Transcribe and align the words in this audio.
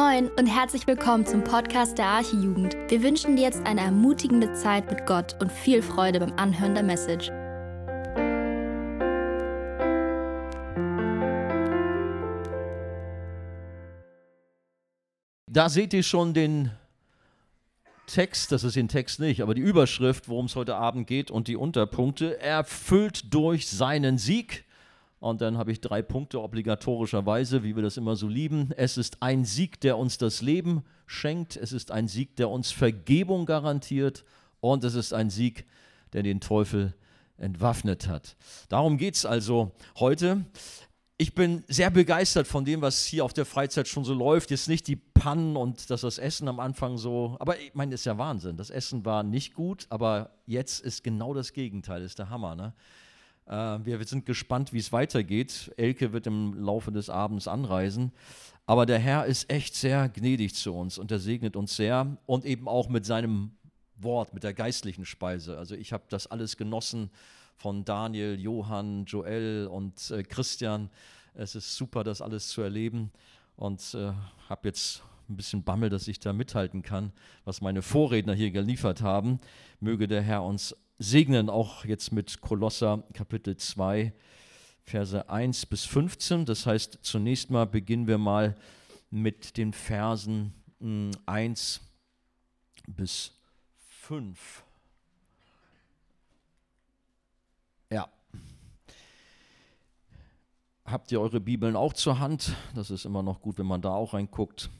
Moin 0.00 0.30
und 0.38 0.46
herzlich 0.46 0.86
willkommen 0.86 1.26
zum 1.26 1.44
Podcast 1.44 1.98
der 1.98 2.06
Archijugend. 2.06 2.74
Wir 2.88 3.02
wünschen 3.02 3.36
dir 3.36 3.42
jetzt 3.42 3.66
eine 3.66 3.82
ermutigende 3.82 4.50
Zeit 4.54 4.90
mit 4.90 5.04
Gott 5.04 5.36
und 5.42 5.52
viel 5.52 5.82
Freude 5.82 6.20
beim 6.20 6.32
Anhören 6.38 6.72
der 6.72 6.82
Message. 6.82 7.28
Da 15.46 15.68
seht 15.68 15.92
ihr 15.92 16.02
schon 16.02 16.32
den 16.32 16.70
Text, 18.06 18.52
das 18.52 18.64
ist 18.64 18.76
den 18.76 18.88
Text 18.88 19.20
nicht, 19.20 19.42
aber 19.42 19.54
die 19.54 19.60
Überschrift, 19.60 20.30
worum 20.30 20.46
es 20.46 20.56
heute 20.56 20.76
Abend 20.76 21.08
geht 21.08 21.30
und 21.30 21.46
die 21.46 21.56
Unterpunkte. 21.56 22.40
Erfüllt 22.40 23.34
durch 23.34 23.68
seinen 23.68 24.16
Sieg. 24.16 24.64
Und 25.20 25.42
dann 25.42 25.58
habe 25.58 25.70
ich 25.70 25.82
drei 25.82 26.00
Punkte 26.00 26.40
obligatorischerweise, 26.40 27.62
wie 27.62 27.76
wir 27.76 27.82
das 27.82 27.98
immer 27.98 28.16
so 28.16 28.26
lieben. 28.26 28.70
Es 28.76 28.96
ist 28.96 29.22
ein 29.22 29.44
Sieg, 29.44 29.78
der 29.82 29.98
uns 29.98 30.16
das 30.16 30.40
Leben 30.40 30.82
schenkt. 31.06 31.56
Es 31.56 31.72
ist 31.72 31.90
ein 31.90 32.08
Sieg, 32.08 32.36
der 32.36 32.48
uns 32.48 32.72
Vergebung 32.72 33.44
garantiert. 33.44 34.24
Und 34.60 34.82
es 34.82 34.94
ist 34.94 35.12
ein 35.12 35.28
Sieg, 35.28 35.66
der 36.14 36.22
den 36.22 36.40
Teufel 36.40 36.94
entwaffnet 37.36 38.08
hat. 38.08 38.36
Darum 38.70 38.96
geht 38.96 39.14
es 39.14 39.26
also 39.26 39.72
heute. 39.98 40.46
Ich 41.18 41.34
bin 41.34 41.64
sehr 41.68 41.90
begeistert 41.90 42.46
von 42.46 42.64
dem, 42.64 42.80
was 42.80 43.04
hier 43.04 43.26
auf 43.26 43.34
der 43.34 43.44
Freizeit 43.44 43.88
schon 43.88 44.04
so 44.04 44.14
läuft. 44.14 44.50
Jetzt 44.50 44.68
nicht 44.68 44.86
die 44.86 44.96
Pannen 44.96 45.54
und 45.54 45.90
dass 45.90 46.00
das 46.00 46.16
Essen 46.16 46.48
am 46.48 46.60
Anfang 46.60 46.96
so. 46.96 47.36
Aber 47.40 47.58
ich 47.58 47.74
meine, 47.74 47.90
das 47.90 48.00
ist 48.00 48.06
ja 48.06 48.16
Wahnsinn. 48.16 48.56
Das 48.56 48.70
Essen 48.70 49.04
war 49.04 49.22
nicht 49.22 49.52
gut, 49.52 49.86
aber 49.90 50.30
jetzt 50.46 50.80
ist 50.80 51.04
genau 51.04 51.34
das 51.34 51.52
Gegenteil. 51.52 52.00
Das 52.00 52.12
ist 52.12 52.18
der 52.18 52.30
Hammer. 52.30 52.54
Ne? 52.54 52.72
Äh, 53.50 53.84
wir 53.84 54.02
sind 54.04 54.24
gespannt, 54.26 54.72
wie 54.72 54.78
es 54.78 54.92
weitergeht. 54.92 55.72
Elke 55.76 56.12
wird 56.12 56.26
im 56.26 56.54
Laufe 56.54 56.92
des 56.92 57.10
Abends 57.10 57.48
anreisen. 57.48 58.12
Aber 58.66 58.86
der 58.86 59.00
Herr 59.00 59.26
ist 59.26 59.50
echt 59.50 59.74
sehr 59.74 60.08
gnädig 60.08 60.54
zu 60.54 60.72
uns 60.72 60.96
und 60.96 61.10
er 61.10 61.18
segnet 61.18 61.56
uns 61.56 61.74
sehr 61.74 62.16
und 62.26 62.44
eben 62.44 62.68
auch 62.68 62.88
mit 62.88 63.04
seinem 63.04 63.50
Wort, 63.96 64.32
mit 64.32 64.44
der 64.44 64.54
geistlichen 64.54 65.04
Speise. 65.04 65.58
Also 65.58 65.74
ich 65.74 65.92
habe 65.92 66.04
das 66.08 66.28
alles 66.28 66.56
genossen 66.56 67.10
von 67.56 67.84
Daniel, 67.84 68.38
Johann, 68.38 69.04
Joel 69.06 69.66
und 69.66 70.10
äh, 70.12 70.22
Christian. 70.22 70.88
Es 71.34 71.56
ist 71.56 71.76
super, 71.76 72.04
das 72.04 72.22
alles 72.22 72.48
zu 72.48 72.62
erleben 72.62 73.10
und 73.56 73.94
äh, 73.94 74.12
habe 74.48 74.68
jetzt 74.68 75.02
ein 75.28 75.36
bisschen 75.36 75.64
Bammel, 75.64 75.90
dass 75.90 76.06
ich 76.06 76.20
da 76.20 76.32
mithalten 76.32 76.82
kann, 76.82 77.12
was 77.44 77.60
meine 77.60 77.82
Vorredner 77.82 78.34
hier 78.34 78.52
geliefert 78.52 79.02
haben. 79.02 79.40
Möge 79.80 80.06
der 80.06 80.22
Herr 80.22 80.44
uns 80.44 80.76
segnen, 81.00 81.48
auch 81.48 81.84
jetzt 81.84 82.12
mit 82.12 82.40
Kolosser 82.42 83.02
Kapitel 83.14 83.56
2, 83.56 84.12
Verse 84.84 85.28
1 85.28 85.66
bis 85.66 85.84
15. 85.86 86.44
Das 86.44 86.66
heißt, 86.66 86.98
zunächst 87.02 87.50
mal 87.50 87.66
beginnen 87.66 88.06
wir 88.06 88.18
mal 88.18 88.54
mit 89.10 89.56
den 89.56 89.72
Versen 89.72 90.52
1 91.26 91.80
hm, 92.86 92.94
bis 92.94 93.32
5. 93.88 94.62
Ja. 97.90 98.08
Habt 100.84 101.10
ihr 101.12 101.20
eure 101.20 101.40
Bibeln 101.40 101.76
auch 101.76 101.94
zur 101.94 102.18
Hand? 102.18 102.54
Das 102.74 102.90
ist 102.90 103.06
immer 103.06 103.22
noch 103.22 103.40
gut, 103.40 103.58
wenn 103.58 103.66
man 103.66 103.80
da 103.80 103.90
auch 103.90 104.12
reinguckt. 104.12 104.70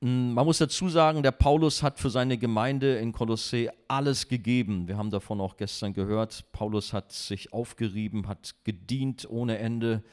Mm, 0.00 0.32
man 0.32 0.46
muss 0.46 0.58
dazu 0.58 0.88
sagen, 0.88 1.24
der 1.24 1.32
Paulus 1.32 1.82
hat 1.82 1.98
für 1.98 2.10
seine 2.10 2.38
Gemeinde 2.38 2.98
in 2.98 3.12
Kolossä 3.12 3.70
alles 3.88 4.28
gegeben. 4.28 4.86
Wir 4.86 4.96
haben 4.96 5.10
davon 5.10 5.40
auch 5.40 5.56
gestern 5.56 5.92
gehört. 5.92 6.44
Paulus 6.52 6.92
hat 6.92 7.10
sich 7.10 7.52
aufgerieben, 7.52 8.28
hat 8.28 8.54
gedient 8.62 9.28
ohne 9.28 9.58
Ende, 9.58 10.04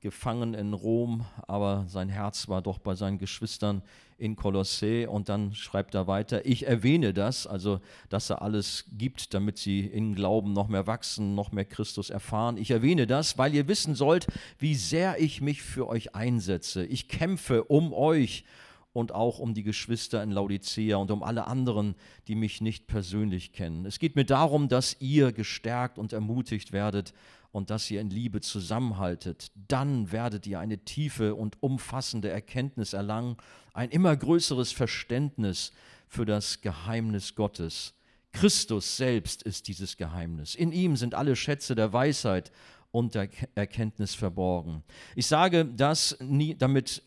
gefangen 0.00 0.54
in 0.54 0.72
Rom, 0.72 1.24
aber 1.46 1.84
sein 1.88 2.08
Herz 2.08 2.48
war 2.48 2.60
doch 2.60 2.78
bei 2.78 2.96
seinen 2.96 3.18
Geschwistern 3.18 3.82
in 4.16 4.36
Kolossä. 4.36 5.08
Und 5.08 5.28
dann 5.28 5.54
schreibt 5.54 5.96
er 5.96 6.06
weiter, 6.06 6.46
ich 6.46 6.66
erwähne 6.68 7.12
das, 7.12 7.48
also 7.48 7.80
dass 8.10 8.30
er 8.30 8.42
alles 8.42 8.84
gibt, 8.92 9.34
damit 9.34 9.58
sie 9.58 9.80
in 9.80 10.14
Glauben 10.14 10.52
noch 10.52 10.68
mehr 10.68 10.86
wachsen, 10.86 11.34
noch 11.34 11.50
mehr 11.50 11.64
Christus 11.64 12.10
erfahren. 12.10 12.58
Ich 12.58 12.70
erwähne 12.70 13.08
das, 13.08 13.38
weil 13.38 13.54
ihr 13.54 13.66
wissen 13.66 13.96
sollt, 13.96 14.28
wie 14.58 14.76
sehr 14.76 15.20
ich 15.20 15.40
mich 15.40 15.62
für 15.62 15.88
euch 15.88 16.14
einsetze. 16.14 16.84
Ich 16.84 17.08
kämpfe 17.08 17.64
um 17.64 17.92
euch 17.92 18.44
und 18.92 19.12
auch 19.12 19.38
um 19.38 19.54
die 19.54 19.62
Geschwister 19.62 20.22
in 20.22 20.30
Laodicea 20.30 20.96
und 20.96 21.10
um 21.10 21.22
alle 21.22 21.46
anderen, 21.46 21.94
die 22.28 22.34
mich 22.34 22.60
nicht 22.60 22.86
persönlich 22.86 23.52
kennen. 23.52 23.86
Es 23.86 23.98
geht 23.98 24.16
mir 24.16 24.24
darum, 24.24 24.68
dass 24.68 24.96
ihr 25.00 25.32
gestärkt 25.32 25.98
und 25.98 26.12
ermutigt 26.12 26.72
werdet 26.72 27.14
und 27.52 27.70
dass 27.70 27.90
ihr 27.90 28.00
in 28.00 28.10
Liebe 28.10 28.40
zusammenhaltet. 28.40 29.52
Dann 29.68 30.12
werdet 30.12 30.46
ihr 30.46 30.58
eine 30.58 30.78
tiefe 30.78 31.34
und 31.34 31.62
umfassende 31.62 32.30
Erkenntnis 32.30 32.92
erlangen, 32.92 33.36
ein 33.74 33.90
immer 33.90 34.16
größeres 34.16 34.72
Verständnis 34.72 35.72
für 36.06 36.24
das 36.24 36.60
Geheimnis 36.60 37.34
Gottes. 37.34 37.94
Christus 38.32 38.96
selbst 38.96 39.42
ist 39.42 39.68
dieses 39.68 39.96
Geheimnis. 39.96 40.54
In 40.54 40.72
ihm 40.72 40.96
sind 40.96 41.14
alle 41.14 41.36
Schätze 41.36 41.74
der 41.74 41.92
Weisheit 41.92 42.50
und 42.90 43.14
der 43.14 43.28
Erkenntnis 43.54 44.14
verborgen. 44.14 44.82
Ich 45.14 45.26
sage 45.26 45.64
das, 45.64 46.16
nie, 46.20 46.54
damit 46.54 47.02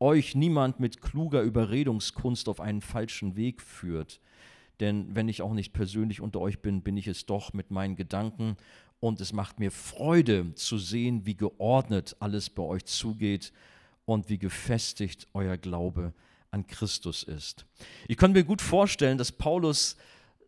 euch 0.00 0.34
niemand 0.34 0.80
mit 0.80 1.00
kluger 1.00 1.42
Überredungskunst 1.42 2.48
auf 2.48 2.60
einen 2.60 2.80
falschen 2.80 3.36
Weg 3.36 3.62
führt. 3.62 4.20
Denn 4.80 5.14
wenn 5.14 5.28
ich 5.28 5.42
auch 5.42 5.54
nicht 5.54 5.72
persönlich 5.72 6.20
unter 6.20 6.40
euch 6.40 6.60
bin, 6.60 6.82
bin 6.82 6.96
ich 6.96 7.08
es 7.08 7.26
doch 7.26 7.52
mit 7.52 7.70
meinen 7.70 7.96
Gedanken. 7.96 8.56
Und 9.00 9.20
es 9.20 9.32
macht 9.32 9.58
mir 9.58 9.70
Freude 9.70 10.54
zu 10.54 10.78
sehen, 10.78 11.26
wie 11.26 11.36
geordnet 11.36 12.16
alles 12.20 12.50
bei 12.50 12.62
euch 12.62 12.84
zugeht 12.84 13.52
und 14.04 14.28
wie 14.28 14.38
gefestigt 14.38 15.26
euer 15.34 15.56
Glaube 15.56 16.12
an 16.50 16.66
Christus 16.66 17.22
ist. 17.22 17.66
Ich 18.08 18.16
kann 18.16 18.32
mir 18.32 18.44
gut 18.44 18.62
vorstellen, 18.62 19.18
dass 19.18 19.32
Paulus 19.32 19.96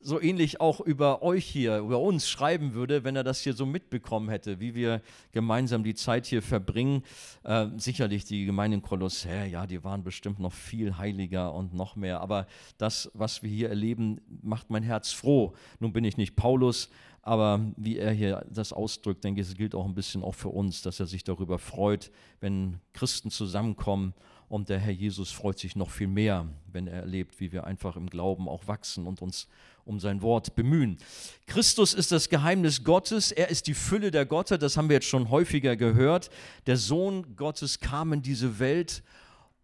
so 0.02 0.20
ähnlich 0.20 0.60
auch 0.60 0.80
über 0.80 1.22
euch 1.22 1.44
hier, 1.44 1.78
über 1.78 2.00
uns 2.00 2.28
schreiben 2.28 2.72
würde, 2.72 3.04
wenn 3.04 3.16
er 3.16 3.24
das 3.24 3.40
hier 3.40 3.52
so 3.52 3.66
mitbekommen 3.66 4.30
hätte, 4.30 4.58
wie 4.58 4.74
wir 4.74 5.02
gemeinsam 5.32 5.84
die 5.84 5.94
Zeit 5.94 6.26
hier 6.26 6.42
verbringen. 6.42 7.02
Äh, 7.44 7.66
sicherlich 7.76 8.24
die 8.24 8.46
Gemeinde 8.46 8.78
in 8.78 9.50
ja, 9.50 9.66
die 9.66 9.84
waren 9.84 10.02
bestimmt 10.02 10.38
noch 10.38 10.52
viel 10.52 10.96
heiliger 10.96 11.52
und 11.52 11.74
noch 11.74 11.96
mehr. 11.96 12.20
Aber 12.20 12.46
das, 12.78 13.10
was 13.14 13.42
wir 13.42 13.50
hier 13.50 13.68
erleben, 13.68 14.20
macht 14.42 14.70
mein 14.70 14.82
Herz 14.82 15.12
froh. 15.12 15.54
Nun 15.80 15.92
bin 15.92 16.04
ich 16.04 16.16
nicht 16.16 16.34
Paulus, 16.34 16.88
aber 17.22 17.60
wie 17.76 17.98
er 17.98 18.12
hier 18.12 18.46
das 18.50 18.72
ausdrückt, 18.72 19.22
denke 19.24 19.42
ich, 19.42 19.48
es 19.48 19.54
gilt 19.54 19.74
auch 19.74 19.84
ein 19.84 19.94
bisschen 19.94 20.22
auch 20.22 20.34
für 20.34 20.48
uns, 20.48 20.80
dass 20.80 20.98
er 21.00 21.06
sich 21.06 21.24
darüber 21.24 21.58
freut, 21.58 22.10
wenn 22.40 22.80
Christen 22.94 23.30
zusammenkommen 23.30 24.14
und 24.50 24.68
der 24.68 24.80
Herr 24.80 24.92
Jesus 24.92 25.30
freut 25.30 25.60
sich 25.60 25.76
noch 25.76 25.90
viel 25.90 26.08
mehr, 26.08 26.44
wenn 26.72 26.88
er 26.88 27.02
erlebt, 27.02 27.38
wie 27.38 27.52
wir 27.52 27.64
einfach 27.64 27.94
im 27.94 28.10
Glauben 28.10 28.48
auch 28.48 28.66
wachsen 28.66 29.06
und 29.06 29.22
uns 29.22 29.46
um 29.84 30.00
sein 30.00 30.22
Wort 30.22 30.56
bemühen. 30.56 30.98
Christus 31.46 31.94
ist 31.94 32.10
das 32.10 32.28
Geheimnis 32.28 32.82
Gottes, 32.82 33.30
er 33.30 33.48
ist 33.48 33.68
die 33.68 33.74
Fülle 33.74 34.10
der 34.10 34.26
Gotte, 34.26 34.58
das 34.58 34.76
haben 34.76 34.88
wir 34.88 34.94
jetzt 34.94 35.06
schon 35.06 35.30
häufiger 35.30 35.76
gehört. 35.76 36.30
Der 36.66 36.76
Sohn 36.76 37.36
Gottes 37.36 37.78
kam 37.78 38.12
in 38.12 38.22
diese 38.22 38.58
Welt, 38.58 39.04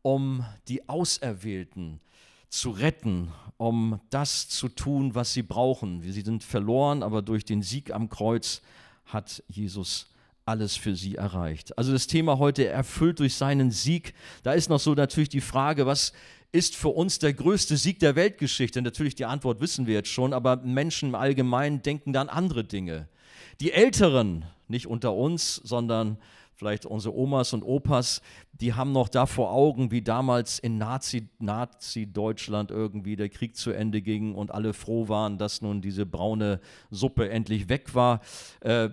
um 0.03 0.45
die 0.69 0.89
Auserwählten 0.89 2.01
zu 2.49 2.71
retten, 2.71 3.33
um 3.57 4.01
das 4.11 4.49
zu 4.49 4.69
tun, 4.69 5.17
was 5.17 5.33
sie 5.33 5.43
brauchen. 5.43 6.01
Sie 6.01 6.23
sind 6.23 6.45
verloren, 6.45 7.03
aber 7.03 7.23
durch 7.23 7.45
den 7.45 7.61
Sieg 7.61 7.91
am 7.91 8.09
Kreuz 8.09 8.63
hat 9.05 9.43
Jesus 9.49 10.07
alles 10.47 10.77
für 10.77 10.95
sie 10.95 11.17
erreicht. 11.17 11.77
Also 11.77 11.93
das 11.93 12.07
Thema 12.07 12.39
heute 12.39 12.67
erfüllt 12.69 13.19
durch 13.19 13.35
seinen 13.35 13.73
Sieg. 13.73 14.15
Da 14.45 14.53
ist 14.53 14.71
noch 14.71 14.79
so 14.79 14.95
natürlich 14.95 15.29
die 15.29 15.41
Frage, 15.41 15.87
was 15.87 16.13
ist 16.53 16.77
für 16.77 16.91
uns 16.91 17.19
der 17.19 17.35
größte 17.35 17.77
Sieg 17.77 17.99
der 17.99 18.15
Weltgeschichte? 18.15 18.81
Natürlich 18.81 19.17
die 19.17 19.25
Antwort 19.25 19.61
wissen 19.61 19.87
wir 19.89 19.95
jetzt 19.95 20.09
schon, 20.09 20.33
aber 20.33 20.57
Menschen 20.57 21.11
im 21.11 21.15
Allgemeinen 21.17 21.83
denken 21.83 22.13
dann 22.13 22.29
andere 22.29 22.63
Dinge. 22.63 23.09
Die 23.61 23.73
Älteren, 23.73 24.45
nicht 24.69 24.87
unter 24.87 25.15
uns, 25.15 25.57
sondern 25.57 26.17
vielleicht 26.55 26.87
unsere 26.87 27.15
Omas 27.15 27.53
und 27.53 27.65
Opas, 27.65 28.23
die 28.53 28.73
haben 28.73 28.93
noch 28.93 29.09
da 29.09 29.27
vor 29.27 29.51
Augen, 29.51 29.91
wie 29.91 30.01
damals 30.01 30.61
in 30.61 30.79
Nazi-Deutschland 30.79 32.71
Nazi 32.71 32.81
irgendwie 32.81 33.17
der 33.17 33.29
Krieg 33.29 33.57
zu 33.57 33.73
Ende 33.73 34.01
ging 34.01 34.35
und 34.35 34.53
alle 34.53 34.73
froh 34.73 35.09
waren, 35.09 35.39
dass 35.39 35.61
nun 35.61 35.83
diese 35.83 36.07
braune 36.07 36.61
Suppe 36.91 37.29
endlich 37.29 37.69
weg 37.69 37.95
war. 37.95 38.21
Äh, 38.61 38.91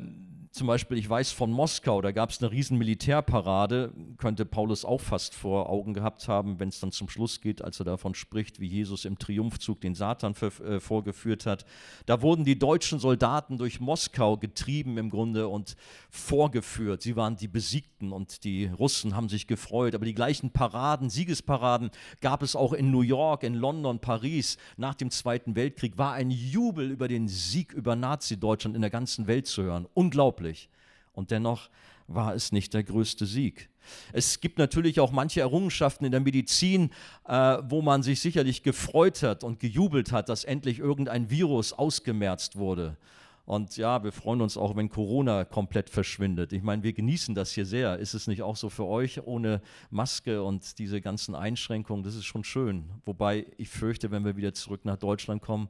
zum 0.54 0.68
Beispiel, 0.68 1.00
ich 1.00 1.10
weiß 1.10 1.32
von 1.32 1.52
Moskau, 1.52 2.00
da 2.04 2.12
gab 2.12 2.30
es 2.30 2.40
eine 2.40 2.52
riesen 2.52 2.78
Militärparade, 2.78 3.92
könnte 4.18 4.46
Paulus 4.46 4.86
auch 4.86 5.02
fast 5.02 5.34
vor 5.34 5.68
Augen 5.68 5.96
gehabt 5.96 6.28
haben, 6.28 6.60
wenn 6.60 6.70
es 6.70 6.80
dann 6.80 6.92
zum 6.92 7.10
Schluss 7.10 7.42
geht, 7.42 7.64
als 7.64 7.80
er 7.80 7.86
davon 7.86 8.14
spricht, 8.14 8.60
wie 8.60 8.68
Jesus 8.68 9.06
im 9.06 9.18
Triumphzug 9.18 9.82
den 9.82 9.96
Satan 9.96 10.36
äh, 10.36 10.80
vorgeführt 10.80 11.48
hat. 11.48 11.66
Da 12.06 12.22
wurden 12.22 12.46
die 12.46 12.60
deutschen 12.60 13.00
Soldaten 13.00 13.58
durch 13.58 13.80
Moskau 13.80 14.38
getrieben 14.38 15.00
im 15.00 15.10
Grunde 15.10 15.48
und 15.48 15.76
vorgeführt. 16.12 17.02
Sie 17.02 17.16
waren 17.16 17.36
die 17.36 17.48
Besiegten 17.48 18.12
und 18.12 18.44
die 18.44 18.68
Russen 18.68 19.16
haben 19.16 19.30
sich 19.30 19.48
gefreut. 19.48 19.96
Aber 19.96 20.06
die 20.06 20.14
gleichen 20.14 20.52
Paraden, 20.52 21.10
Siegesparaden 21.10 21.90
gab 22.22 22.44
es 22.44 22.56
auch 22.56 22.74
in 22.74 22.92
New 22.92 23.02
York, 23.02 23.42
in 23.42 23.56
London, 23.56 23.98
Paris. 23.98 24.58
Nach 24.78 24.94
dem 24.94 25.10
Zweiten 25.10 25.56
Weltkrieg 25.56 25.98
war 25.98 26.14
ein 26.14 26.30
Jubel 26.30 26.92
über 26.92 27.08
den 27.08 27.28
Sieg 27.28 27.74
über 27.74 27.96
Nazi-Deutschland 27.96 28.76
in 28.76 28.82
der 28.82 28.92
ganzen 28.92 29.26
Welt 29.26 29.48
zu 29.48 29.64
hören. 29.64 29.88
Unglaublich 29.96 30.43
unglaublich. 30.44 30.70
Und 31.14 31.32
dennoch 31.32 31.70
war 32.08 32.34
es 32.34 32.52
nicht 32.52 32.74
der 32.74 32.84
größte 32.84 33.26
Sieg. 33.26 33.70
Es 34.14 34.42
gibt 34.42 34.58
natürlich 34.58 35.00
auch 35.00 35.12
manche 35.12 35.42
Errungenschaften 35.42 36.06
in 36.06 36.12
der 36.12 36.22
Medizin, 36.22 36.90
äh, 37.28 37.58
wo 37.64 37.82
man 37.82 38.02
sich 38.02 38.20
sicherlich 38.22 38.64
gefreut 38.64 39.22
hat 39.24 39.44
und 39.44 39.60
gejubelt 39.60 40.12
hat, 40.12 40.30
dass 40.30 40.44
endlich 40.44 40.80
irgendein 40.80 41.30
Virus 41.30 41.74
ausgemerzt 41.74 42.56
wurde. 42.56 42.98
Und 43.46 43.76
ja, 43.76 44.04
wir 44.04 44.14
freuen 44.14 44.42
uns 44.42 44.56
auch, 44.56 44.76
wenn 44.78 44.90
Corona 44.90 45.44
komplett 45.44 45.90
verschwindet. 45.90 46.54
Ich 46.54 46.64
meine, 46.64 46.82
wir 46.82 46.94
genießen 46.94 47.36
das 47.36 47.52
hier 47.52 47.66
sehr. 47.66 48.00
Ist 48.00 48.14
es 48.14 48.26
nicht 48.28 48.42
auch 48.42 48.56
so 48.56 48.70
für 48.70 48.86
euch 48.86 49.22
ohne 49.22 49.62
Maske 49.92 50.42
und 50.42 50.80
diese 50.80 51.02
ganzen 51.02 51.36
Einschränkungen? 51.36 52.04
Das 52.04 52.16
ist 52.16 52.26
schon 52.26 52.46
schön. 52.46 52.90
Wobei 53.06 53.46
ich 53.58 53.68
fürchte, 53.68 54.12
wenn 54.12 54.24
wir 54.24 54.38
wieder 54.38 54.54
zurück 54.54 54.86
nach 54.86 54.98
Deutschland 54.98 55.42
kommen, 55.42 55.68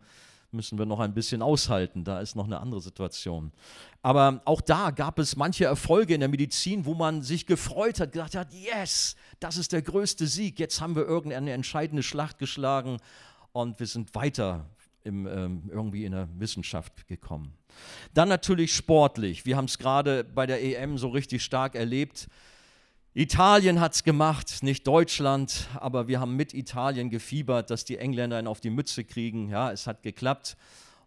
müssen 0.53 0.77
wir 0.77 0.85
noch 0.85 0.99
ein 0.99 1.13
bisschen 1.13 1.41
aushalten. 1.41 2.03
Da 2.03 2.19
ist 2.19 2.35
noch 2.35 2.45
eine 2.45 2.59
andere 2.59 2.81
Situation. 2.81 3.51
Aber 4.01 4.41
auch 4.45 4.61
da 4.61 4.91
gab 4.91 5.19
es 5.19 5.35
manche 5.35 5.65
Erfolge 5.65 6.13
in 6.13 6.19
der 6.19 6.29
Medizin, 6.29 6.85
wo 6.85 6.93
man 6.93 7.21
sich 7.21 7.45
gefreut 7.45 7.99
hat, 7.99 8.11
gedacht 8.11 8.35
hat, 8.35 8.53
yes, 8.53 9.15
das 9.39 9.57
ist 9.57 9.71
der 9.71 9.81
größte 9.81 10.27
Sieg. 10.27 10.59
Jetzt 10.59 10.81
haben 10.81 10.95
wir 10.95 11.05
irgendeine 11.05 11.51
entscheidende 11.51 12.03
Schlacht 12.03 12.37
geschlagen 12.37 12.97
und 13.51 13.79
wir 13.79 13.87
sind 13.87 14.13
weiter 14.15 14.65
im, 15.03 15.27
ähm, 15.27 15.69
irgendwie 15.69 16.05
in 16.05 16.13
der 16.13 16.27
Wissenschaft 16.39 17.07
gekommen. 17.07 17.53
Dann 18.13 18.29
natürlich 18.29 18.75
sportlich. 18.75 19.45
Wir 19.45 19.57
haben 19.57 19.65
es 19.65 19.77
gerade 19.77 20.23
bei 20.23 20.45
der 20.45 20.63
EM 20.63 20.97
so 20.97 21.09
richtig 21.09 21.43
stark 21.43 21.75
erlebt. 21.75 22.27
Italien 23.15 23.79
hat 23.79 23.93
es 23.93 24.03
gemacht, 24.03 24.63
nicht 24.63 24.87
Deutschland, 24.87 25.67
aber 25.75 26.07
wir 26.07 26.19
haben 26.19 26.35
mit 26.35 26.55
Italien 26.55 27.11
gefiebert, 27.11 27.69
dass 27.69 27.85
die 27.85 27.97
Engländer 27.97 28.39
ihn 28.39 28.47
auf 28.47 28.59
die 28.59 28.71
Mütze 28.71 29.03
kriegen. 29.03 29.49
Ja, 29.49 29.71
es 29.71 29.85
hat 29.85 30.01
geklappt 30.01 30.57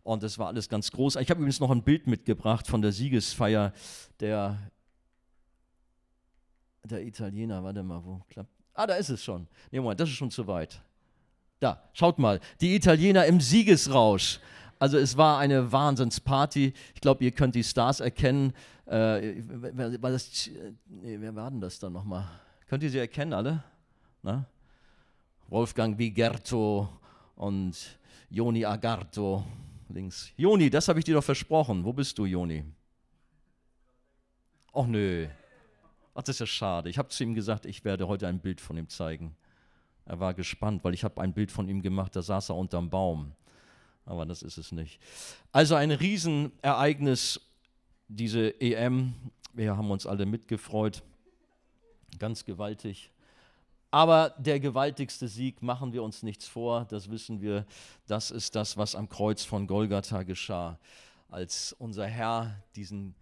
und 0.05 0.23
es 0.23 0.39
war 0.39 0.47
alles 0.47 0.69
ganz 0.69 0.93
groß. 0.93 1.17
Ich 1.17 1.31
habe 1.31 1.39
übrigens 1.39 1.59
noch 1.59 1.73
ein 1.73 1.83
Bild 1.83 2.07
mitgebracht 2.07 2.69
von 2.69 2.81
der 2.81 2.93
Siegesfeier 2.93 3.73
der, 4.21 4.57
der 6.85 7.05
Italiener. 7.05 7.65
Warte 7.65 7.83
mal, 7.83 8.05
wo 8.05 8.21
klappt? 8.29 8.51
Ah, 8.75 8.87
da 8.87 8.95
ist 8.95 9.09
es 9.09 9.25
schon. 9.25 9.49
Nee, 9.73 9.81
Moment, 9.81 9.99
das 9.99 10.09
ist 10.09 10.15
schon 10.15 10.31
zu 10.31 10.47
weit. 10.47 10.81
Da, 11.59 11.83
schaut 11.93 12.21
mal, 12.21 12.39
die 12.61 12.77
Italiener 12.77 13.27
im 13.27 13.41
Siegesrausch. 13.41 14.39
Also 14.79 14.97
es 14.99 15.17
war 15.17 15.39
eine 15.39 15.73
Wahnsinnsparty. 15.73 16.73
Ich 16.95 17.01
glaube, 17.01 17.25
ihr 17.25 17.33
könnt 17.33 17.57
die 17.57 17.65
Stars 17.65 17.99
erkennen. 17.99 18.53
Äh, 18.87 19.43
wer, 19.47 20.01
war 20.01 20.11
das, 20.11 20.49
nee, 20.87 21.17
wer 21.21 21.35
war 21.35 21.51
denn 21.51 21.61
das 21.61 21.79
dann 21.79 21.93
nochmal? 21.93 22.29
Könnt 22.69 22.83
ihr 22.83 22.91
sie 22.91 22.99
erkennen 22.99 23.33
alle? 23.33 23.63
Na? 24.23 24.47
Wolfgang 25.49 25.99
Vigerto 25.99 26.89
und 27.35 27.99
Joni 28.31 28.65
Agarto 28.65 29.45
links. 29.89 30.33
Joni, 30.37 30.71
das 30.71 30.89
habe 30.89 30.99
ich 30.99 31.05
dir 31.05 31.15
doch 31.15 31.25
versprochen. 31.25 31.85
Wo 31.85 31.93
bist 31.93 32.19
du, 32.19 32.27
Joni? 32.27 32.65
Ach 34.73 34.87
nö. 34.87 35.29
Ach, 36.15 36.23
das 36.23 36.37
ist 36.37 36.41
ja 36.41 36.47
schade. 36.47 36.89
Ich 36.89 36.99
habe 36.99 37.09
zu 37.09 37.23
ihm 37.23 37.35
gesagt, 37.35 37.67
ich 37.67 37.85
werde 37.85 38.09
heute 38.09 38.27
ein 38.27 38.39
Bild 38.39 38.61
von 38.61 38.77
ihm 38.77 38.89
zeigen. 38.89 39.37
Er 40.05 40.21
war 40.21 40.35
gespannt, 40.35 40.85
weil 40.85 40.95
ich 40.95 41.05
habe 41.05 41.21
ein 41.21 41.33
Bild 41.33 41.51
von 41.51 41.69
ihm 41.69 41.83
gemacht, 41.83 42.15
da 42.15 42.23
saß 42.23 42.51
er 42.51 42.57
unterm 42.57 42.91
Baum. 42.91 43.33
Aber 44.05 44.25
das 44.25 44.43
ist 44.43 44.57
es 44.57 44.71
nicht. 44.71 45.01
Also 45.51 45.75
ein 45.75 45.91
Riesenereignis, 45.91 47.41
diese 48.09 48.61
EM. 48.61 49.15
Wir 49.53 49.77
haben 49.77 49.91
uns 49.91 50.07
alle 50.07 50.27
mitgefreut. 50.27 51.03
Ganz 52.19 52.45
gewaltig. 52.45 53.11
Aber 53.91 54.35
der 54.39 54.61
gewaltigste 54.61 55.29
Sieg, 55.29 55.63
machen 55.63 55.93
wir 55.93 56.03
uns 56.03 56.23
nichts 56.23 56.47
vor, 56.47 56.85
das 56.87 57.11
wissen 57.11 57.41
wir, 57.41 57.65
das 58.07 58.31
ist 58.31 58.55
das, 58.55 58.77
was 58.77 58.95
am 58.95 59.09
Kreuz 59.09 59.45
von 59.45 59.67
Golgatha 59.67 60.23
geschah, 60.25 60.79
als 61.31 61.73
unser 61.79 62.07
Herr 62.07 62.63
diesen 62.75 63.15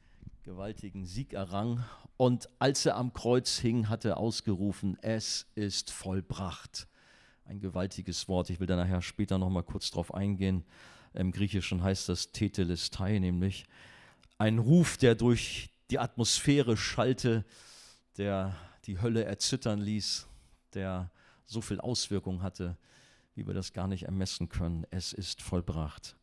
gewaltigen 0.43 1.07
Sieg 1.07 1.33
errang. 1.33 1.85
Und 2.17 2.49
als 2.59 2.87
er 2.87 2.97
am 2.97 3.13
Kreuz 3.13 3.59
hing, 3.59 3.89
hat 3.89 4.05
er 4.05 4.17
ausgerufen, 4.17 4.97
es 5.03 5.47
ist 5.55 5.91
vollbracht. 5.91 6.89
Ein 7.45 7.61
gewaltiges 7.61 8.27
Wort. 8.29 8.51
Ich 8.51 8.59
will 8.59 8.67
da 8.67 8.77
nachher 8.77 9.03
später 9.03 9.37
noch 9.39 9.51
mal 9.51 9.63
kurz 9.63 9.91
drauf 9.91 10.15
eingehen. 10.15 10.65
Im 11.13 11.31
Griechischen 11.31 11.83
heißt 11.83 12.09
das 12.09 12.33
Tetelestai, 12.33 13.19
nämlich 13.19 13.67
ein 14.39 14.59
Ruf, 14.59 14.97
der 14.97 15.15
durch 15.15 15.71
die 15.91 15.99
Atmosphäre 15.99 16.77
schallte, 16.77 17.45
der 18.17 18.55
die 18.87 19.01
Hölle 19.01 19.25
erzittern 19.25 19.81
ließ, 19.81 20.27
der 20.75 21.11
so 21.45 21.61
viel 21.61 21.81
Auswirkung 21.81 22.43
hatte, 22.43 22.77
wie 23.35 23.47
wir 23.47 23.55
das 23.55 23.73
gar 23.73 23.89
nicht 23.89 24.05
ermessen 24.05 24.49
können. 24.49 24.87
Es 24.91 25.13
ist 25.13 25.43
vollbracht. 25.43 26.17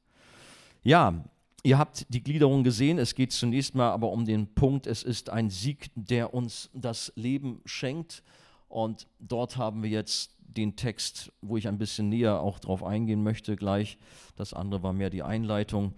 Ja, 0.83 1.23
Ihr 1.63 1.77
habt 1.77 2.07
die 2.09 2.23
Gliederung 2.23 2.63
gesehen, 2.63 2.97
es 2.97 3.13
geht 3.13 3.31
zunächst 3.31 3.75
mal 3.75 3.91
aber 3.91 4.11
um 4.11 4.25
den 4.25 4.51
Punkt, 4.55 4.87
es 4.87 5.03
ist 5.03 5.29
ein 5.29 5.51
Sieg, 5.51 5.91
der 5.93 6.33
uns 6.33 6.71
das 6.73 7.13
Leben 7.15 7.61
schenkt. 7.65 8.23
Und 8.67 9.07
dort 9.19 9.57
haben 9.57 9.83
wir 9.83 9.89
jetzt 9.91 10.35
den 10.39 10.75
Text, 10.75 11.31
wo 11.41 11.57
ich 11.57 11.67
ein 11.67 11.77
bisschen 11.77 12.09
näher 12.09 12.39
auch 12.39 12.57
drauf 12.57 12.83
eingehen 12.83 13.21
möchte 13.21 13.55
gleich. 13.55 13.99
Das 14.35 14.53
andere 14.53 14.81
war 14.81 14.91
mehr 14.91 15.11
die 15.11 15.21
Einleitung. 15.21 15.93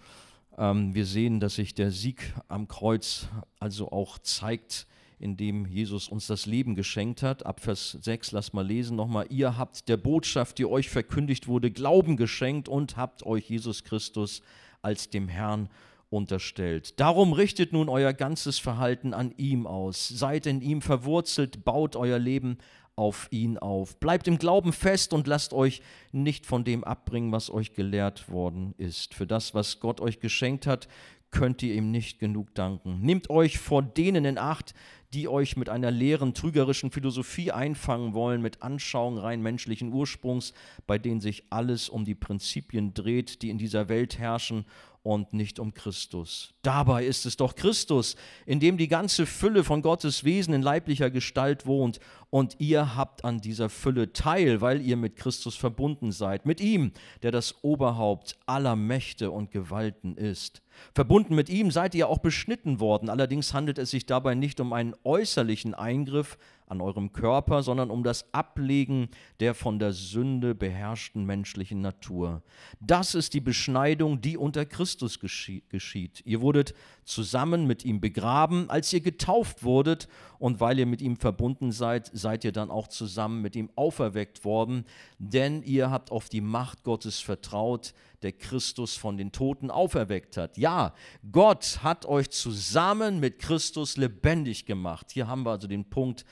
Ähm, 0.58 0.94
wir 0.94 1.06
sehen, 1.06 1.40
dass 1.40 1.56
sich 1.56 1.74
der 1.74 1.92
Sieg 1.92 2.34
am 2.48 2.68
Kreuz 2.68 3.28
also 3.60 3.92
auch 3.92 4.18
zeigt, 4.20 4.88
indem 5.20 5.66
Jesus 5.66 6.10
uns 6.10 6.28
das 6.28 6.46
Leben 6.46 6.76
geschenkt 6.76 7.24
hat. 7.24 7.46
Ab 7.46 7.62
Vers 7.62 7.98
6, 8.02 8.34
lass 8.34 8.54
mal 8.54 8.66
lesen 8.66 8.96
nochmal. 8.98 9.26
Ihr 9.30 9.58
habt 9.58 9.88
der 9.88 9.98
Botschaft, 9.98 10.58
die 10.58 10.66
euch 10.66 10.90
verkündigt 10.90 11.48
wurde, 11.48 11.72
Glauben 11.72 12.18
geschenkt 12.18 12.68
und 12.68 12.98
habt 12.98 13.24
euch 13.24 13.50
Jesus 13.50 13.84
Christus 13.84 14.42
als 14.82 15.10
dem 15.10 15.28
Herrn 15.28 15.70
unterstellt. 16.10 17.00
Darum 17.00 17.34
richtet 17.34 17.74
nun 17.74 17.90
euer 17.90 18.14
ganzes 18.14 18.60
Verhalten 18.60 19.14
an 19.14 19.34
ihm 19.38 19.66
aus. 19.66 20.08
Seid 20.08 20.46
in 20.46 20.62
ihm 20.62 20.82
verwurzelt, 20.82 21.64
baut 21.64 21.96
euer 21.96 22.20
Leben 22.20 22.58
auf 22.96 23.28
ihn 23.32 23.58
auf. 23.58 24.00
Bleibt 24.00 24.28
im 24.28 24.38
Glauben 24.38 24.74
fest 24.74 25.14
und 25.14 25.28
lasst 25.28 25.54
euch 25.54 25.82
nicht 26.12 26.46
von 26.46 26.64
dem 26.64 26.84
abbringen, 26.84 27.32
was 27.32 27.50
euch 27.50 27.74
gelehrt 27.74 28.30
worden 28.30 28.74
ist. 28.78 29.14
Für 29.14 29.28
das, 29.28 29.54
was 29.54 29.80
Gott 29.80 30.00
euch 30.00 30.20
geschenkt 30.20 30.68
hat, 30.68 30.88
könnt 31.32 31.64
ihr 31.64 31.74
ihm 31.74 31.92
nicht 31.92 32.20
genug 32.20 32.54
danken. 32.54 33.02
Nehmt 33.02 33.30
euch 33.30 33.58
vor 33.58 33.82
denen 33.82 34.24
in 34.24 34.38
Acht, 34.38 34.74
die 35.14 35.28
euch 35.28 35.58
mit 35.58 35.70
einer 35.70 35.92
leeren, 35.92 36.34
trügerischen 36.34 36.92
Philosophie 36.92 37.52
einfangen 37.52 38.14
wollen, 38.14 38.42
mit 38.42 38.62
Anschauungen 38.62 39.20
rein 39.20 39.42
menschlichen 39.42 39.92
Ursprungs, 39.92 40.54
bei 40.88 40.98
denen 40.98 41.22
sich 41.22 41.44
alles 41.52 41.90
um 41.90 42.06
die 42.06 42.16
Prinzipien 42.16 42.94
dreht, 42.94 43.42
die 43.42 43.50
in 43.50 43.58
dieser 43.58 43.90
Welt 43.90 44.18
herrschen 44.18 44.66
und 45.04 45.34
nicht 45.34 45.60
um 45.60 45.74
Christus. 45.74 46.54
Dabei 46.62 47.06
ist 47.06 47.26
es 47.26 47.38
doch 47.38 47.56
Christus, 47.56 48.16
in 48.46 48.60
dem 48.60 48.78
die 48.78 48.88
ganze 48.88 49.26
Fülle 49.26 49.64
von 49.64 49.82
Gottes 49.82 50.24
Wesen 50.24 50.54
in 50.54 50.62
leiblicher 50.62 51.12
Gestalt 51.12 51.66
wohnt 51.68 52.00
und 52.30 52.56
ihr 52.58 52.96
habt 52.96 53.26
an 53.26 53.42
dieser 53.42 53.70
Fülle 53.70 54.14
teil, 54.14 54.62
weil 54.62 54.82
ihr 54.82 54.98
mit 54.98 55.18
Christus 55.18 55.56
verbunden 55.56 56.12
seid, 56.12 56.46
mit 56.46 56.62
ihm, 56.62 56.94
der 57.22 57.32
das 57.32 57.64
Oberhaupt 57.64 58.38
aller 58.48 58.76
Mächte 58.76 59.30
und 59.30 59.52
Gewalten 59.52 60.16
ist. 60.16 60.63
Verbunden 60.94 61.36
mit 61.36 61.50
ihm 61.50 61.72
seid 61.72 61.96
ihr 61.96 62.08
auch 62.08 62.20
beschnitten 62.20 62.80
worden, 62.80 63.10
allerdings 63.10 63.54
handelt 63.54 63.78
es 63.78 63.92
sich 63.92 64.06
dabei 64.06 64.36
nicht 64.36 64.60
um 64.60 64.74
einen 64.74 64.96
äußerlichen 65.04 65.74
Eingriff 65.74 66.38
an 66.68 66.82
eurem 66.82 67.14
Körper, 67.14 67.62
sondern 67.62 67.92
um 67.92 68.04
das 68.04 68.34
Ablegen 68.34 69.10
der 69.40 69.54
von 69.54 69.80
der 69.80 69.94
Sünde 69.94 70.56
beherrschten 70.56 71.26
menschlichen 71.26 71.82
Natur. 71.82 72.42
Das 72.80 73.16
ist 73.16 73.34
die 73.34 73.42
Beschneidung, 73.42 74.22
die 74.22 74.38
unter 74.38 74.66
Christus 74.66 75.20
geschieht. 75.20 76.22
Ihr 76.26 76.42
wurdet 76.42 76.74
zusammen 77.04 77.68
mit 77.68 77.86
ihm 77.86 78.02
begraben, 78.02 78.70
als 78.70 78.92
ihr 78.92 79.02
getauft 79.02 79.64
wurdet, 79.64 80.08
und 80.40 80.60
weil 80.60 80.78
ihr 80.78 80.86
mit 80.86 81.02
ihm 81.02 81.16
verbunden 81.16 81.72
seid, 81.72 82.10
seid 82.14 82.44
ihr 82.44 82.52
dann 82.52 82.70
auch 82.70 82.88
zusammen 82.88 83.42
mit 83.42 83.56
ihm 83.56 83.70
auferweckt 83.76 84.44
worden, 84.44 84.84
denn 85.18 85.64
ihr 85.64 85.90
habt 85.90 86.12
auf 86.12 86.28
die 86.28 86.42
Macht 86.42 86.84
Gottes 86.84 87.20
vertraut, 87.20 87.94
der 88.24 88.32
Christus 88.32 88.96
von 88.96 89.18
den 89.18 89.32
Toten 89.32 89.70
auferweckt 89.70 90.38
hat. 90.38 90.58
Ja, 90.58 90.94
Gott 91.32 91.80
hat 91.84 92.06
euch 92.06 92.30
zusammen 92.30 93.20
mit 93.20 93.40
Christus 93.40 93.98
lebendig 93.98 94.66
gemacht. 94.66 95.12
Hier 95.12 95.28
haben 95.28 95.44
wir 95.44 95.52
also 95.52 95.68
den 95.68 95.90
Punkt, 95.90 96.26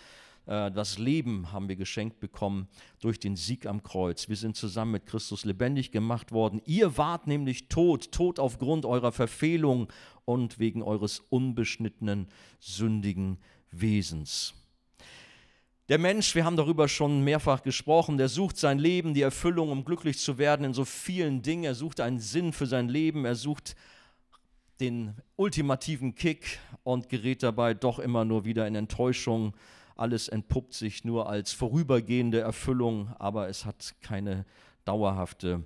äh, 0.46 0.72
das 0.72 0.98
Leben 0.98 1.52
haben 1.52 1.70
wir 1.70 1.76
geschenkt 1.76 2.20
bekommen 2.20 2.68
durch 3.00 3.20
den 3.20 3.36
Sieg 3.36 3.66
am 3.66 3.84
Kreuz. 3.84 4.30
Wir 4.30 4.36
sind 4.36 4.56
zusammen 4.56 4.92
mit 4.92 5.06
Christus 5.06 5.46
lebendig 5.46 5.92
gemacht 5.92 6.32
worden. 6.32 6.62
Ihr 6.66 6.98
wart 6.98 7.28
nämlich 7.28 7.68
tot, 7.68 8.12
tot 8.12 8.40
aufgrund 8.40 8.86
eurer 8.86 9.12
Verfehlung 9.12 9.92
und 10.26 10.60
wegen 10.60 10.84
eures 10.84 11.20
unbeschnittenen, 11.30 12.28
sündigen 12.60 13.38
Wesens. 13.72 14.54
Der 15.92 16.00
Mensch, 16.00 16.36
wir 16.36 16.46
haben 16.46 16.56
darüber 16.56 16.88
schon 16.88 17.22
mehrfach 17.22 17.64
gesprochen, 17.64 18.18
der 18.18 18.30
sucht 18.30 18.56
sein 18.56 18.80
Leben, 18.80 19.14
die 19.14 19.24
Erfüllung, 19.24 19.72
um 19.72 19.84
glücklich 19.84 20.20
zu 20.20 20.38
werden 20.38 20.66
in 20.66 20.74
so 20.74 20.86
vielen 20.86 21.42
Dingen. 21.42 21.66
Er 21.66 21.76
sucht 21.76 22.00
einen 22.00 22.20
Sinn 22.20 22.54
für 22.54 22.66
sein 22.66 22.88
Leben, 22.88 23.26
er 23.26 23.36
sucht 23.36 23.76
den 24.80 25.16
ultimativen 25.36 26.16
Kick 26.16 26.60
und 26.84 27.10
gerät 27.10 27.44
dabei 27.44 27.74
doch 27.74 28.00
immer 28.00 28.24
nur 28.24 28.46
wieder 28.46 28.68
in 28.68 28.76
Enttäuschung. 28.76 29.54
Alles 29.98 30.30
entpuppt 30.30 30.74
sich 30.74 31.04
nur 31.04 31.28
als 31.28 31.52
vorübergehende 31.52 32.40
Erfüllung, 32.40 33.10
aber 33.20 33.50
es 33.50 33.66
hat 33.66 33.96
keine 34.00 34.46
dauerhafte 34.86 35.62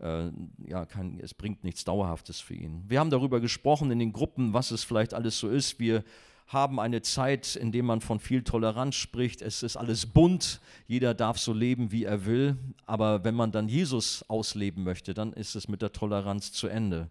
äh, 0.00 0.32
ja, 0.66 0.84
kein, 0.84 1.20
es 1.20 1.32
bringt 1.32 1.62
nichts 1.62 1.84
Dauerhaftes 1.84 2.40
für 2.40 2.54
ihn. 2.54 2.82
Wir 2.88 2.98
haben 2.98 3.10
darüber 3.10 3.38
gesprochen 3.38 3.92
in 3.92 4.00
den 4.00 4.12
Gruppen, 4.12 4.52
was 4.52 4.72
es 4.72 4.82
vielleicht 4.82 5.14
alles 5.14 5.38
so 5.38 5.48
ist. 5.48 5.78
Wir 5.78 6.02
haben 6.50 6.80
eine 6.80 7.00
Zeit, 7.00 7.54
in 7.54 7.70
der 7.70 7.84
man 7.84 8.00
von 8.00 8.18
viel 8.18 8.42
Toleranz 8.42 8.96
spricht. 8.96 9.40
Es 9.40 9.62
ist 9.62 9.76
alles 9.76 10.06
bunt, 10.06 10.60
jeder 10.88 11.14
darf 11.14 11.38
so 11.38 11.52
leben, 11.52 11.92
wie 11.92 12.04
er 12.04 12.26
will. 12.26 12.56
Aber 12.86 13.22
wenn 13.22 13.36
man 13.36 13.52
dann 13.52 13.68
Jesus 13.68 14.24
ausleben 14.28 14.82
möchte, 14.82 15.14
dann 15.14 15.32
ist 15.32 15.54
es 15.54 15.68
mit 15.68 15.80
der 15.80 15.92
Toleranz 15.92 16.52
zu 16.52 16.66
Ende. 16.66 17.08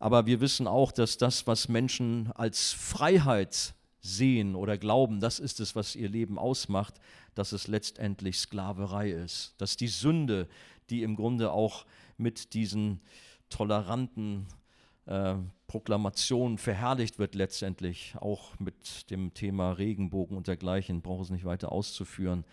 Aber 0.00 0.26
wir 0.26 0.40
wissen 0.40 0.66
auch, 0.66 0.90
dass 0.90 1.18
das, 1.18 1.46
was 1.46 1.68
Menschen 1.68 2.32
als 2.34 2.72
Freiheit 2.72 3.74
sehen 4.00 4.56
oder 4.56 4.76
glauben, 4.76 5.20
das 5.20 5.38
ist 5.38 5.60
es, 5.60 5.76
was 5.76 5.94
ihr 5.94 6.08
Leben 6.08 6.36
ausmacht, 6.36 6.94
dass 7.36 7.52
es 7.52 7.68
letztendlich 7.68 8.38
Sklaverei 8.38 9.10
ist. 9.10 9.54
Dass 9.58 9.76
die 9.76 9.88
Sünde, 9.88 10.48
die 10.90 11.04
im 11.04 11.14
Grunde 11.14 11.52
auch 11.52 11.86
mit 12.16 12.54
diesen 12.54 13.00
toleranten 13.50 14.46
äh, 15.08 15.36
Proklamation 15.66 16.58
verherrlicht 16.58 17.18
wird 17.18 17.34
letztendlich, 17.34 18.14
auch 18.20 18.58
mit 18.58 19.10
dem 19.10 19.32
Thema 19.32 19.72
Regenbogen 19.72 20.36
und 20.36 20.46
dergleichen, 20.46 21.00
brauche 21.00 21.22
es 21.22 21.30
nicht 21.30 21.44
weiter 21.44 21.72
auszuführen, 21.72 22.44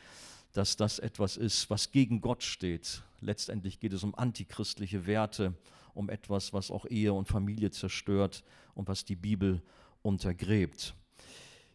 dass 0.53 0.77
das 0.77 0.99
etwas 0.99 1.35
ist, 1.35 1.69
was 1.69 1.91
gegen 1.91 2.21
Gott 2.21 2.43
steht. 2.43 3.03
Letztendlich 3.19 3.79
geht 3.79 3.91
es 3.91 4.03
um 4.03 4.15
antichristliche 4.15 5.05
Werte, 5.05 5.53
um 5.93 6.09
etwas, 6.09 6.53
was 6.53 6.71
auch 6.71 6.85
Ehe 6.85 7.13
und 7.13 7.27
Familie 7.27 7.71
zerstört 7.71 8.43
und 8.73 8.87
was 8.87 9.03
die 9.03 9.17
Bibel 9.17 9.61
untergräbt. 10.01 10.93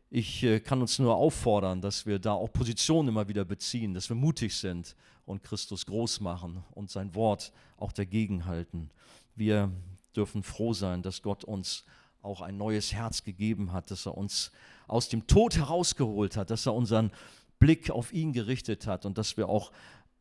Ich 0.08 0.42
äh, 0.42 0.60
kann 0.60 0.80
uns 0.80 0.98
nur 0.98 1.14
auffordern, 1.14 1.82
dass 1.82 2.06
wir 2.06 2.18
da 2.18 2.32
auch 2.32 2.52
Positionen 2.52 3.08
immer 3.08 3.28
wieder 3.28 3.44
beziehen, 3.44 3.92
dass 3.92 4.08
wir 4.08 4.16
mutig 4.16 4.56
sind 4.56 4.96
und 5.26 5.42
Christus 5.42 5.84
groß 5.84 6.20
machen 6.20 6.64
und 6.72 6.90
sein 6.90 7.14
Wort 7.14 7.52
auch 7.76 7.92
dagegen 7.92 8.46
halten. 8.46 8.90
Wir 9.36 9.70
dürfen 10.16 10.42
froh 10.42 10.72
sein, 10.72 11.02
dass 11.02 11.22
Gott 11.22 11.44
uns 11.44 11.84
auch 12.22 12.40
ein 12.40 12.56
neues 12.56 12.92
Herz 12.92 13.24
gegeben 13.24 13.72
hat, 13.72 13.90
dass 13.90 14.06
er 14.06 14.16
uns 14.16 14.52
aus 14.86 15.08
dem 15.08 15.26
Tod 15.26 15.56
herausgeholt 15.56 16.36
hat, 16.36 16.50
dass 16.50 16.66
er 16.66 16.74
unseren 16.74 17.10
Blick 17.58 17.90
auf 17.90 18.12
ihn 18.12 18.32
gerichtet 18.32 18.86
hat 18.86 19.06
und 19.06 19.18
dass 19.18 19.36
wir 19.36 19.48
auch 19.48 19.72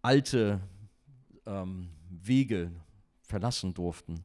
alte 0.02 0.62
ähm, 1.46 1.90
Wege 2.10 2.72
verlassen 3.22 3.74
durften. 3.74 4.24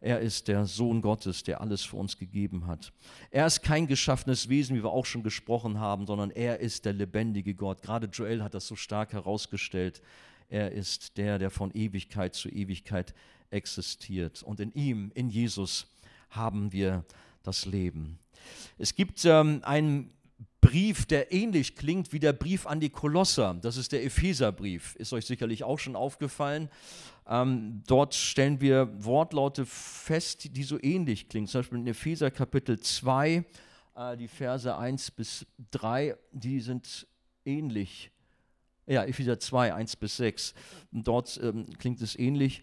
Er 0.00 0.20
ist 0.20 0.48
der 0.48 0.66
Sohn 0.66 1.00
Gottes, 1.00 1.44
der 1.44 1.62
alles 1.62 1.82
für 1.82 1.96
uns 1.96 2.18
gegeben 2.18 2.66
hat. 2.66 2.92
Er 3.30 3.46
ist 3.46 3.62
kein 3.62 3.86
geschaffenes 3.86 4.50
Wesen, 4.50 4.76
wie 4.76 4.82
wir 4.82 4.90
auch 4.90 5.06
schon 5.06 5.22
gesprochen 5.22 5.78
haben, 5.78 6.06
sondern 6.06 6.30
er 6.30 6.60
ist 6.60 6.84
der 6.84 6.92
lebendige 6.92 7.54
Gott. 7.54 7.80
Gerade 7.80 8.08
Joel 8.08 8.42
hat 8.42 8.52
das 8.52 8.66
so 8.66 8.76
stark 8.76 9.14
herausgestellt. 9.14 10.02
Er 10.50 10.72
ist 10.72 11.16
der, 11.16 11.38
der 11.38 11.50
von 11.50 11.70
Ewigkeit 11.72 12.34
zu 12.34 12.50
Ewigkeit 12.50 13.14
existiert. 13.54 14.42
Und 14.42 14.60
in 14.60 14.72
ihm, 14.74 15.10
in 15.14 15.30
Jesus, 15.30 15.86
haben 16.30 16.72
wir 16.72 17.04
das 17.42 17.64
Leben. 17.64 18.18
Es 18.76 18.94
gibt 18.94 19.24
ähm, 19.24 19.60
einen 19.62 20.12
Brief, 20.60 21.04
der 21.06 21.30
ähnlich 21.30 21.76
klingt 21.76 22.12
wie 22.12 22.18
der 22.18 22.32
Brief 22.32 22.66
an 22.66 22.80
die 22.80 22.90
Kolosser. 22.90 23.54
Das 23.60 23.76
ist 23.76 23.92
der 23.92 24.02
Epheserbrief. 24.04 24.96
Ist 24.96 25.12
euch 25.12 25.26
sicherlich 25.26 25.62
auch 25.62 25.78
schon 25.78 25.94
aufgefallen. 25.94 26.70
Ähm, 27.26 27.82
dort 27.86 28.14
stellen 28.14 28.60
wir 28.60 28.90
Wortlaute 29.04 29.66
fest, 29.66 30.56
die 30.56 30.62
so 30.62 30.78
ähnlich 30.82 31.28
klingen. 31.28 31.46
Zum 31.46 31.60
Beispiel 31.60 31.78
in 31.78 31.86
Epheser 31.86 32.30
Kapitel 32.30 32.80
2, 32.80 33.44
äh, 33.94 34.16
die 34.16 34.28
Verse 34.28 34.76
1 34.76 35.10
bis 35.10 35.46
3, 35.70 36.16
die 36.32 36.60
sind 36.60 37.06
ähnlich. 37.44 38.10
Ja, 38.86 39.04
Epheser 39.04 39.38
2, 39.38 39.74
1 39.74 39.96
bis 39.96 40.16
6. 40.16 40.54
Und 40.92 41.06
dort 41.06 41.38
ähm, 41.42 41.66
klingt 41.78 42.00
es 42.00 42.18
ähnlich. 42.18 42.62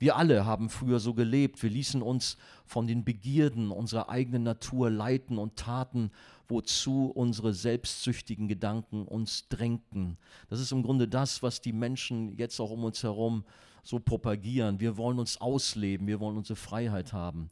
Wir 0.00 0.16
alle 0.16 0.46
haben 0.46 0.70
früher 0.70 0.98
so 0.98 1.12
gelebt. 1.12 1.62
Wir 1.62 1.68
ließen 1.68 2.00
uns 2.00 2.38
von 2.64 2.86
den 2.86 3.04
Begierden 3.04 3.70
unserer 3.70 4.08
eigenen 4.08 4.42
Natur 4.42 4.88
leiten 4.88 5.36
und 5.36 5.56
taten, 5.56 6.10
wozu 6.48 7.12
unsere 7.14 7.52
selbstsüchtigen 7.52 8.48
Gedanken 8.48 9.04
uns 9.04 9.46
drängten. 9.50 10.16
Das 10.48 10.58
ist 10.58 10.72
im 10.72 10.82
Grunde 10.82 11.06
das, 11.06 11.42
was 11.42 11.60
die 11.60 11.74
Menschen 11.74 12.34
jetzt 12.38 12.58
auch 12.60 12.70
um 12.70 12.84
uns 12.84 13.02
herum 13.02 13.44
so 13.82 13.98
propagieren. 13.98 14.80
Wir 14.80 14.96
wollen 14.96 15.18
uns 15.18 15.38
ausleben, 15.38 16.06
wir 16.06 16.18
wollen 16.18 16.38
unsere 16.38 16.56
Freiheit 16.56 17.12
haben. 17.12 17.50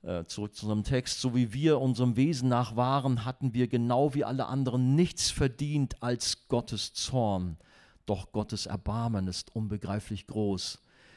Äh, 0.00 0.24
zurück 0.24 0.54
zu 0.54 0.64
unserem 0.64 0.84
Text. 0.84 1.20
So 1.20 1.34
wie 1.34 1.52
wir 1.52 1.82
unserem 1.82 2.16
Wesen 2.16 2.48
nach 2.48 2.76
waren, 2.76 3.26
hatten 3.26 3.52
wir 3.52 3.68
genau 3.68 4.14
wie 4.14 4.24
alle 4.24 4.46
anderen 4.46 4.94
nichts 4.94 5.30
verdient 5.30 6.02
als 6.02 6.48
Gottes 6.48 6.94
Zorn. 6.94 7.58
Doch 8.06 8.32
Gottes 8.32 8.64
Erbarmen 8.64 9.28
ist 9.28 9.54
unbegreiflich 9.54 10.26
groß. 10.26 10.78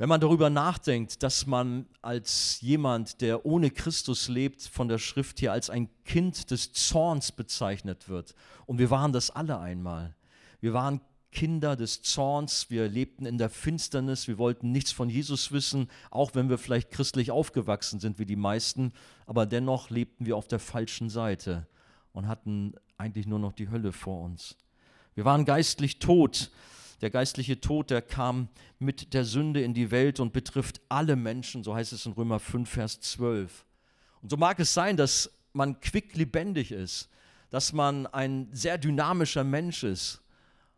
Wenn 0.00 0.08
man 0.08 0.22
darüber 0.22 0.48
nachdenkt, 0.48 1.22
dass 1.22 1.46
man 1.46 1.84
als 2.00 2.62
jemand, 2.62 3.20
der 3.20 3.44
ohne 3.44 3.70
Christus 3.70 4.28
lebt, 4.28 4.62
von 4.62 4.88
der 4.88 4.96
Schrift 4.96 5.40
hier 5.40 5.52
als 5.52 5.68
ein 5.68 5.90
Kind 6.04 6.50
des 6.50 6.72
Zorns 6.72 7.32
bezeichnet 7.32 8.08
wird. 8.08 8.34
Und 8.64 8.78
wir 8.78 8.88
waren 8.88 9.12
das 9.12 9.28
alle 9.28 9.58
einmal. 9.58 10.16
Wir 10.62 10.72
waren 10.72 11.02
Kinder 11.32 11.76
des 11.76 12.00
Zorns, 12.00 12.70
wir 12.70 12.88
lebten 12.88 13.26
in 13.26 13.36
der 13.36 13.50
Finsternis, 13.50 14.26
wir 14.26 14.38
wollten 14.38 14.72
nichts 14.72 14.90
von 14.90 15.10
Jesus 15.10 15.52
wissen, 15.52 15.90
auch 16.10 16.34
wenn 16.34 16.48
wir 16.48 16.56
vielleicht 16.56 16.90
christlich 16.90 17.30
aufgewachsen 17.30 18.00
sind 18.00 18.18
wie 18.18 18.24
die 18.24 18.36
meisten, 18.36 18.94
aber 19.26 19.44
dennoch 19.44 19.90
lebten 19.90 20.24
wir 20.24 20.38
auf 20.38 20.48
der 20.48 20.60
falschen 20.60 21.10
Seite 21.10 21.66
und 22.14 22.26
hatten 22.26 22.72
eigentlich 22.96 23.26
nur 23.26 23.38
noch 23.38 23.52
die 23.52 23.68
Hölle 23.68 23.92
vor 23.92 24.22
uns. 24.22 24.56
Wir 25.14 25.26
waren 25.26 25.44
geistlich 25.44 25.98
tot, 25.98 26.50
der 27.00 27.10
geistliche 27.10 27.60
Tod, 27.60 27.90
der 27.90 28.02
kam 28.02 28.48
mit 28.78 29.14
der 29.14 29.24
Sünde 29.24 29.62
in 29.62 29.74
die 29.74 29.90
Welt 29.90 30.20
und 30.20 30.32
betrifft 30.32 30.80
alle 30.88 31.16
Menschen, 31.16 31.64
so 31.64 31.74
heißt 31.74 31.92
es 31.92 32.06
in 32.06 32.12
Römer 32.12 32.38
5, 32.38 32.68
Vers 32.68 33.00
12. 33.00 33.64
Und 34.22 34.30
so 34.30 34.36
mag 34.36 34.60
es 34.60 34.74
sein, 34.74 34.96
dass 34.96 35.30
man 35.52 35.80
quicklebendig 35.80 36.72
ist, 36.72 37.08
dass 37.48 37.72
man 37.72 38.06
ein 38.06 38.48
sehr 38.52 38.78
dynamischer 38.78 39.44
Mensch 39.44 39.82
ist 39.82 40.22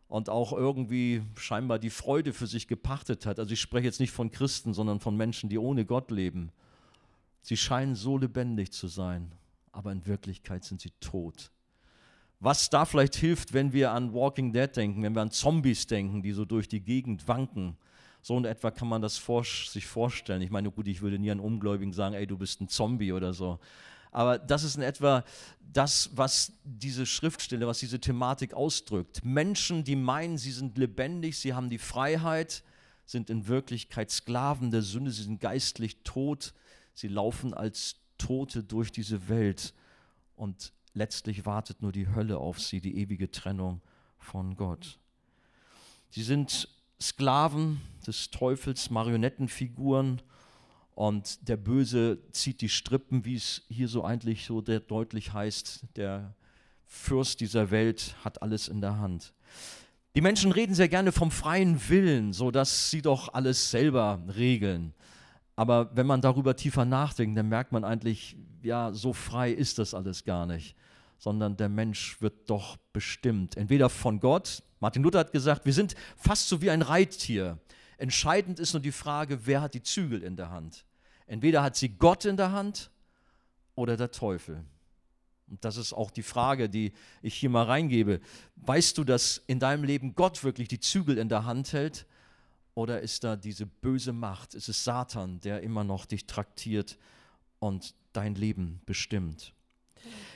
und 0.07 0.29
auch 0.29 0.53
irgendwie 0.53 1.21
scheinbar 1.35 1.77
die 1.77 1.89
Freude 1.89 2.33
für 2.33 2.47
sich 2.47 2.67
gepachtet 2.67 3.25
hat. 3.25 3.39
Also 3.39 3.53
ich 3.53 3.61
spreche 3.61 3.85
jetzt 3.85 3.99
nicht 3.99 4.11
von 4.11 4.31
Christen, 4.31 4.73
sondern 4.73 4.99
von 4.99 5.17
Menschen, 5.17 5.49
die 5.49 5.57
ohne 5.57 5.85
Gott 5.85 6.09
leben. 6.09 6.51
Sie 7.41 7.57
scheinen 7.57 7.95
so 7.95 8.17
lebendig 8.17 8.71
zu 8.71 8.87
sein, 8.87 9.33
aber 9.71 9.91
in 9.91 10.05
Wirklichkeit 10.07 10.63
sind 10.63 10.79
sie 10.79 10.91
tot 11.01 11.51
was 12.43 12.69
da 12.69 12.83
vielleicht 12.83 13.15
hilft, 13.15 13.53
wenn 13.53 13.71
wir 13.71 13.91
an 13.91 14.13
Walking 14.13 14.51
Dead 14.51 14.69
denken, 14.75 15.01
wenn 15.01 15.15
wir 15.15 15.21
an 15.21 15.31
Zombies 15.31 15.87
denken, 15.87 16.21
die 16.21 16.33
so 16.33 16.43
durch 16.43 16.67
die 16.67 16.81
Gegend 16.81 17.25
wanken. 17.29 17.77
So 18.21 18.37
in 18.37 18.43
etwa 18.43 18.69
kann 18.69 18.89
man 18.89 19.01
das 19.01 19.17
vor, 19.17 19.45
sich 19.45 19.87
vorstellen. 19.87 20.41
Ich 20.41 20.51
meine, 20.51 20.69
gut, 20.69 20.89
ich 20.89 21.01
würde 21.01 21.17
nie 21.17 21.31
an 21.31 21.39
Ungläubigen 21.39 21.93
sagen, 21.93 22.15
ey, 22.15 22.27
du 22.27 22.37
bist 22.37 22.59
ein 22.59 22.67
Zombie 22.67 23.13
oder 23.13 23.33
so. 23.33 23.59
Aber 24.11 24.37
das 24.37 24.65
ist 24.65 24.75
in 24.75 24.81
etwa 24.81 25.23
das, 25.71 26.09
was 26.15 26.51
diese 26.65 27.05
Schriftstelle, 27.05 27.65
was 27.65 27.79
diese 27.79 27.99
Thematik 27.99 28.53
ausdrückt. 28.53 29.23
Menschen, 29.23 29.85
die 29.85 29.95
meinen, 29.95 30.37
sie 30.37 30.51
sind 30.51 30.77
lebendig, 30.77 31.37
sie 31.37 31.53
haben 31.53 31.69
die 31.69 31.77
Freiheit, 31.77 32.63
sind 33.05 33.29
in 33.29 33.47
Wirklichkeit 33.47 34.11
Sklaven 34.11 34.69
der 34.69 34.81
Sünde, 34.81 35.11
sie 35.11 35.23
sind 35.23 35.39
geistlich 35.39 36.03
tot, 36.03 36.53
sie 36.93 37.07
laufen 37.07 37.53
als 37.53 37.95
Tote 38.17 38.63
durch 38.63 38.91
diese 38.91 39.29
Welt 39.29 39.73
und 40.35 40.73
letztlich 40.93 41.45
wartet 41.45 41.81
nur 41.81 41.91
die 41.91 42.07
Hölle 42.07 42.37
auf 42.37 42.59
sie, 42.59 42.81
die 42.81 42.97
ewige 42.97 43.31
Trennung 43.31 43.81
von 44.17 44.55
Gott. 44.55 44.99
Sie 46.09 46.23
sind 46.23 46.69
Sklaven 47.01 47.81
des 48.05 48.31
Teufels, 48.31 48.89
Marionettenfiguren 48.89 50.21
und 50.95 51.47
der 51.47 51.57
Böse 51.57 52.19
zieht 52.31 52.61
die 52.61 52.69
Strippen, 52.69 53.25
wie 53.25 53.35
es 53.35 53.63
hier 53.67 53.87
so 53.87 54.03
eigentlich 54.03 54.45
so 54.45 54.61
deutlich 54.61 55.33
heißt. 55.33 55.85
Der 55.95 56.35
Fürst 56.85 57.39
dieser 57.39 57.71
Welt 57.71 58.15
hat 58.23 58.41
alles 58.41 58.67
in 58.67 58.79
der 58.79 58.99
Hand. 58.99 59.33
Die 60.15 60.21
Menschen 60.21 60.51
reden 60.51 60.75
sehr 60.75 60.89
gerne 60.89 61.11
vom 61.11 61.31
freien 61.31 61.89
Willen, 61.89 62.33
so 62.33 62.51
dass 62.51 62.91
sie 62.91 63.01
doch 63.01 63.33
alles 63.33 63.71
selber 63.71 64.21
regeln. 64.35 64.93
Aber 65.55 65.95
wenn 65.95 66.05
man 66.05 66.21
darüber 66.21 66.55
tiefer 66.55 66.85
nachdenkt, 66.85 67.37
dann 67.37 67.49
merkt 67.49 67.71
man 67.71 67.83
eigentlich, 67.83 68.37
ja, 68.61 68.93
so 68.93 69.13
frei 69.13 69.51
ist 69.51 69.79
das 69.79 69.93
alles 69.93 70.23
gar 70.23 70.45
nicht, 70.45 70.75
sondern 71.23 71.55
der 71.55 71.69
Mensch 71.69 72.21
wird 72.21 72.49
doch 72.49 72.75
bestimmt. 72.91 73.55
Entweder 73.55 73.89
von 73.89 74.19
Gott, 74.19 74.61
Martin 74.81 75.03
Luther 75.03 75.19
hat 75.19 75.31
gesagt, 75.31 75.65
wir 75.65 75.71
sind 75.71 75.95
fast 76.17 76.49
so 76.49 76.61
wie 76.61 76.69
ein 76.69 76.81
Reittier. 76.81 77.59
Entscheidend 77.97 78.59
ist 78.59 78.73
nur 78.73 78.81
die 78.81 78.91
Frage, 78.91 79.45
wer 79.45 79.61
hat 79.61 79.73
die 79.73 79.81
Zügel 79.81 80.21
in 80.21 80.35
der 80.35 80.49
Hand. 80.49 80.83
Entweder 81.25 81.63
hat 81.63 81.77
sie 81.77 81.87
Gott 81.87 82.25
in 82.25 82.35
der 82.35 82.51
Hand 82.51 82.91
oder 83.75 83.95
der 83.95 84.11
Teufel. 84.11 84.65
Und 85.49 85.63
das 85.63 85.77
ist 85.77 85.93
auch 85.93 86.11
die 86.11 86.23
Frage, 86.23 86.67
die 86.67 86.91
ich 87.21 87.35
hier 87.35 87.49
mal 87.49 87.67
reingebe. 87.67 88.19
Weißt 88.57 88.97
du, 88.97 89.05
dass 89.05 89.41
in 89.47 89.59
deinem 89.59 89.85
Leben 89.85 90.15
Gott 90.15 90.43
wirklich 90.43 90.67
die 90.67 90.81
Zügel 90.81 91.17
in 91.17 91.29
der 91.29 91.45
Hand 91.45 91.71
hält? 91.71 92.05
Oder 92.73 92.99
ist 92.99 93.23
da 93.23 93.37
diese 93.37 93.65
böse 93.65 94.11
Macht? 94.11 94.55
Ist 94.55 94.67
es 94.67 94.83
Satan, 94.83 95.39
der 95.39 95.61
immer 95.61 95.85
noch 95.85 96.05
dich 96.05 96.27
traktiert 96.27 96.97
und 97.59 97.95
dein 98.11 98.35
Leben 98.35 98.81
bestimmt? 98.85 99.53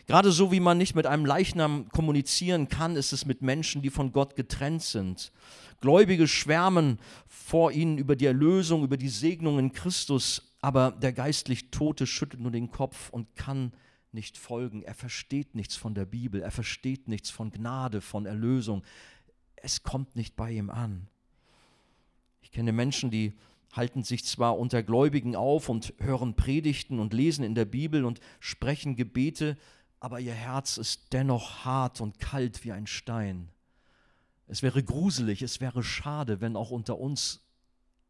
Gerade 0.08 0.32
so 0.32 0.52
wie 0.52 0.60
man 0.60 0.78
nicht 0.78 0.96
mit 0.96 1.06
einem 1.06 1.26
Leichnam 1.26 1.90
kommunizieren 1.90 2.70
kann, 2.70 2.96
ist 2.96 3.12
es 3.12 3.26
mit 3.26 3.42
Menschen, 3.42 3.82
die 3.82 3.90
von 3.90 4.12
Gott 4.14 4.36
getrennt 4.36 4.84
sind. 4.84 5.32
Gläubige 5.82 6.28
schwärmen 6.28 7.00
vor 7.28 7.72
ihnen 7.72 7.98
über 7.98 8.16
die 8.16 8.26
Erlösung, 8.26 8.84
über 8.84 8.98
die 8.98 9.10
Segnung 9.10 9.60
in 9.60 9.74
Christus, 9.74 10.56
aber 10.62 10.92
der 10.92 11.14
geistlich 11.14 11.70
Tote 11.72 12.08
schüttelt 12.08 12.42
nur 12.42 12.52
den 12.52 12.72
Kopf 12.72 13.10
und 13.10 13.36
kann 13.36 13.74
nicht 14.12 14.38
folgen. 14.38 14.82
Er 14.82 14.96
versteht 14.96 15.56
nichts 15.56 15.76
von 15.76 15.94
der 15.94 16.06
Bibel, 16.06 16.42
er 16.42 16.52
versteht 16.52 17.08
nichts 17.08 17.30
von 17.30 17.52
Gnade, 17.52 18.02
von 18.02 18.26
Erlösung. 18.26 18.84
Es 19.56 19.84
kommt 19.84 20.16
nicht 20.16 20.36
bei 20.36 20.52
ihm 20.52 20.70
an. 20.70 21.08
Ich 22.42 22.52
kenne 22.52 22.72
Menschen, 22.72 23.12
die 23.12 23.34
halten 23.74 24.04
sich 24.04 24.26
zwar 24.26 24.58
unter 24.58 24.84
Gläubigen 24.84 25.36
auf 25.36 25.70
und 25.70 25.94
hören 26.00 26.36
Predigten 26.36 27.00
und 27.00 27.14
lesen 27.14 27.44
in 27.44 27.56
der 27.56 27.66
Bibel 27.66 28.06
und 28.06 28.20
sprechen 28.40 28.96
Gebete, 28.96 29.58
aber 30.00 30.20
ihr 30.20 30.34
Herz 30.34 30.78
ist 30.78 31.14
dennoch 31.14 31.66
hart 31.66 32.02
und 32.02 32.20
kalt 32.20 32.64
wie 32.64 32.72
ein 32.72 32.88
Stein. 32.88 33.50
Es 34.48 34.64
wäre 34.64 34.84
gruselig, 34.84 35.42
es 35.42 35.60
wäre 35.60 35.84
schade, 35.84 36.40
wenn 36.40 36.56
auch 36.56 36.72
unter 36.72 36.98
uns 36.98 37.42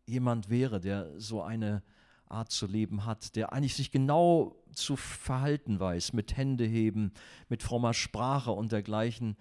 jemand 0.06 0.50
wäre, 0.50 0.80
der 0.80 1.20
so 1.20 1.42
eine 1.42 1.84
Art 2.30 2.52
zu 2.52 2.68
leben 2.68 3.06
hat, 3.06 3.36
der 3.36 3.54
eigentlich 3.54 3.76
sich 3.76 3.92
genau 3.92 4.56
zu 4.74 4.96
verhalten 4.96 5.80
weiß, 5.80 6.14
mit 6.14 6.36
Händeheben, 6.36 7.14
mit 7.50 7.64
frommer 7.64 7.94
Sprache 7.94 8.52
und 8.52 8.72
dergleichen, 8.72 9.38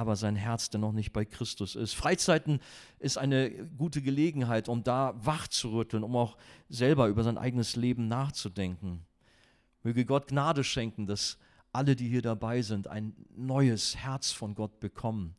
aber 0.00 0.16
sein 0.16 0.34
Herz 0.34 0.70
dennoch 0.70 0.92
nicht 0.92 1.12
bei 1.12 1.26
Christus 1.26 1.76
ist. 1.76 1.92
Freizeiten 1.92 2.60
ist 3.00 3.18
eine 3.18 3.50
gute 3.76 4.00
Gelegenheit, 4.00 4.70
um 4.70 4.82
da 4.82 5.12
wach 5.22 5.46
zu 5.46 5.72
rütteln, 5.72 6.02
um 6.02 6.16
auch 6.16 6.38
selber 6.70 7.08
über 7.08 7.22
sein 7.22 7.36
eigenes 7.36 7.76
Leben 7.76 8.08
nachzudenken. 8.08 9.04
Möge 9.82 10.06
Gott 10.06 10.28
Gnade 10.28 10.64
schenken, 10.64 11.06
dass 11.06 11.36
alle, 11.74 11.96
die 11.96 12.08
hier 12.08 12.22
dabei 12.22 12.62
sind, 12.62 12.88
ein 12.88 13.14
neues 13.36 13.94
Herz 13.94 14.32
von 14.32 14.54
Gott 14.54 14.80
bekommen. 14.80 15.36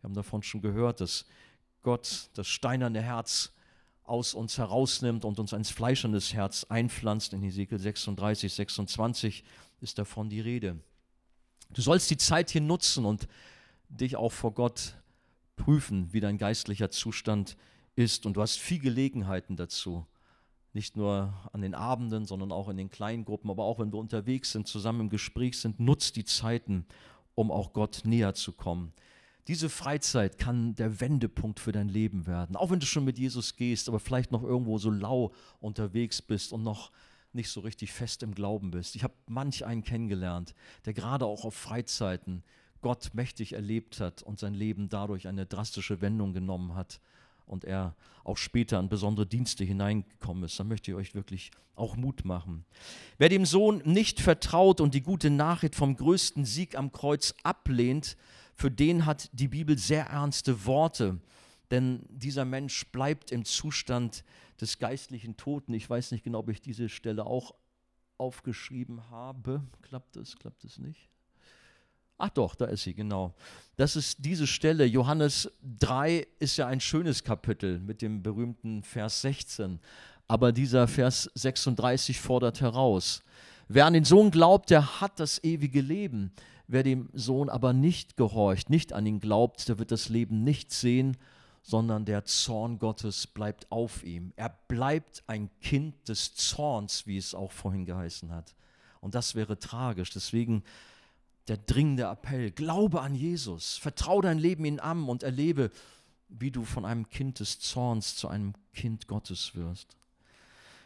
Wir 0.00 0.08
haben 0.08 0.14
davon 0.14 0.42
schon 0.42 0.60
gehört, 0.60 1.00
dass 1.00 1.24
Gott 1.82 2.28
das 2.34 2.46
steinerne 2.48 3.00
Herz 3.00 3.54
aus 4.04 4.34
uns 4.34 4.58
herausnimmt 4.58 5.24
und 5.24 5.38
uns 5.38 5.54
ein 5.54 5.64
fleischendes 5.64 6.34
Herz 6.34 6.66
einpflanzt. 6.68 7.32
In 7.32 7.42
Ezekiel 7.42 7.78
36, 7.78 8.52
26 8.52 9.42
ist 9.80 9.98
davon 9.98 10.28
die 10.28 10.40
Rede. 10.40 10.78
Du 11.70 11.80
sollst 11.80 12.10
die 12.10 12.18
Zeit 12.18 12.50
hier 12.50 12.60
nutzen 12.60 13.06
und 13.06 13.26
dich 13.92 14.16
auch 14.16 14.32
vor 14.32 14.52
Gott 14.52 14.96
prüfen, 15.56 16.12
wie 16.12 16.20
dein 16.20 16.38
geistlicher 16.38 16.90
Zustand 16.90 17.56
ist. 17.94 18.26
Und 18.26 18.36
du 18.36 18.42
hast 18.42 18.58
viel 18.58 18.78
Gelegenheiten 18.78 19.56
dazu. 19.56 20.06
Nicht 20.72 20.96
nur 20.96 21.34
an 21.52 21.60
den 21.60 21.74
Abenden, 21.74 22.24
sondern 22.24 22.50
auch 22.50 22.68
in 22.68 22.78
den 22.78 22.90
kleinen 22.90 23.24
Gruppen, 23.24 23.50
aber 23.50 23.64
auch 23.64 23.78
wenn 23.78 23.92
wir 23.92 23.98
unterwegs 23.98 24.52
sind, 24.52 24.66
zusammen 24.66 25.02
im 25.02 25.10
Gespräch 25.10 25.58
sind, 25.58 25.78
nutzt 25.78 26.16
die 26.16 26.24
Zeiten, 26.24 26.86
um 27.34 27.50
auch 27.50 27.74
Gott 27.74 28.02
näher 28.04 28.32
zu 28.34 28.52
kommen. 28.52 28.92
Diese 29.48 29.68
Freizeit 29.68 30.38
kann 30.38 30.74
der 30.76 31.00
Wendepunkt 31.00 31.60
für 31.60 31.72
dein 31.72 31.88
Leben 31.88 32.26
werden. 32.26 32.56
Auch 32.56 32.70
wenn 32.70 32.80
du 32.80 32.86
schon 32.86 33.04
mit 33.04 33.18
Jesus 33.18 33.56
gehst, 33.56 33.88
aber 33.88 33.98
vielleicht 33.98 34.32
noch 34.32 34.42
irgendwo 34.42 34.78
so 34.78 34.90
lau 34.90 35.32
unterwegs 35.60 36.22
bist 36.22 36.52
und 36.52 36.62
noch 36.62 36.90
nicht 37.32 37.50
so 37.50 37.60
richtig 37.60 37.92
fest 37.92 38.22
im 38.22 38.34
Glauben 38.34 38.70
bist. 38.70 38.94
Ich 38.94 39.04
habe 39.04 39.14
manch 39.26 39.66
einen 39.66 39.82
kennengelernt, 39.82 40.54
der 40.84 40.94
gerade 40.94 41.26
auch 41.26 41.44
auf 41.44 41.54
Freizeiten 41.54 42.44
Gott 42.82 43.10
mächtig 43.14 43.54
erlebt 43.54 44.00
hat 44.00 44.22
und 44.22 44.38
sein 44.38 44.54
Leben 44.54 44.88
dadurch 44.88 45.28
eine 45.28 45.46
drastische 45.46 46.00
Wendung 46.00 46.34
genommen 46.34 46.74
hat 46.74 47.00
und 47.46 47.64
er 47.64 47.94
auch 48.24 48.36
später 48.36 48.78
an 48.78 48.88
besondere 48.88 49.26
Dienste 49.26 49.64
hineingekommen 49.64 50.44
ist. 50.44 50.58
Da 50.60 50.64
möchte 50.64 50.90
ich 50.90 50.96
euch 50.96 51.14
wirklich 51.14 51.50
auch 51.74 51.96
Mut 51.96 52.24
machen. 52.24 52.64
Wer 53.18 53.28
dem 53.28 53.46
Sohn 53.46 53.82
nicht 53.84 54.20
vertraut 54.20 54.80
und 54.80 54.94
die 54.94 55.02
gute 55.02 55.30
Nachricht 55.30 55.74
vom 55.74 55.96
größten 55.96 56.44
Sieg 56.44 56.76
am 56.76 56.92
Kreuz 56.92 57.34
ablehnt, 57.42 58.16
für 58.54 58.70
den 58.70 59.06
hat 59.06 59.30
die 59.32 59.48
Bibel 59.48 59.78
sehr 59.78 60.06
ernste 60.06 60.66
Worte, 60.66 61.18
denn 61.70 62.04
dieser 62.10 62.44
Mensch 62.44 62.86
bleibt 62.88 63.32
im 63.32 63.44
Zustand 63.44 64.24
des 64.60 64.78
geistlichen 64.78 65.36
Toten. 65.36 65.72
Ich 65.72 65.88
weiß 65.88 66.12
nicht 66.12 66.22
genau, 66.22 66.40
ob 66.40 66.50
ich 66.50 66.60
diese 66.60 66.88
Stelle 66.88 67.24
auch 67.26 67.54
aufgeschrieben 68.18 69.10
habe. 69.10 69.62
Klappt 69.80 70.16
es? 70.16 70.36
Klappt 70.36 70.64
es 70.64 70.78
nicht? 70.78 71.08
Ach 72.24 72.28
doch, 72.28 72.54
da 72.54 72.66
ist 72.66 72.84
sie, 72.84 72.94
genau. 72.94 73.34
Das 73.74 73.96
ist 73.96 74.24
diese 74.24 74.46
Stelle. 74.46 74.84
Johannes 74.84 75.50
3 75.80 76.24
ist 76.38 76.56
ja 76.56 76.68
ein 76.68 76.80
schönes 76.80 77.24
Kapitel 77.24 77.80
mit 77.80 78.00
dem 78.00 78.22
berühmten 78.22 78.84
Vers 78.84 79.22
16. 79.22 79.80
Aber 80.28 80.52
dieser 80.52 80.86
Vers 80.86 81.28
36 81.34 82.20
fordert 82.20 82.60
heraus. 82.60 83.24
Wer 83.66 83.86
an 83.86 83.94
den 83.94 84.04
Sohn 84.04 84.30
glaubt, 84.30 84.70
der 84.70 85.00
hat 85.00 85.18
das 85.18 85.42
ewige 85.42 85.80
Leben. 85.80 86.30
Wer 86.68 86.84
dem 86.84 87.08
Sohn 87.12 87.48
aber 87.48 87.72
nicht 87.72 88.16
gehorcht, 88.16 88.70
nicht 88.70 88.92
an 88.92 89.04
ihn 89.04 89.18
glaubt, 89.18 89.68
der 89.68 89.80
wird 89.80 89.90
das 89.90 90.08
Leben 90.08 90.44
nicht 90.44 90.70
sehen, 90.70 91.16
sondern 91.60 92.04
der 92.04 92.24
Zorn 92.24 92.78
Gottes 92.78 93.26
bleibt 93.26 93.66
auf 93.72 94.04
ihm. 94.04 94.32
Er 94.36 94.56
bleibt 94.68 95.24
ein 95.26 95.50
Kind 95.60 96.08
des 96.08 96.36
Zorns, 96.36 97.04
wie 97.04 97.16
es 97.16 97.34
auch 97.34 97.50
vorhin 97.50 97.84
geheißen 97.84 98.30
hat. 98.30 98.54
Und 99.00 99.16
das 99.16 99.34
wäre 99.34 99.58
tragisch. 99.58 100.10
Deswegen 100.10 100.62
der 101.48 101.56
dringende 101.56 102.04
Appell, 102.04 102.50
glaube 102.50 103.00
an 103.00 103.14
Jesus, 103.14 103.76
vertraue 103.76 104.22
dein 104.22 104.38
Leben 104.38 104.64
ihm 104.64 104.78
an 104.80 105.08
und 105.08 105.22
erlebe, 105.22 105.70
wie 106.28 106.50
du 106.50 106.64
von 106.64 106.84
einem 106.84 107.08
Kind 107.08 107.40
des 107.40 107.58
Zorns 107.60 108.16
zu 108.16 108.28
einem 108.28 108.54
Kind 108.72 109.06
Gottes 109.06 109.54
wirst. 109.54 109.96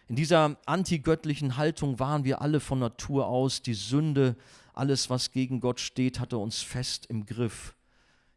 In 0.09 0.17
dieser 0.17 0.57
antigöttlichen 0.67 1.57
Haltung 1.57 1.99
waren 1.99 2.25
wir 2.25 2.41
alle 2.41 2.61
von 2.61 2.79
Natur 2.79 3.27
aus. 3.27 3.63
Die 3.63 3.75
Sünde 3.75 4.37
alles, 4.73 5.11
was 5.11 5.33
gegen 5.33 5.61
Gott 5.61 5.81
steht, 5.81 6.21
hat 6.21 6.33
er 6.33 6.39
uns 6.39 6.63
fest 6.63 7.07
im 7.07 7.27
Griff. 7.27 7.75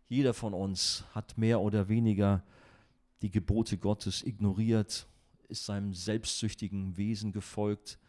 Jeder 0.07 0.33
von 0.33 0.53
uns 0.53 1.03
hat 1.13 1.37
mehr 1.37 1.61
oder 1.61 1.87
weniger 1.87 2.43
die 3.21 3.29
Gebote 3.29 3.77
Gottes 3.77 4.23
ignoriert, 4.23 5.05
ist 5.47 5.65
seinem 5.65 5.93
selbstsüchtigen 5.93 6.97
Wesen 6.97 7.31
gefolgt 7.31 7.99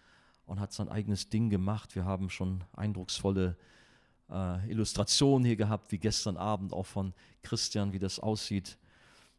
und 0.46 0.60
hat 0.60 0.72
sein 0.72 0.88
eigenes 0.88 1.28
Ding 1.28 1.50
gemacht. 1.50 1.94
Wir 1.94 2.04
haben 2.04 2.30
schon 2.30 2.64
eindrucksvolle 2.74 3.56
äh, 4.30 4.70
Illustrationen 4.70 5.44
hier 5.44 5.56
gehabt, 5.56 5.92
wie 5.92 5.98
gestern 5.98 6.36
Abend 6.36 6.72
auch 6.72 6.86
von 6.86 7.12
Christian, 7.42 7.92
wie 7.92 7.98
das 7.98 8.18
aussieht. 8.18 8.78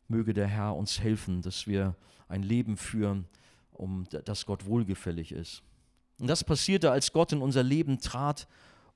Möge 0.08 0.34
der 0.34 0.48
Herr 0.48 0.76
uns 0.76 1.00
helfen, 1.00 1.42
dass 1.42 1.68
wir 1.68 1.96
ein 2.28 2.44
Leben 2.44 2.78
führen, 2.78 3.26
um 3.72 4.06
das 4.26 4.46
Gott 4.46 4.66
wohlgefällig 4.66 5.32
ist. 5.32 5.64
Und 6.20 6.28
das 6.28 6.44
passierte, 6.44 6.92
als 6.92 7.14
Gott 7.14 7.32
in 7.32 7.42
unser 7.42 7.64
Leben 7.64 8.00
trat 8.00 8.48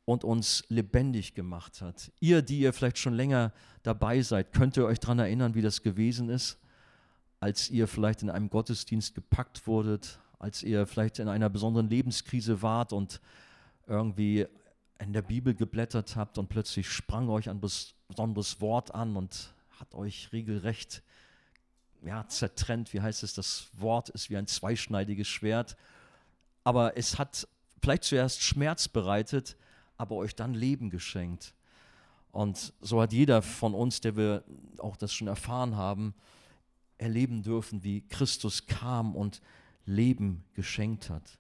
und 0.06 0.24
uns 0.24 0.64
lebendig 0.70 1.34
gemacht 1.34 1.82
hat. 1.82 2.12
Ihr, 2.20 2.42
die 2.42 2.60
ihr 2.60 2.74
vielleicht 2.74 3.00
schon 3.00 3.16
länger 3.16 3.52
dabei 3.82 4.22
seid, 4.22 4.54
könnt 4.54 4.78
ihr 4.78 4.86
euch 4.86 5.00
daran 5.00 5.20
erinnern, 5.20 5.56
wie 5.56 5.64
das 5.64 5.82
gewesen 5.82 6.30
ist, 6.30 6.60
als 7.40 7.70
ihr 7.70 7.88
vielleicht 7.88 8.22
in 8.22 8.30
einem 8.30 8.50
Gottesdienst 8.50 9.16
gepackt 9.16 9.66
wurdet, 9.66 10.20
als 10.38 10.62
ihr 10.62 10.86
vielleicht 10.86 11.20
in 11.20 11.28
einer 11.28 11.50
besonderen 11.50 11.90
Lebenskrise 11.90 12.62
wart 12.62 12.94
und 12.94 13.20
irgendwie 13.88 14.46
in 15.00 15.14
der 15.14 15.22
Bibel 15.22 15.54
geblättert 15.54 16.16
habt 16.16 16.38
und 16.38 16.48
plötzlich 16.48 16.90
sprang 16.90 17.30
euch 17.30 17.50
ein 17.50 17.60
besonderes 17.60 18.62
Wort 18.62 18.94
an 18.94 19.16
und 19.16 19.54
hat 19.80 19.94
euch 19.94 20.30
regelrecht 20.32 21.04
ja, 22.04 22.28
zertrennt. 22.28 22.94
Wie 22.94 23.02
heißt 23.02 23.24
es? 23.24 23.34
Das 23.34 23.70
Wort 23.74 24.10
ist 24.10 24.30
wie 24.30 24.38
ein 24.38 24.48
zweischneidiges 24.48 25.28
Schwert. 25.28 25.76
Aber 26.64 26.98
es 26.98 27.20
hat 27.20 27.48
vielleicht 27.82 28.04
zuerst 28.04 28.42
Schmerz 28.42 28.88
bereitet, 28.88 29.58
aber 29.98 30.16
euch 30.16 30.36
dann 30.36 30.54
Leben 30.54 30.90
geschenkt. 30.90 31.54
Und 32.32 32.74
so 32.82 33.02
hat 33.02 33.14
jeder 33.14 33.42
von 33.42 33.74
uns, 33.74 34.02
der 34.02 34.18
wir 34.18 34.44
auch 34.78 34.98
das 34.98 35.14
schon 35.14 35.28
erfahren 35.28 35.76
haben, 35.76 36.14
erleben 36.98 37.44
dürfen, 37.44 37.84
wie 37.84 38.02
Christus 38.08 38.66
kam 38.66 39.16
und 39.16 39.42
Leben 39.86 40.44
geschenkt 40.54 41.10
hat. 41.10 41.40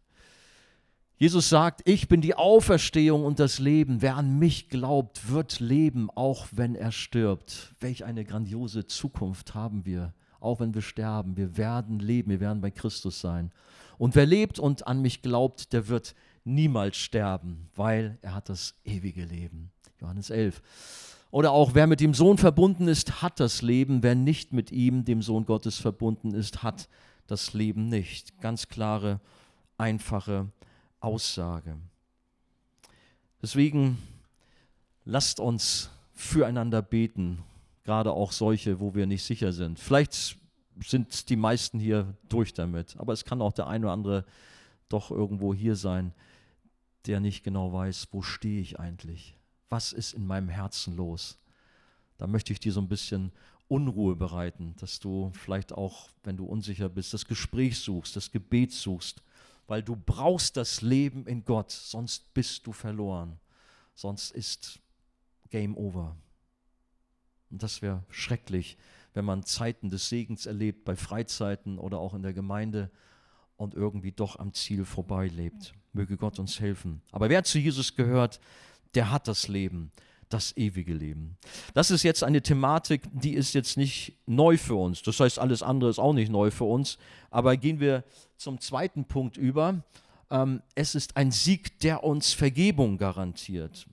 Jesus 1.17 1.47
sagt, 1.47 1.81
ich 1.87 2.09
bin 2.09 2.19
die 2.19 2.35
Auferstehung 2.35 3.23
und 3.23 3.39
das 3.39 3.59
Leben. 3.59 4.01
Wer 4.01 4.17
an 4.17 4.37
mich 4.37 4.67
glaubt, 4.67 5.29
wird 5.29 5.61
leben, 5.61 6.09
auch 6.13 6.47
wenn 6.51 6.75
er 6.75 6.91
stirbt. 6.91 7.73
Welch 7.79 8.03
eine 8.03 8.25
grandiose 8.25 8.85
Zukunft 8.85 9.55
haben 9.55 9.85
wir, 9.85 10.13
auch 10.41 10.59
wenn 10.59 10.73
wir 10.73 10.81
sterben. 10.81 11.37
Wir 11.37 11.55
werden 11.55 11.99
leben, 11.99 12.31
wir 12.31 12.41
werden 12.41 12.59
bei 12.59 12.69
Christus 12.69 13.21
sein. 13.21 13.53
Und 13.97 14.15
wer 14.15 14.25
lebt 14.25 14.59
und 14.59 14.87
an 14.87 15.01
mich 15.01 15.21
glaubt, 15.21 15.71
der 15.71 15.87
wird 15.87 16.15
niemals 16.43 16.97
sterben, 16.97 17.69
weil 17.77 18.17
er 18.21 18.35
hat 18.35 18.49
das 18.49 18.75
ewige 18.83 19.23
Leben. 19.23 19.71
Johannes 20.01 20.29
11. 20.29 20.61
Oder 21.31 21.53
auch, 21.53 21.75
wer 21.75 21.87
mit 21.87 22.01
dem 22.01 22.13
Sohn 22.13 22.37
verbunden 22.37 22.89
ist, 22.89 23.21
hat 23.21 23.39
das 23.39 23.61
Leben. 23.61 24.03
Wer 24.03 24.15
nicht 24.15 24.51
mit 24.51 24.69
ihm, 24.69 25.05
dem 25.05 25.21
Sohn 25.21 25.45
Gottes, 25.45 25.77
verbunden 25.77 26.33
ist, 26.33 26.61
hat 26.61 26.89
das 27.25 27.53
Leben 27.53 27.87
nicht. 27.87 28.41
Ganz 28.41 28.67
klare, 28.67 29.21
einfache 29.77 30.49
Aussage. 30.99 31.77
Deswegen 33.41 33.97
lasst 35.03 35.39
uns 35.39 35.89
füreinander 36.13 36.81
beten, 36.81 37.43
gerade 37.83 38.11
auch 38.11 38.31
solche, 38.31 38.79
wo 38.79 38.95
wir 38.95 39.05
nicht 39.05 39.23
sicher 39.23 39.53
sind. 39.53 39.79
Vielleicht 39.79 40.37
sind 40.81 41.29
die 41.29 41.35
meisten 41.35 41.79
hier 41.79 42.15
durch 42.27 42.53
damit, 42.53 42.97
aber 42.97 43.13
es 43.13 43.23
kann 43.23 43.41
auch 43.41 43.53
der 43.53 43.67
eine 43.67 43.85
oder 43.85 43.93
andere 43.93 44.25
doch 44.89 45.11
irgendwo 45.11 45.53
hier 45.53 45.75
sein, 45.75 46.13
der 47.05 47.19
nicht 47.19 47.43
genau 47.43 47.71
weiß, 47.71 48.07
wo 48.11 48.21
stehe 48.21 48.61
ich 48.61 48.79
eigentlich? 48.79 49.37
Was 49.69 49.93
ist 49.93 50.13
in 50.13 50.25
meinem 50.25 50.49
Herzen 50.49 50.95
los? 50.95 51.37
Da 52.17 52.27
möchte 52.27 52.53
ich 52.53 52.59
dir 52.59 52.71
so 52.71 52.81
ein 52.81 52.87
bisschen 52.87 53.31
Unruhe 53.67 54.15
bereiten, 54.15 54.75
dass 54.79 54.99
du 54.99 55.31
vielleicht 55.33 55.73
auch, 55.73 56.09
wenn 56.23 56.37
du 56.37 56.45
unsicher 56.45 56.89
bist, 56.89 57.13
das 57.13 57.25
Gespräch 57.25 57.79
suchst, 57.79 58.15
das 58.15 58.31
Gebet 58.31 58.71
suchst 58.71 59.21
weil 59.67 59.83
du 59.83 59.95
brauchst 59.95 60.57
das 60.57 60.81
Leben 60.81 61.25
in 61.27 61.43
Gott, 61.43 61.71
sonst 61.71 62.33
bist 62.33 62.67
du 62.67 62.73
verloren, 62.73 63.39
sonst 63.93 64.31
ist 64.31 64.79
Game 65.49 65.75
Over. 65.75 66.15
Und 67.49 67.63
das 67.63 67.81
wäre 67.81 68.03
schrecklich, 68.09 68.77
wenn 69.13 69.25
man 69.25 69.43
Zeiten 69.43 69.89
des 69.89 70.09
Segens 70.09 70.45
erlebt, 70.45 70.83
bei 70.83 70.95
Freizeiten 70.95 71.79
oder 71.79 71.99
auch 71.99 72.13
in 72.13 72.23
der 72.23 72.33
Gemeinde 72.33 72.91
und 73.55 73.73
irgendwie 73.73 74.11
doch 74.11 74.37
am 74.39 74.53
Ziel 74.53 74.85
vorbeilebt. 74.85 75.73
Möge 75.93 76.17
Gott 76.17 76.39
uns 76.39 76.59
helfen. 76.59 77.01
Aber 77.11 77.29
wer 77.29 77.43
zu 77.43 77.57
Jesus 77.57 77.95
gehört, 77.95 78.41
der 78.95 79.11
hat 79.11 79.27
das 79.27 79.47
Leben 79.47 79.91
das 80.35 80.57
ewige 80.57 80.93
Leben. 80.93 81.37
Das 81.73 81.91
ist 81.91 82.03
jetzt 82.03 82.21
eine 82.21 82.41
Thematik, 82.41 83.03
die 83.13 83.35
ist 83.35 83.53
jetzt 83.53 83.77
nicht 83.77 84.17
neu 84.25 84.57
für 84.57 84.75
uns. 84.75 85.01
Das 85.01 85.17
heißt, 85.21 85.39
alles 85.39 85.63
andere 85.63 85.89
ist 85.89 85.97
auch 85.97 86.11
nicht 86.11 86.29
neu 86.29 86.51
für 86.51 86.65
uns. 86.65 86.97
Aber 87.31 87.55
gehen 87.55 87.79
wir 87.79 88.03
zum 88.35 88.59
zweiten 88.59 89.05
Punkt 89.05 89.37
über. 89.37 89.81
Ähm, 90.29 90.61
es 90.75 90.93
ist 90.93 91.15
ein 91.15 91.31
Sieg, 91.31 91.79
der 91.79 92.03
uns 92.03 92.33
Vergebung 92.33 92.97
garantiert. 92.97 93.87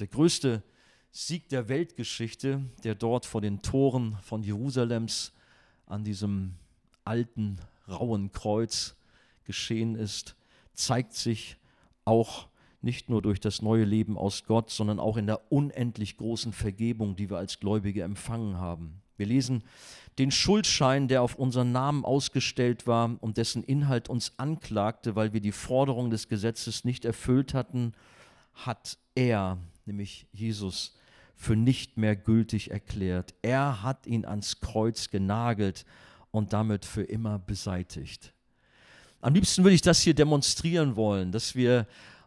Der 0.00 0.08
größte 0.08 0.64
Sieg 1.12 1.48
der 1.50 1.68
Weltgeschichte, 1.68 2.62
der 2.82 2.96
dort 2.96 3.24
vor 3.24 3.40
den 3.40 3.62
Toren 3.62 4.18
von 4.22 4.42
Jerusalems 4.42 5.32
an 5.86 6.02
diesem 6.02 6.56
alten, 7.04 7.60
rauen 7.88 8.32
Kreuz 8.32 8.96
geschehen 9.44 9.94
ist, 9.94 10.34
zeigt 10.74 11.14
sich 11.14 11.58
auch 12.04 12.48
nicht 12.86 13.10
nur 13.10 13.20
durch 13.20 13.40
das 13.40 13.60
neue 13.60 13.84
Leben 13.84 14.16
aus 14.16 14.44
Gott, 14.44 14.70
sondern 14.70 14.98
auch 14.98 15.18
in 15.18 15.26
der 15.26 15.52
unendlich 15.52 16.16
großen 16.16 16.54
Vergebung, 16.54 17.16
die 17.16 17.28
wir 17.28 17.36
als 17.36 17.60
Gläubige 17.60 18.02
empfangen 18.02 18.56
haben. 18.56 19.02
Wir 19.18 19.26
lesen 19.26 19.64
den 20.18 20.30
Schuldschein, 20.30 21.08
der 21.08 21.20
auf 21.20 21.34
unseren 21.34 21.72
Namen 21.72 22.04
ausgestellt 22.04 22.86
war 22.86 23.18
und 23.20 23.36
dessen 23.36 23.62
Inhalt 23.64 24.08
uns 24.08 24.38
anklagte, 24.38 25.16
weil 25.16 25.34
wir 25.34 25.40
die 25.40 25.52
Forderung 25.52 26.10
des 26.10 26.28
Gesetzes 26.28 26.84
nicht 26.84 27.04
erfüllt 27.04 27.52
hatten, 27.52 27.92
hat 28.54 28.96
er, 29.14 29.58
nämlich 29.84 30.26
Jesus, 30.32 30.96
für 31.34 31.56
nicht 31.56 31.98
mehr 31.98 32.16
gültig 32.16 32.70
erklärt. 32.70 33.34
Er 33.42 33.82
hat 33.82 34.06
ihn 34.06 34.24
ans 34.24 34.60
Kreuz 34.60 35.10
genagelt 35.10 35.84
und 36.30 36.54
damit 36.54 36.84
für 36.86 37.02
immer 37.02 37.38
beseitigt. 37.38 38.32
Am 39.20 39.34
liebsten 39.34 39.64
würde 39.64 39.74
ich 39.74 39.82
das 39.82 40.00
hier 40.00 40.14
demonstrieren 40.14 40.96
wollen, 40.96 41.32
dass 41.32 41.54
wir 41.54 41.86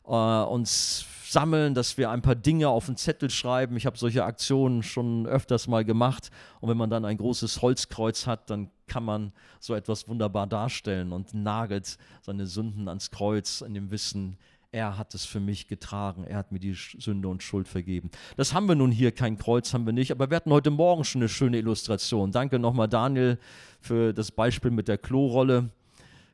äh, 0.10 0.44
uns 0.44 1.06
sammeln, 1.32 1.76
dass 1.76 1.98
wir 1.98 2.10
ein 2.10 2.22
paar 2.22 2.36
Dinge 2.36 2.70
auf 2.70 2.88
den 2.88 2.98
Zettel 2.98 3.30
schreiben. 3.30 3.78
Ich 3.78 3.86
habe 3.86 3.98
solche 3.98 4.26
Aktionen 4.26 4.82
schon 4.82 5.28
öfters 5.28 5.68
mal 5.68 5.86
gemacht. 5.86 6.32
Und 6.60 6.70
wenn 6.70 6.78
man 6.78 6.90
dann 6.90 7.06
ein 7.06 7.18
großes 7.18 7.62
Holzkreuz 7.62 8.26
hat, 8.26 8.50
dann 8.50 8.72
kann 8.88 9.04
man 9.04 9.32
so 9.60 9.76
etwas 9.76 10.08
wunderbar 10.08 10.48
darstellen 10.48 11.12
und 11.14 11.34
nagelt 11.34 11.98
seine 12.22 12.48
Sünden 12.48 12.88
ans 12.88 13.12
Kreuz 13.12 13.62
in 13.62 13.76
dem 13.76 13.92
Wissen, 13.92 14.38
er 14.72 14.98
hat 14.98 15.16
es 15.16 15.26
für 15.26 15.40
mich 15.40 15.68
getragen, 15.68 16.24
er 16.26 16.38
hat 16.38 16.52
mir 16.52 16.60
die 16.60 16.74
Sünde 16.74 17.28
und 17.28 17.42
Schuld 17.42 17.68
vergeben. 17.68 18.12
Das 18.38 18.54
haben 18.54 18.68
wir 18.68 18.76
nun 18.76 18.92
hier, 18.92 19.12
kein 19.12 19.38
Kreuz 19.38 19.74
haben 19.74 19.86
wir 19.86 19.94
nicht, 19.94 20.12
aber 20.12 20.30
wir 20.30 20.36
hatten 20.36 20.52
heute 20.52 20.70
Morgen 20.70 21.04
schon 21.04 21.22
eine 21.22 21.30
schöne 21.30 21.58
Illustration. 21.58 22.32
Danke 22.32 22.60
nochmal 22.60 22.88
Daniel 22.88 23.40
für 23.82 24.14
das 24.14 24.32
Beispiel 24.32 24.70
mit 24.70 24.88
der 24.88 25.00
Klorolle. 25.00 25.70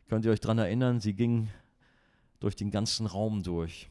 Könnt 0.09 0.25
ihr 0.25 0.31
euch 0.31 0.41
daran 0.41 0.57
erinnern, 0.57 0.99
sie 0.99 1.13
ging 1.13 1.49
durch 2.39 2.56
den 2.56 2.71
ganzen 2.71 3.06
Raum 3.06 3.43
durch. 3.43 3.89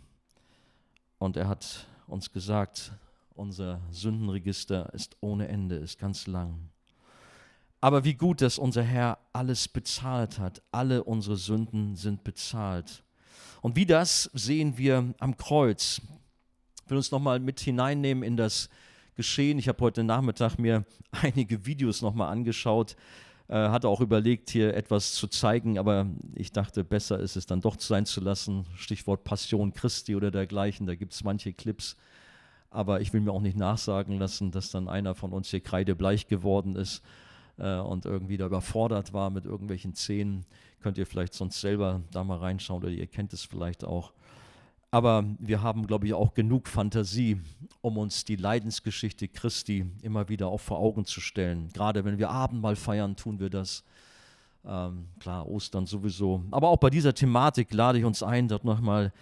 Und 1.18 1.36
er 1.36 1.48
hat 1.48 1.86
uns 2.06 2.32
gesagt, 2.32 2.92
unser 3.34 3.80
Sündenregister 3.90 4.92
ist 4.94 5.16
ohne 5.20 5.48
Ende, 5.48 5.76
ist 5.76 5.98
ganz 5.98 6.26
lang. 6.26 6.68
Aber 7.80 8.04
wie 8.04 8.14
gut, 8.14 8.40
dass 8.40 8.58
unser 8.58 8.82
Herr 8.82 9.18
alles 9.32 9.68
bezahlt 9.68 10.38
hat. 10.38 10.62
Alle 10.72 11.04
unsere 11.04 11.36
Sünden 11.36 11.96
sind 11.96 12.24
bezahlt. 12.24 13.04
Und 13.60 13.76
wie 13.76 13.86
das 13.86 14.30
sehen 14.32 14.78
wir 14.78 15.14
am 15.18 15.36
Kreuz. 15.36 16.00
Ich 16.84 16.90
will 16.90 16.96
uns 16.96 17.10
nochmal 17.10 17.40
mit 17.40 17.60
hineinnehmen 17.60 18.22
in 18.22 18.36
das 18.36 18.70
Geschehen. 19.16 19.58
Ich 19.58 19.68
habe 19.68 19.80
heute 19.80 20.02
Nachmittag 20.02 20.58
mir 20.58 20.84
einige 21.10 21.66
Videos 21.66 22.02
nochmal 22.02 22.32
angeschaut 22.32 22.96
äh, 23.48 23.54
hatte 23.54 23.88
auch 23.88 24.00
überlegt, 24.00 24.50
hier 24.50 24.74
etwas 24.74 25.12
zu 25.12 25.26
zeigen, 25.26 25.78
aber 25.78 26.06
ich 26.34 26.52
dachte, 26.52 26.84
besser 26.84 27.18
ist 27.18 27.36
es 27.36 27.46
dann 27.46 27.60
doch 27.60 27.78
sein 27.78 28.06
zu 28.06 28.20
lassen. 28.20 28.66
Stichwort 28.74 29.24
Passion 29.24 29.72
Christi 29.74 30.16
oder 30.16 30.30
dergleichen, 30.30 30.86
da 30.86 30.94
gibt 30.94 31.12
es 31.12 31.24
manche 31.24 31.52
Clips. 31.52 31.96
Aber 32.70 33.00
ich 33.00 33.12
will 33.12 33.20
mir 33.20 33.32
auch 33.32 33.40
nicht 33.40 33.56
nachsagen 33.56 34.18
lassen, 34.18 34.50
dass 34.50 34.70
dann 34.70 34.88
einer 34.88 35.14
von 35.14 35.32
uns 35.32 35.48
hier 35.48 35.60
kreidebleich 35.60 36.26
geworden 36.26 36.74
ist 36.74 37.02
äh, 37.58 37.78
und 37.78 38.04
irgendwie 38.04 38.36
da 38.36 38.46
überfordert 38.46 39.12
war 39.12 39.30
mit 39.30 39.44
irgendwelchen 39.44 39.94
Szenen. 39.94 40.44
Könnt 40.80 40.98
ihr 40.98 41.06
vielleicht 41.06 41.34
sonst 41.34 41.60
selber 41.60 42.02
da 42.10 42.24
mal 42.24 42.38
reinschauen 42.38 42.82
oder 42.82 42.92
ihr 42.92 43.06
kennt 43.06 43.32
es 43.32 43.44
vielleicht 43.44 43.84
auch. 43.84 44.12
Aber 44.94 45.24
wir 45.40 45.60
haben, 45.60 45.88
glaube 45.88 46.06
ich, 46.06 46.14
auch 46.14 46.34
genug 46.34 46.68
Fantasie, 46.68 47.40
um 47.80 47.98
uns 47.98 48.24
die 48.24 48.36
Leidensgeschichte 48.36 49.26
Christi 49.26 49.86
immer 50.02 50.28
wieder 50.28 50.46
auch 50.46 50.60
vor 50.60 50.78
Augen 50.78 51.04
zu 51.04 51.20
stellen. 51.20 51.68
Gerade 51.72 52.04
wenn 52.04 52.18
wir 52.18 52.30
Abendmahl 52.30 52.76
feiern, 52.76 53.16
tun 53.16 53.40
wir 53.40 53.50
das. 53.50 53.82
Ähm, 54.64 55.08
klar, 55.18 55.48
Ostern 55.48 55.86
sowieso. 55.86 56.44
Aber 56.52 56.68
auch 56.68 56.76
bei 56.76 56.90
dieser 56.90 57.12
Thematik 57.12 57.74
lade 57.74 57.98
ich 57.98 58.04
uns 58.04 58.22
ein, 58.22 58.46
dort 58.46 58.64
nochmal 58.64 59.12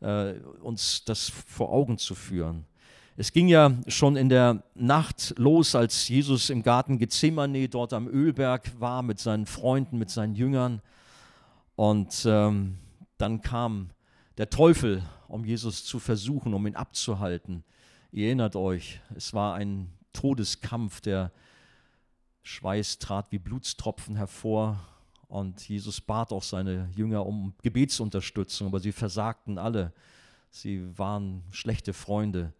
äh, 0.00 0.32
uns 0.62 1.04
das 1.04 1.28
vor 1.28 1.70
Augen 1.70 1.96
zu 1.96 2.16
führen. 2.16 2.64
Es 3.16 3.30
ging 3.30 3.46
ja 3.46 3.70
schon 3.86 4.16
in 4.16 4.30
der 4.30 4.64
Nacht 4.74 5.34
los, 5.36 5.76
als 5.76 6.08
Jesus 6.08 6.50
im 6.50 6.64
Garten 6.64 6.98
Gethsemane 6.98 7.68
dort 7.68 7.92
am 7.92 8.08
Ölberg 8.08 8.72
war 8.80 9.02
mit 9.04 9.20
seinen 9.20 9.46
Freunden, 9.46 9.96
mit 9.96 10.10
seinen 10.10 10.34
Jüngern. 10.34 10.82
Und 11.76 12.24
ähm, 12.26 12.78
dann 13.16 13.42
kam 13.42 13.90
der 14.36 14.50
Teufel, 14.50 15.04
um 15.30 15.44
Jesus 15.44 15.84
zu 15.84 15.98
versuchen, 15.98 16.54
um 16.54 16.66
ihn 16.66 16.76
abzuhalten. 16.76 17.64
Ihr 18.12 18.26
erinnert 18.26 18.56
euch, 18.56 19.00
es 19.14 19.32
war 19.32 19.54
ein 19.54 19.90
Todeskampf, 20.12 21.00
der 21.00 21.32
Schweiß 22.42 22.98
trat 22.98 23.30
wie 23.30 23.38
Blutstropfen 23.38 24.16
hervor 24.16 24.80
und 25.28 25.68
Jesus 25.68 26.00
bat 26.00 26.32
auch 26.32 26.42
seine 26.42 26.90
Jünger 26.96 27.24
um 27.24 27.54
Gebetsunterstützung, 27.62 28.66
aber 28.66 28.80
sie 28.80 28.92
versagten 28.92 29.58
alle. 29.58 29.92
Sie 30.50 30.98
waren 30.98 31.44
schlechte 31.52 31.92
Freunde. 31.92 32.52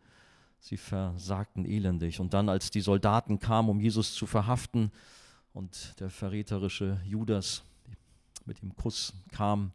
Sie 0.61 0.77
versagten 0.77 1.65
elendig. 1.65 2.21
Und 2.21 2.35
dann, 2.35 2.49
als 2.49 2.71
die 2.71 2.83
Soldaten 2.83 3.41
kamen, 3.41 3.69
um 3.71 3.81
Jesus 3.81 4.15
zu 4.15 4.27
verhaften 4.27 4.93
und 5.53 5.99
der 5.99 6.11
verräterische 6.11 7.01
Judas 7.05 7.65
mit 8.45 8.63
dem 8.63 8.77
Kuss 8.77 9.15
kam, 9.33 9.73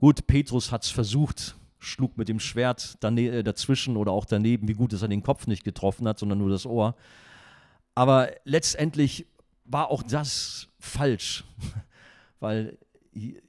Gut, 0.00 0.26
Petrus 0.26 0.72
hat 0.72 0.84
es 0.84 0.90
versucht, 0.90 1.54
schlug 1.82 2.16
mit 2.16 2.28
dem 2.28 2.40
Schwert 2.40 2.96
äh, 3.02 3.42
dazwischen 3.42 3.96
oder 3.96 4.12
auch 4.12 4.24
daneben, 4.24 4.68
wie 4.68 4.74
gut, 4.74 4.92
dass 4.92 5.02
er 5.02 5.08
den 5.08 5.22
Kopf 5.22 5.46
nicht 5.46 5.64
getroffen 5.64 6.06
hat, 6.06 6.18
sondern 6.18 6.38
nur 6.38 6.50
das 6.50 6.64
Ohr. 6.64 6.94
Aber 7.94 8.30
letztendlich 8.44 9.26
war 9.64 9.90
auch 9.90 10.02
das 10.02 10.68
falsch, 10.78 11.44
weil 12.40 12.78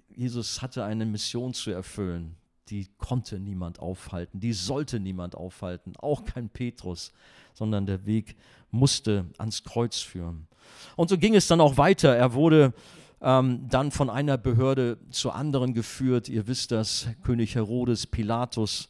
Jesus 0.10 0.62
hatte 0.62 0.84
eine 0.84 1.06
Mission 1.06 1.54
zu 1.54 1.72
erfüllen. 1.72 2.36
Die 2.70 2.88
konnte 2.98 3.40
niemand 3.40 3.80
aufhalten, 3.80 4.40
die 4.40 4.54
sollte 4.54 5.00
niemand 5.00 5.36
aufhalten, 5.36 5.94
auch 5.98 6.26
kein 6.26 6.50
Petrus, 6.50 7.12
sondern 7.54 7.86
der 7.86 8.06
Weg 8.06 8.36
musste 8.72 9.26
ans 9.38 9.64
Kreuz 9.64 10.00
führen. 10.00 10.48
Und 10.96 11.10
so 11.10 11.18
ging 11.18 11.36
es 11.36 11.48
dann 11.48 11.62
auch 11.62 11.78
weiter. 11.78 12.16
Er 12.16 12.34
wurde 12.34 12.74
ähm, 13.24 13.70
dann 13.70 13.90
von 13.90 14.10
einer 14.10 14.38
Behörde 14.38 15.00
zur 15.10 15.34
anderen 15.34 15.74
geführt. 15.74 16.28
Ihr 16.28 16.46
wisst 16.46 16.72
das, 16.72 17.08
König 17.24 17.56
Herodes, 17.56 18.06
Pilatus. 18.06 18.90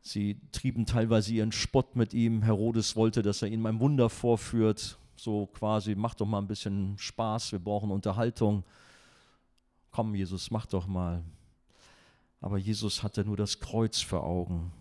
Sie 0.00 0.40
trieben 0.52 0.86
teilweise 0.86 1.34
ihren 1.34 1.50
Spott 1.50 1.96
mit 1.96 2.14
ihm. 2.14 2.42
Herodes 2.42 2.94
wollte, 2.94 3.22
dass 3.22 3.42
er 3.42 3.48
ihnen 3.48 3.66
ein 3.66 3.80
Wunder 3.80 4.08
vorführt. 4.08 4.98
So 5.16 5.46
quasi, 5.46 5.96
mach 5.96 6.14
doch 6.14 6.26
mal 6.26 6.38
ein 6.38 6.46
bisschen 6.46 6.96
Spaß, 6.96 7.52
wir 7.52 7.58
brauchen 7.58 7.90
Unterhaltung. 7.90 8.62
Komm, 9.90 10.14
Jesus, 10.14 10.52
mach 10.52 10.66
doch 10.66 10.86
mal. 10.86 11.22
Aber 12.40 12.56
Jesus 12.56 13.02
hatte 13.02 13.24
nur 13.24 13.36
das 13.36 13.58
Kreuz 13.58 14.00
vor 14.00 14.22
Augen, 14.22 14.72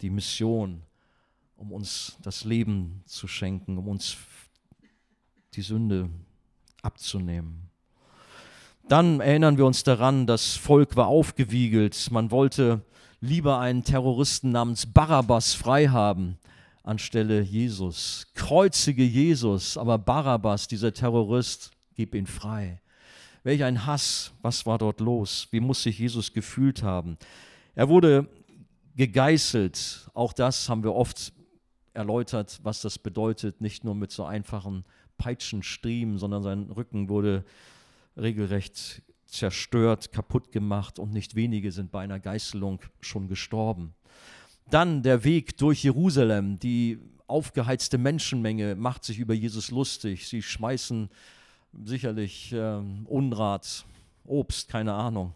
die 0.00 0.10
Mission, 0.10 0.82
um 1.56 1.70
uns 1.70 2.16
das 2.22 2.44
Leben 2.44 3.02
zu 3.04 3.28
schenken, 3.28 3.76
um 3.76 3.86
uns 3.86 4.16
die 5.52 5.62
Sünde 5.62 6.08
abzunehmen. 6.82 7.66
Dann 8.88 9.20
erinnern 9.20 9.58
wir 9.58 9.66
uns 9.66 9.82
daran, 9.82 10.26
das 10.26 10.54
Volk 10.54 10.96
war 10.96 11.08
aufgewiegelt. 11.08 12.08
Man 12.10 12.30
wollte 12.30 12.82
lieber 13.20 13.58
einen 13.58 13.84
Terroristen 13.84 14.52
namens 14.52 14.86
Barabbas 14.86 15.54
frei 15.54 15.88
haben 15.88 16.38
anstelle 16.86 17.42
Jesus. 17.42 18.26
Kreuzige 18.34 19.02
Jesus, 19.02 19.76
aber 19.76 19.98
Barabbas, 19.98 20.68
dieser 20.68 20.94
Terrorist, 20.94 21.72
gib 21.94 22.14
ihn 22.14 22.26
frei. 22.26 22.80
Welch 23.42 23.64
ein 23.64 23.86
Hass, 23.86 24.32
was 24.40 24.64
war 24.66 24.78
dort 24.78 25.00
los? 25.00 25.48
Wie 25.50 25.60
muss 25.60 25.82
sich 25.82 25.98
Jesus 25.98 26.32
gefühlt 26.32 26.82
haben? 26.82 27.18
Er 27.74 27.88
wurde 27.88 28.28
gegeißelt. 28.96 30.08
Auch 30.14 30.32
das 30.32 30.68
haben 30.68 30.84
wir 30.84 30.94
oft 30.94 31.32
erläutert, 31.92 32.60
was 32.62 32.82
das 32.82 32.98
bedeutet. 32.98 33.60
Nicht 33.60 33.84
nur 33.84 33.94
mit 33.94 34.12
so 34.12 34.24
einfachen 34.24 34.84
Peitschenstriemen, 35.18 36.18
sondern 36.18 36.42
sein 36.42 36.70
Rücken 36.70 37.08
wurde 37.08 37.44
regelrecht 38.16 39.02
zerstört, 39.26 40.12
kaputt 40.12 40.52
gemacht 40.52 40.98
und 40.98 41.12
nicht 41.12 41.34
wenige 41.34 41.72
sind 41.72 41.90
bei 41.90 42.00
einer 42.00 42.20
Geißelung 42.20 42.80
schon 43.00 43.28
gestorben. 43.28 43.94
Dann 44.70 45.02
der 45.02 45.24
Weg 45.24 45.56
durch 45.58 45.84
Jerusalem. 45.84 46.58
Die 46.58 46.98
aufgeheizte 47.26 47.98
Menschenmenge 47.98 48.74
macht 48.74 49.04
sich 49.04 49.18
über 49.18 49.34
Jesus 49.34 49.70
lustig. 49.70 50.28
Sie 50.28 50.42
schmeißen 50.42 51.10
sicherlich 51.84 52.52
äh, 52.52 52.80
Unrat, 53.04 53.84
Obst, 54.24 54.68
keine 54.68 54.94
Ahnung. 54.94 55.34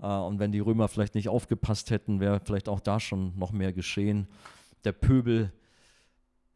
Äh, 0.00 0.06
und 0.06 0.38
wenn 0.38 0.52
die 0.52 0.60
Römer 0.60 0.88
vielleicht 0.88 1.14
nicht 1.14 1.28
aufgepasst 1.28 1.90
hätten, 1.90 2.20
wäre 2.20 2.40
vielleicht 2.44 2.68
auch 2.68 2.80
da 2.80 3.00
schon 3.00 3.36
noch 3.38 3.52
mehr 3.52 3.72
geschehen. 3.72 4.26
Der 4.84 4.92
Pöbel 4.92 5.52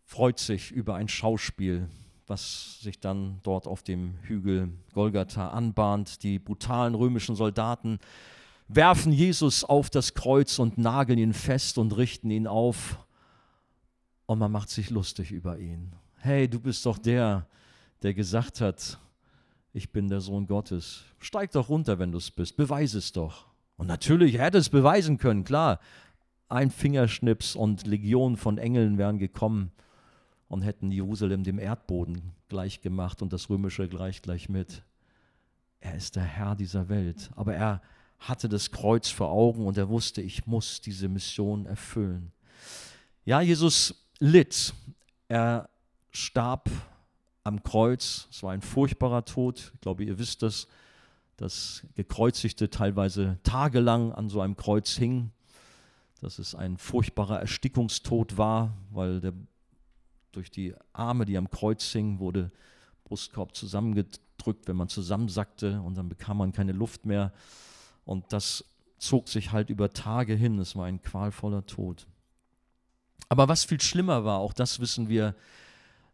freut 0.05 0.38
sich 0.38 0.70
über 0.70 0.94
ein 0.94 1.09
Schauspiel 1.09 1.88
was 2.27 2.81
sich 2.81 2.99
dann 3.01 3.41
dort 3.43 3.67
auf 3.67 3.83
dem 3.83 4.15
Hügel 4.23 4.71
Golgatha 4.95 5.49
anbahnt. 5.51 6.23
Die 6.23 6.39
brutalen 6.39 6.95
römischen 6.95 7.37
Soldaten 7.37 7.99
werfen 8.69 9.12
Jesus 9.12 9.65
auf 9.65 9.91
das 9.91 10.15
Kreuz 10.15 10.59
und 10.59 10.79
nageln 10.79 11.19
ihn 11.19 11.33
fest 11.33 11.79
und 11.79 11.97
richten 11.97 12.31
ihn 12.31 12.47
auf. 12.47 12.99
Und 14.27 14.41
man 14.41 14.51
macht 14.51 14.71
sich 14.71 14.91
lustig 14.91 15.31
über 15.31 15.59
ihn. 15.59 15.93
Hey, 16.17 16.49
du 16.49 16.59
bist 16.59 16.85
doch 16.85 16.99
der, 16.99 17.47
der 18.03 18.12
gesagt 18.12 18.61
hat, 18.61 18.99
ich 19.73 19.93
bin 19.93 20.09
der 20.09 20.21
Sohn 20.21 20.47
Gottes. 20.47 21.05
Steig 21.21 21.53
doch 21.53 21.69
runter, 21.69 21.99
wenn 21.99 22.11
du 22.11 22.19
es 22.19 22.31
bist. 22.31 22.57
Beweise 22.57 22.99
es 22.99 23.12
doch. 23.12 23.47
Und 23.77 23.87
natürlich, 23.87 24.37
er 24.37 24.47
hätte 24.47 24.59
es 24.59 24.71
beweisen 24.71 25.19
können, 25.19 25.45
klar. 25.45 25.81
Ein 26.49 26.71
Fingerschnips 26.71 27.55
und 27.55 27.87
Legionen 27.87 28.37
von 28.37 28.59
Engeln 28.59 28.99
wären 28.99 29.19
gekommen 29.19 29.73
und 30.49 30.63
hätten 30.63 30.91
Jerusalem 30.91 31.45
dem 31.45 31.59
Erdboden 31.59 32.33
gleich 32.49 32.81
gemacht 32.81 33.23
und 33.23 33.33
das 33.33 33.51
römische 33.51 33.89
gleich 33.89 34.23
gleich 34.23 34.49
mit. 34.49 34.83
Er 35.81 35.95
ist 35.95 36.17
der 36.17 36.25
Herr 36.25 36.55
dieser 36.55 36.89
Welt, 36.89 37.31
aber 37.37 37.55
er 37.55 37.83
hatte 38.19 38.49
das 38.49 38.71
Kreuz 38.71 39.09
vor 39.09 39.31
Augen 39.31 39.67
und 39.67 39.77
er 39.77 39.89
wusste, 39.89 40.23
ich 40.23 40.47
muss 40.47 40.81
diese 40.81 41.09
Mission 41.09 41.67
erfüllen. 41.67 42.33
Ja, 43.25 43.41
Jesus 43.41 44.09
litt. 44.19 44.73
Er 45.29 45.69
starb 46.11 46.71
am 47.45 47.63
Kreuz. 47.63 48.29
Es 48.31 48.43
war 48.43 48.53
ein 48.53 48.63
furchtbarer 48.63 49.25
Tod. 49.25 49.73
Ich 49.75 49.81
glaube, 49.81 50.05
ihr 50.05 50.19
wisst 50.19 50.43
das, 50.43 50.67
dass 51.37 51.85
Gekreuzigte 51.95 52.71
teilweise 52.71 53.39
tagelang 53.43 54.13
an 54.13 54.29
so 54.29 54.41
einem 54.41 54.57
Kreuz 54.57 54.93
hingen, 54.93 55.33
dass 56.21 56.39
es 56.39 56.55
ein 56.55 56.79
furchtbarer 56.79 57.41
Erstickungstod 57.41 58.39
war, 58.39 58.73
weil 58.91 59.21
der 59.21 59.35
durch 60.37 60.51
die 60.51 60.75
Arme, 60.92 61.25
die 61.25 61.38
am 61.38 61.51
Kreuz 61.51 61.90
hingen, 61.90 62.18
wurde 62.18 62.53
Brustkorb 63.05 63.55
zusammengedrückt, 63.55 64.68
wenn 64.68 64.77
man 64.77 64.88
zusammensackte 64.88 65.81
und 65.81 65.96
dann 65.96 66.09
bekam 66.09 66.37
man 66.37 66.53
keine 66.53 66.72
Luft 66.72 67.07
mehr. 67.07 67.33
Und 68.05 68.33
das 68.33 68.64
zog 68.99 69.29
sich 69.29 69.53
halt 69.53 69.70
über 69.70 69.92
Tage 69.92 70.35
hin. 70.35 70.59
Es 70.59 70.77
war 70.77 70.87
ein 70.87 71.03
qualvoller 71.03 71.66
Tod. 71.66 72.07
Aber 73.29 73.49
was 73.49 73.64
viel 73.64 73.81
schlimmer 73.81 74.25
war, 74.25 74.38
auch 74.38 74.53
das 74.53 74.79
wissen 74.79 75.09
wir, 75.09 75.35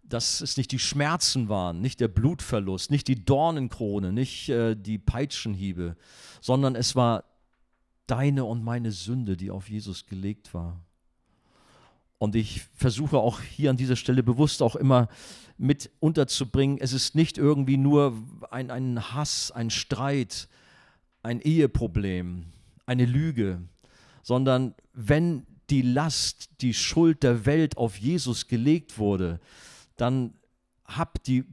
dass 0.04 0.40
es 0.40 0.56
nicht 0.56 0.72
die 0.72 0.78
Schmerzen 0.78 1.48
waren, 1.48 1.80
nicht 1.80 2.00
der 2.00 2.08
Blutverlust, 2.08 2.90
nicht 2.90 3.08
die 3.08 3.24
Dornenkrone, 3.24 4.12
nicht 4.12 4.48
äh, 4.48 4.74
die 4.74 4.98
Peitschenhiebe, 4.98 5.96
sondern 6.40 6.74
es 6.74 6.96
war 6.96 7.24
deine 8.06 8.44
und 8.44 8.62
meine 8.62 8.92
Sünde, 8.92 9.36
die 9.36 9.50
auf 9.50 9.68
Jesus 9.68 10.06
gelegt 10.06 10.54
war. 10.54 10.80
Und 12.22 12.36
ich 12.36 12.62
versuche 12.76 13.18
auch 13.18 13.40
hier 13.40 13.70
an 13.70 13.76
dieser 13.76 13.96
Stelle 13.96 14.22
bewusst 14.22 14.62
auch 14.62 14.76
immer 14.76 15.08
mit 15.58 15.90
unterzubringen, 15.98 16.78
es 16.80 16.92
ist 16.92 17.16
nicht 17.16 17.36
irgendwie 17.36 17.76
nur 17.76 18.16
ein, 18.48 18.70
ein 18.70 19.12
Hass, 19.12 19.50
ein 19.50 19.70
Streit, 19.70 20.46
ein 21.24 21.40
Eheproblem, 21.40 22.44
eine 22.86 23.06
Lüge, 23.06 23.60
sondern 24.22 24.76
wenn 24.92 25.48
die 25.68 25.82
Last, 25.82 26.50
die 26.60 26.74
Schuld 26.74 27.24
der 27.24 27.44
Welt 27.44 27.76
auf 27.76 27.96
Jesus 27.96 28.46
gelegt 28.46 28.98
wurde, 28.98 29.40
dann 29.96 30.34
habt 30.84 31.26
die 31.26 31.44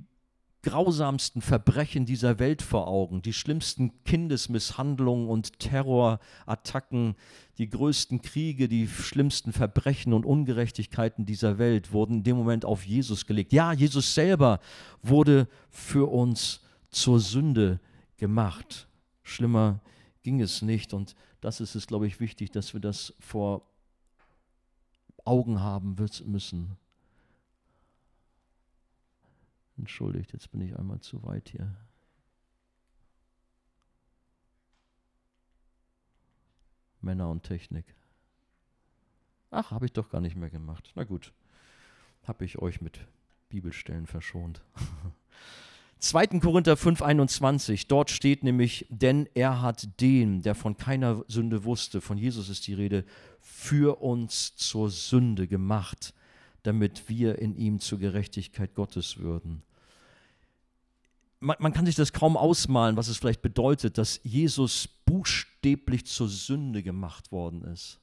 grausamsten 0.61 1.41
Verbrechen 1.41 2.05
dieser 2.05 2.37
Welt 2.39 2.61
vor 2.61 2.87
Augen, 2.87 3.21
die 3.21 3.33
schlimmsten 3.33 4.03
Kindesmisshandlungen 4.03 5.29
und 5.29 5.59
Terrorattacken, 5.59 7.15
die 7.57 7.69
größten 7.69 8.21
Kriege, 8.21 8.67
die 8.67 8.87
schlimmsten 8.87 9.53
Verbrechen 9.53 10.13
und 10.13 10.25
Ungerechtigkeiten 10.25 11.25
dieser 11.25 11.57
Welt 11.57 11.93
wurden 11.93 12.17
in 12.17 12.23
dem 12.23 12.37
Moment 12.37 12.65
auf 12.65 12.85
Jesus 12.85 13.25
gelegt. 13.25 13.53
Ja, 13.53 13.71
Jesus 13.71 14.13
selber 14.13 14.59
wurde 15.01 15.47
für 15.69 16.11
uns 16.11 16.61
zur 16.89 17.19
Sünde 17.19 17.79
gemacht. 18.17 18.87
Schlimmer 19.23 19.79
ging 20.23 20.41
es 20.41 20.61
nicht 20.61 20.93
und 20.93 21.15
das 21.41 21.61
ist 21.61 21.75
es, 21.75 21.87
glaube 21.87 22.07
ich, 22.07 22.19
wichtig, 22.19 22.51
dass 22.51 22.73
wir 22.73 22.81
das 22.81 23.13
vor 23.19 23.61
Augen 25.23 25.61
haben 25.61 25.95
müssen. 26.25 26.75
Entschuldigt, 29.79 30.33
jetzt 30.33 30.51
bin 30.51 30.59
ich 30.59 30.77
einmal 30.77 30.99
zu 30.99 31.23
weit 31.23 31.47
hier. 31.49 31.73
Männer 36.99 37.29
und 37.29 37.43
Technik. 37.43 37.85
Ach, 39.51 39.71
habe 39.71 39.85
ich 39.85 39.93
doch 39.93 40.09
gar 40.09 40.19
nicht 40.19 40.35
mehr 40.35 40.49
gemacht. 40.49 40.91
Na 40.95 41.05
gut, 41.05 41.31
habe 42.23 42.43
ich 42.43 42.59
euch 42.59 42.81
mit 42.81 42.99
Bibelstellen 43.47 44.05
verschont. 44.05 44.61
2. 45.99 46.39
Korinther 46.39 46.73
5,21, 46.73 47.85
dort 47.87 48.09
steht 48.09 48.43
nämlich, 48.43 48.85
denn 48.89 49.29
er 49.33 49.61
hat 49.61 50.01
den, 50.01 50.41
der 50.41 50.55
von 50.55 50.75
keiner 50.75 51.23
Sünde 51.27 51.63
wusste, 51.63 52.01
von 52.01 52.17
Jesus 52.17 52.49
ist 52.49 52.67
die 52.67 52.73
Rede, 52.73 53.05
für 53.39 54.01
uns 54.01 54.55
zur 54.57 54.89
Sünde 54.89 55.47
gemacht, 55.47 56.13
damit 56.63 57.07
wir 57.07 57.39
in 57.39 57.55
ihm 57.55 57.79
zur 57.79 57.99
Gerechtigkeit 57.99 58.75
Gottes 58.75 59.17
würden 59.17 59.63
man, 61.39 61.55
man, 61.59 61.73
kann 61.73 61.85
sich 61.85 61.95
das 61.95 62.13
kaum 62.13 62.37
ausmalen, 62.37 62.97
was 62.97 63.07
es 63.07 63.17
vielleicht 63.17 63.41
bedeutet, 63.41 63.97
dass 63.97 64.19
Jesus 64.23 64.87
buchstäblich 65.05 66.05
zur 66.05 66.27
Sünde 66.27 66.83
gemacht 66.83 67.31
worden 67.31 67.63
ist. 67.63 67.99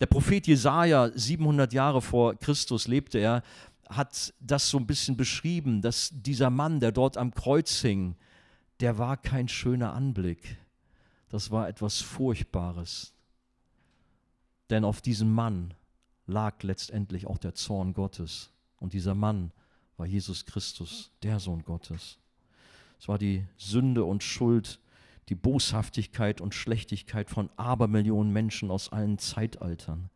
Der 0.00 0.06
Prophet 0.06 0.46
Jesaja, 0.46 1.10
700 1.14 1.72
Jahre 1.72 2.02
vor 2.02 2.34
Christus 2.34 2.88
lebte 2.88 3.18
er, 3.18 3.42
hat 3.88 4.32
das 4.40 4.68
so 4.70 4.78
ein 4.78 4.86
bisschen 4.86 5.16
beschrieben, 5.16 5.82
dass 5.82 6.10
dieser 6.12 6.50
Mann, 6.50 6.80
der 6.80 6.92
dort 6.92 7.16
am 7.16 7.32
Kreuz 7.32 7.80
hing, 7.80 8.16
der 8.80 8.98
war 8.98 9.16
kein 9.16 9.48
schöner 9.48 9.92
Anblick. 9.92 10.56
Das 11.28 11.50
war 11.50 11.68
etwas 11.68 12.00
Furchtbares. 12.00 13.12
Denn 14.70 14.84
auf 14.84 15.00
diesem 15.00 15.32
Mann 15.32 15.74
lag 16.26 16.62
letztendlich 16.62 17.26
auch 17.26 17.38
der 17.38 17.54
Zorn 17.54 17.92
Gottes. 17.92 18.50
Und 18.78 18.94
dieser 18.94 19.14
Mann 19.14 19.52
war 19.96 20.06
Jesus 20.06 20.46
Christus, 20.46 21.10
der 21.22 21.38
Sohn 21.38 21.62
Gottes. 21.62 22.18
Es 23.02 23.08
war 23.08 23.18
die 23.18 23.44
Sünde 23.56 24.04
und 24.04 24.22
Schuld, 24.22 24.78
die 25.28 25.34
Boshaftigkeit 25.34 26.40
und 26.40 26.54
Schlechtigkeit 26.54 27.30
von 27.30 27.50
Abermillionen 27.56 28.32
Menschen 28.32 28.70
aus 28.70 28.92
allen 28.92 29.18
Zeitaltern. 29.18 30.08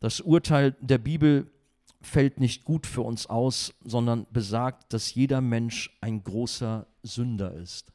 Das 0.00 0.20
Urteil 0.20 0.74
der 0.80 0.98
Bibel 0.98 1.52
fällt 2.00 2.40
nicht 2.40 2.64
gut 2.64 2.84
für 2.84 3.02
uns 3.02 3.28
aus, 3.28 3.74
sondern 3.84 4.26
besagt, 4.32 4.92
dass 4.92 5.14
jeder 5.14 5.40
Mensch 5.40 5.96
ein 6.00 6.24
großer 6.24 6.88
Sünder 7.04 7.52
ist. 7.52 7.92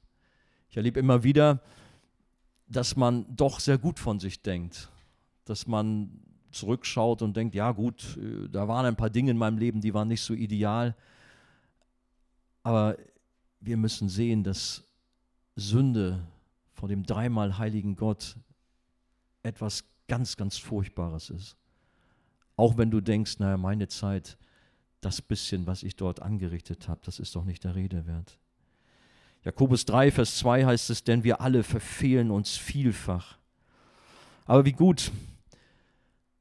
Ich 0.70 0.78
erlebe 0.78 1.02
immer 1.02 1.26
wieder, 1.26 1.62
dass 2.70 2.96
man 2.96 3.26
doch 3.36 3.60
sehr 3.60 3.78
gut 3.78 4.00
von 4.00 4.22
sich 4.22 4.44
denkt, 4.44 4.90
dass 5.44 5.68
man 5.68 6.22
zurückschaut 6.52 7.22
und 7.22 7.36
denkt, 7.36 7.54
ja 7.54 7.74
gut, 7.74 8.18
äh, 8.18 8.48
da 8.48 8.70
waren 8.70 8.86
ein 8.86 8.96
paar 8.96 9.10
Dinge 9.10 9.32
in 9.32 9.38
meinem 9.38 9.58
Leben, 9.58 9.82
die 9.82 9.94
waren 9.94 10.08
nicht 10.08 10.22
so 10.22 10.34
ideal, 10.34 10.96
aber 12.64 12.98
wir 13.60 13.78
müssen 13.78 14.10
sehen, 14.10 14.44
dass 14.44 14.84
Sünde 15.56 16.26
vor 16.74 16.90
dem 16.90 17.06
dreimal 17.06 17.58
heiligen 17.58 17.96
Gott 17.96 18.36
etwas 19.44 19.86
ganz, 20.08 20.36
ganz 20.36 20.58
Furchtbares 20.58 21.30
ist. 21.30 21.56
Auch 22.56 22.78
wenn 22.78 22.92
du 22.92 23.02
denkst, 23.02 23.40
naja, 23.40 23.58
meine 23.58 23.88
Zeit, 23.88 24.38
das 25.02 25.22
bisschen, 25.22 25.68
was 25.68 25.84
ich 25.84 25.96
dort 25.96 26.22
angerichtet 26.22 26.88
habe, 26.88 27.02
das 27.04 27.20
ist 27.20 27.36
doch 27.36 27.44
nicht 27.44 27.64
der 27.64 27.76
Rede 27.76 28.06
wert. 28.06 28.40
Jakobus 29.44 29.86
3, 29.86 30.12
Vers 30.12 30.38
2 30.38 30.66
heißt 30.66 30.90
es, 30.90 31.04
denn 31.04 31.24
wir 31.24 31.42
alle 31.42 31.64
verfehlen 31.64 32.32
uns 32.32 32.56
vielfach. 32.56 33.38
Aber 34.46 34.66
wie 34.66 34.72
gut, 34.72 35.12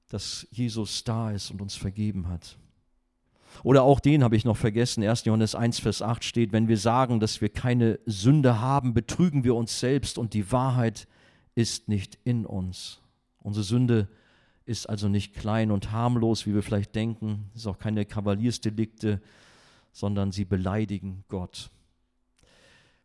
dass 0.09 0.47
Jesus 0.51 1.03
da 1.03 1.33
ist 1.33 1.51
und 1.51 1.61
uns 1.63 1.75
vergeben 1.75 2.29
hat. 2.29 2.57
Oder 3.63 3.83
auch 3.83 4.01
den 4.01 4.25
habe 4.25 4.37
ich 4.37 4.45
noch 4.45 4.57
vergessen. 4.57 5.05
1. 5.05 5.25
Johannes 5.25 5.55
1, 5.55 5.79
Vers 5.79 6.03
8 6.03 6.25
steht, 6.25 6.53
wenn 6.53 6.69
wir 6.69 6.79
sagen, 6.79 7.21
dass 7.21 7.41
wir 7.41 7.49
keine 7.49 7.99
Sünde 8.07 8.61
haben, 8.61 8.95
betrügen 8.95 9.45
wir 9.45 9.55
uns 9.55 9.79
selbst 9.79 10.19
und 10.19 10.35
die 10.35 10.51
Wahrheit 10.51 11.07
ist 11.55 11.89
nicht 11.89 12.19
in 12.25 12.47
uns. 12.47 13.01
Unsere 13.41 13.65
Sünde 13.65 14.09
ist 14.65 14.89
also 14.89 15.09
nicht 15.09 15.35
klein 15.35 15.71
und 15.71 15.93
harmlos, 15.93 16.47
wie 16.47 16.55
wir 16.55 16.63
vielleicht 16.63 16.95
denken. 16.95 17.51
Es 17.55 17.63
ist 17.63 17.67
auch 17.67 17.79
keine 17.79 18.05
Kavaliersdelikte, 18.05 19.21
sondern 19.93 20.33
sie 20.33 20.45
beleidigen 20.45 21.25
Gott. 21.29 21.71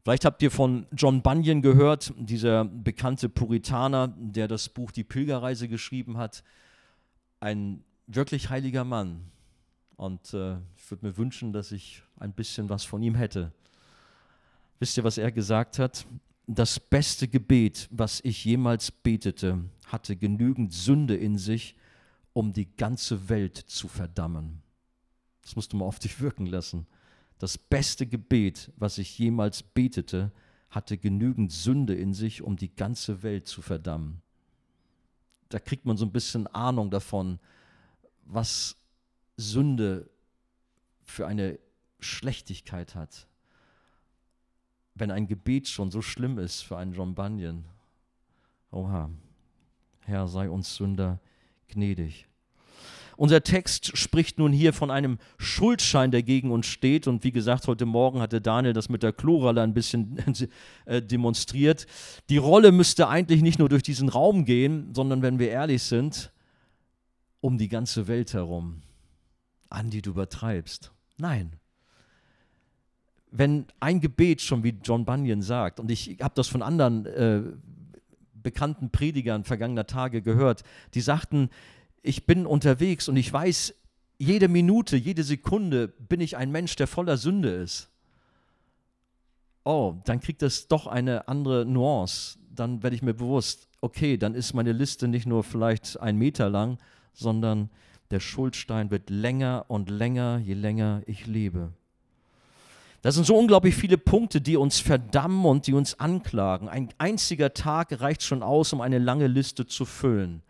Vielleicht 0.03 0.23
habt 0.23 0.41
ihr 0.41 0.51
von 0.51 0.86
John 0.93 1.21
Bunyan 1.21 1.62
gehört, 1.62 2.13
dieser 2.17 2.63
bekannte 2.63 3.27
Puritaner, 3.27 4.15
der 4.17 4.47
das 4.47 4.69
Buch 4.69 4.91
Die 4.91 5.03
Pilgerreise 5.03 5.67
geschrieben 5.67 6.17
hat. 6.17 6.43
Ein 7.41 7.83
wirklich 8.05 8.49
heiliger 8.49 8.86
Mann. 8.86 9.19
Und 9.97 10.33
äh, 10.33 10.57
ich 10.77 10.89
würde 10.89 11.07
mir 11.07 11.17
wünschen, 11.17 11.51
dass 11.51 11.71
ich 11.71 12.03
ein 12.19 12.31
bisschen 12.31 12.69
was 12.69 12.83
von 12.83 13.01
ihm 13.01 13.15
hätte. 13.15 13.51
Wisst 14.79 14.95
ihr, 14.95 15.03
was 15.03 15.17
er 15.17 15.31
gesagt 15.31 15.79
hat? 15.79 16.05
Das 16.45 16.79
beste 16.79 17.27
Gebet, 17.27 17.89
was 17.91 18.21
ich 18.23 18.45
jemals 18.45 18.91
betete, 18.91 19.60
hatte 19.88 20.15
genügend 20.15 20.71
Sünde 20.71 21.15
in 21.17 21.38
sich, 21.38 21.75
um 22.33 22.53
die 22.53 22.69
ganze 22.77 23.27
Welt 23.27 23.57
zu 23.57 23.88
verdammen. 23.88 24.62
Das 25.41 25.55
musst 25.55 25.73
du 25.73 25.77
mal 25.77 25.86
auf 25.86 25.99
dich 25.99 26.21
wirken 26.21 26.45
lassen. 26.45 26.86
Das 27.39 27.57
beste 27.57 28.05
Gebet, 28.05 28.71
was 28.77 28.99
ich 28.99 29.17
jemals 29.17 29.63
betete, 29.63 30.31
hatte 30.69 30.97
genügend 30.97 31.51
Sünde 31.51 31.95
in 31.95 32.13
sich, 32.13 32.41
um 32.41 32.55
die 32.55 32.73
ganze 32.73 33.23
Welt 33.23 33.47
zu 33.47 33.62
verdammen. 33.62 34.21
Da 35.49 35.60
kriegt 35.60 35.86
man 35.86 35.97
so 35.97 36.05
ein 36.05 36.12
bisschen 36.12 36.47
Ahnung 36.47 36.91
davon, 36.91 37.39
was 38.25 38.76
Sünde 39.38 40.10
für 41.04 41.28
eine 41.28 41.60
Schlechtigkeit 42.00 42.95
hat. 42.95 43.28
Wenn 44.95 45.12
ein 45.12 45.28
Gebet 45.28 45.67
schon 45.67 45.91
so 45.91 46.02
schlimm 46.02 46.38
ist 46.39 46.62
für 46.62 46.78
einen 46.78 46.93
John 46.93 47.15
Bunyan. 47.15 47.65
Oha, 48.71 49.10
Herr, 50.06 50.28
sei 50.28 50.50
uns 50.50 50.76
Sünder 50.76 51.19
gnädig. 51.69 52.28
Unser 53.15 53.41
Text 53.41 53.97
spricht 53.97 54.38
nun 54.38 54.54
hier 54.54 54.73
von 54.73 54.91
einem 54.91 55.17
Schuldschein, 55.39 56.12
der 56.12 56.21
gegen 56.21 56.52
uns 56.52 56.67
steht. 56.67 57.08
Und 57.08 57.23
wie 57.23 57.32
gesagt, 57.32 57.67
heute 57.67 57.88
Morgen 57.88 58.19
hatte 58.19 58.41
Daniel 58.41 58.73
das 58.73 58.89
mit 58.89 59.02
der 59.02 59.12
Chlorrolle 59.12 59.63
ein 59.63 59.73
bisschen 59.73 60.17
äh, 60.86 61.02
demonstriert. 61.02 61.88
Die 62.30 62.38
Rolle 62.38 62.71
müsste 62.71 63.08
eigentlich 63.08 63.41
nicht 63.41 63.58
nur 63.58 63.69
durch 63.69 63.82
diesen 63.82 64.10
Raum 64.10 64.45
gehen, 64.45 64.93
sondern 64.93 65.23
wenn 65.23 65.39
wir 65.39 65.50
ehrlich 65.50 65.82
sind, 65.82 66.32
um 67.41 67.58
die 67.58 67.69
ganze 67.69 68.08
Welt 68.08 68.34
herum. 68.34 68.82
Andi, 69.69 70.01
du 70.01 70.12
übertreibst. 70.12 70.91
Nein. 71.17 71.53
Wenn 73.32 73.65
ein 73.80 73.99
Gebet 73.99 74.41
schon 74.41 74.63
wie 74.63 74.77
John 74.84 75.06
Bunyan 75.06 75.41
sagt, 75.41 75.80
und 75.80 75.91
ich 75.91 76.17
habe 76.21 76.34
das 76.36 76.47
von 76.47 76.62
anderen 76.62 77.06
äh, 77.06 77.41
bekannten 78.34 78.89
Predigern 78.91 79.43
vergangener 79.43 79.88
Tage 79.88 80.21
gehört, 80.21 80.63
die 80.93 81.01
sagten, 81.01 81.49
ich 82.01 82.25
bin 82.25 82.45
unterwegs 82.45 83.10
und 83.10 83.17
ich 83.17 83.32
weiß, 83.32 83.73
jede 84.17 84.47
Minute, 84.47 84.97
jede 84.97 85.23
Sekunde 85.23 85.88
bin 85.88 86.21
ich 86.21 86.38
ein 86.38 86.51
Mensch, 86.51 86.75
der 86.75 86.88
voller 86.88 87.17
Sünde 87.17 87.49
ist. 87.49 87.89
Oh, 89.63 89.95
dann 90.06 90.21
kriegt 90.21 90.41
das 90.41 90.67
doch 90.67 90.88
eine 90.88 91.27
andere 91.27 91.65
Nuance. 91.65 92.39
Dann 92.49 92.82
werde 92.82 92.95
ich 92.95 93.01
mir 93.01 93.13
bewusst, 93.13 93.67
okay, 93.82 94.17
dann 94.17 94.34
ist 94.34 94.53
meine 94.53 94.71
Liste 94.71 95.08
nicht 95.08 95.25
nur 95.27 95.43
vielleicht 95.43 95.99
ein 95.99 96.17
Meter 96.17 96.49
lang, 96.49 96.77
sondern 97.13 97.69
der 98.11 98.19
Schuldstein 98.19 98.89
wird 98.91 99.09
länger 99.09 99.65
und 99.67 99.89
länger, 99.89 100.39
je 100.39 100.53
länger 100.53 101.01
ich 101.05 101.27
lebe. 101.27 101.73
Das 103.01 103.15
sind 103.15 103.25
so 103.25 103.37
unglaublich 103.37 103.75
viele 103.75 103.97
Punkte, 103.97 104.41
die 104.41 104.57
uns 104.57 104.79
verdammen 104.79 105.45
und 105.45 105.67
die 105.67 105.73
uns 105.73 105.99
anklagen. 105.99 106.67
Ein 106.67 106.89
einziger 106.97 107.53
Tag 107.53 108.01
reicht 108.01 108.23
schon 108.23 108.43
aus, 108.43 108.73
um 108.73 108.81
eine 108.81 108.97
lange 108.97 109.27
Liste 109.27 109.65
zu 109.65 109.85
füllen. 109.85 110.41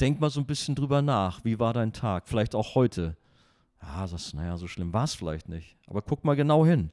Denk 0.00 0.20
mal 0.20 0.30
so 0.30 0.40
ein 0.40 0.46
bisschen 0.46 0.74
drüber 0.74 1.02
nach. 1.02 1.44
Wie 1.44 1.58
war 1.58 1.72
dein 1.72 1.92
Tag? 1.92 2.28
Vielleicht 2.28 2.54
auch 2.54 2.74
heute. 2.74 3.16
Ja, 3.82 4.06
das, 4.06 4.34
naja, 4.34 4.56
so 4.56 4.66
schlimm 4.66 4.92
war 4.92 5.04
es 5.04 5.14
vielleicht 5.14 5.48
nicht. 5.48 5.76
Aber 5.86 6.02
guck 6.02 6.24
mal 6.24 6.36
genau 6.36 6.66
hin. 6.66 6.90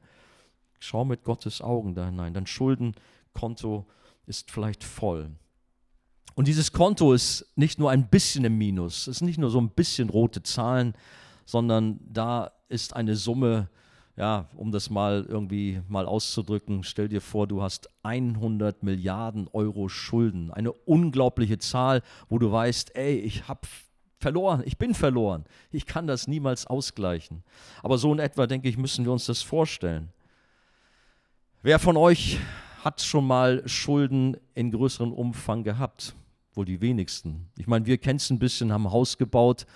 Schau 0.78 1.04
mit 1.04 1.24
Gottes 1.24 1.60
Augen 1.60 1.94
da 1.94 2.06
hinein. 2.06 2.34
Dein 2.34 2.46
Schuldenkonto 2.46 3.86
ist 4.26 4.50
vielleicht 4.50 4.82
voll. 4.82 5.30
Und 6.36 6.48
dieses 6.48 6.70
Konto 6.70 7.14
ist 7.14 7.50
nicht 7.56 7.78
nur 7.78 7.90
ein 7.90 8.08
bisschen 8.08 8.44
im 8.44 8.58
Minus, 8.58 9.06
es 9.06 9.16
ist 9.16 9.22
nicht 9.22 9.38
nur 9.38 9.48
so 9.48 9.58
ein 9.58 9.70
bisschen 9.70 10.10
rote 10.10 10.42
Zahlen, 10.42 10.92
sondern 11.46 11.98
da 12.12 12.52
ist 12.68 12.94
eine 12.94 13.16
Summe, 13.16 13.70
ja, 14.18 14.46
um 14.54 14.70
das 14.70 14.90
mal 14.90 15.24
irgendwie 15.26 15.80
mal 15.88 16.04
auszudrücken, 16.04 16.84
stell 16.84 17.08
dir 17.08 17.22
vor, 17.22 17.46
du 17.46 17.62
hast 17.62 17.88
100 18.02 18.82
Milliarden 18.82 19.48
Euro 19.54 19.88
Schulden, 19.88 20.50
eine 20.50 20.72
unglaubliche 20.72 21.56
Zahl, 21.56 22.02
wo 22.28 22.38
du 22.38 22.52
weißt, 22.52 22.94
ey, 22.96 23.16
ich 23.16 23.48
habe 23.48 23.66
verloren, 24.20 24.62
ich 24.66 24.76
bin 24.76 24.92
verloren, 24.92 25.46
ich 25.72 25.86
kann 25.86 26.06
das 26.06 26.28
niemals 26.28 26.66
ausgleichen. 26.66 27.44
Aber 27.82 27.96
so 27.96 28.12
in 28.12 28.18
etwa, 28.18 28.46
denke 28.46 28.68
ich, 28.68 28.76
müssen 28.76 29.06
wir 29.06 29.12
uns 29.12 29.24
das 29.24 29.40
vorstellen. 29.40 30.10
Wer 31.62 31.78
von 31.78 31.96
euch 31.96 32.38
hat 32.84 33.00
schon 33.00 33.26
mal 33.26 33.66
Schulden 33.66 34.36
in 34.52 34.70
größerem 34.70 35.14
Umfang 35.14 35.64
gehabt? 35.64 36.14
Wohl 36.56 36.64
die 36.64 36.80
wenigsten. 36.80 37.48
Ich 37.58 37.66
meine, 37.66 37.86
wir 37.86 37.98
kennen 37.98 38.16
es 38.16 38.30
ein 38.30 38.38
bisschen, 38.38 38.72
haben 38.72 38.86
ein 38.86 38.92
Haus 38.92 39.18
gebaut, 39.18 39.66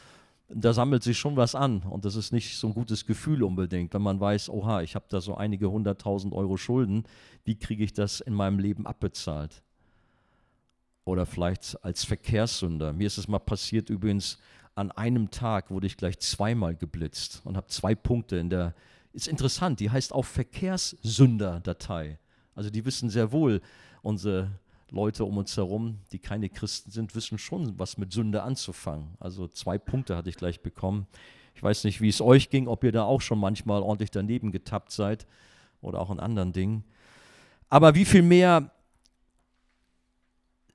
da 0.52 0.72
sammelt 0.72 1.02
sich 1.02 1.18
schon 1.18 1.36
was 1.36 1.54
an 1.54 1.82
und 1.82 2.04
das 2.04 2.16
ist 2.16 2.32
nicht 2.32 2.56
so 2.56 2.66
ein 2.66 2.74
gutes 2.74 3.06
Gefühl 3.06 3.42
unbedingt, 3.42 3.94
wenn 3.94 4.02
man 4.02 4.18
weiß, 4.18 4.50
oha, 4.50 4.82
ich 4.82 4.94
habe 4.96 5.04
da 5.08 5.20
so 5.20 5.36
einige 5.36 5.70
hunderttausend 5.70 6.34
Euro 6.34 6.56
Schulden, 6.56 7.04
wie 7.44 7.56
kriege 7.56 7.84
ich 7.84 7.92
das 7.92 8.20
in 8.20 8.34
meinem 8.34 8.58
Leben 8.58 8.86
abbezahlt? 8.86 9.62
Oder 11.04 11.26
vielleicht 11.26 11.82
als 11.84 12.04
Verkehrssünder. 12.04 12.92
Mir 12.92 13.06
ist 13.06 13.18
es 13.18 13.28
mal 13.28 13.38
passiert 13.38 13.90
übrigens, 13.90 14.38
an 14.74 14.90
einem 14.90 15.30
Tag 15.30 15.70
wurde 15.70 15.86
ich 15.86 15.96
gleich 15.96 16.18
zweimal 16.18 16.74
geblitzt 16.74 17.42
und 17.44 17.56
habe 17.56 17.68
zwei 17.68 17.94
Punkte 17.94 18.36
in 18.36 18.50
der, 18.50 18.74
ist 19.12 19.28
interessant, 19.28 19.80
die 19.80 19.90
heißt 19.90 20.12
auch 20.12 20.24
Verkehrssünder-Datei. 20.24 22.18
Also 22.54 22.70
die 22.70 22.84
wissen 22.84 23.10
sehr 23.10 23.32
wohl, 23.32 23.60
unsere 24.02 24.50
Leute 24.92 25.24
um 25.24 25.38
uns 25.38 25.57
herum, 25.57 25.98
die 26.12 26.18
keine 26.18 26.48
Christen 26.48 26.90
sind, 26.90 27.14
wissen 27.14 27.38
schon, 27.38 27.79
was 27.79 27.98
mit 27.98 28.12
Sünde 28.12 28.42
anzufangen. 28.42 29.16
Also 29.20 29.48
zwei 29.48 29.79
Punkte 29.79 30.16
hatte 30.16 30.29
ich 30.29 30.37
gleich 30.37 30.61
bekommen. 30.61 31.07
Ich 31.55 31.62
weiß 31.62 31.85
nicht, 31.85 32.00
wie 32.00 32.09
es 32.09 32.20
euch 32.20 32.50
ging, 32.50 32.68
ob 32.68 32.85
ihr 32.85 32.92
da 32.92 33.05
auch 33.05 33.20
schon 33.20 33.38
manchmal 33.38 33.83
ordentlich 33.83 34.11
daneben 34.11 34.53
getappt 34.53 34.92
seid 34.92 35.26
oder 35.81 36.00
auch 36.00 36.11
in 36.11 36.20
anderen 36.20 36.53
Dingen. 36.53 36.85
Aber 37.68 37.94
wie 37.94 38.05
viel 38.05 38.22
mehr 38.22 38.70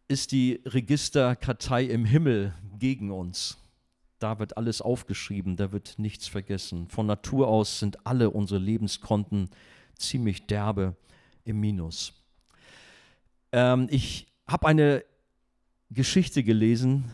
ist 0.08 0.32
die 0.32 0.62
Registerkartei 0.66 1.84
im 1.86 2.06
Himmel 2.06 2.54
gegen 2.78 3.12
uns? 3.12 3.58
Da 4.20 4.40
wird 4.40 4.58
alles 4.58 4.82
aufgeschrieben, 4.82 5.58
da 5.58 5.72
wird 5.72 6.00
nichts 6.00 6.28
vergessen. 6.28 6.88
Von 6.88 7.06
Natur 7.06 7.48
aus 7.48 7.80
sind 7.80 8.06
alle 8.06 8.30
unsere 8.30 8.60
Lebenskonten 8.60 9.50
ziemlich 9.98 10.48
derbe 10.48 10.96
im 11.44 11.60
Minus. 11.60 12.14
Ähm, 13.56 13.88
ich 13.90 14.28
habe 14.48 14.68
eine 14.68 15.06
Geschichte 15.90 16.44
gelesen, 16.44 17.06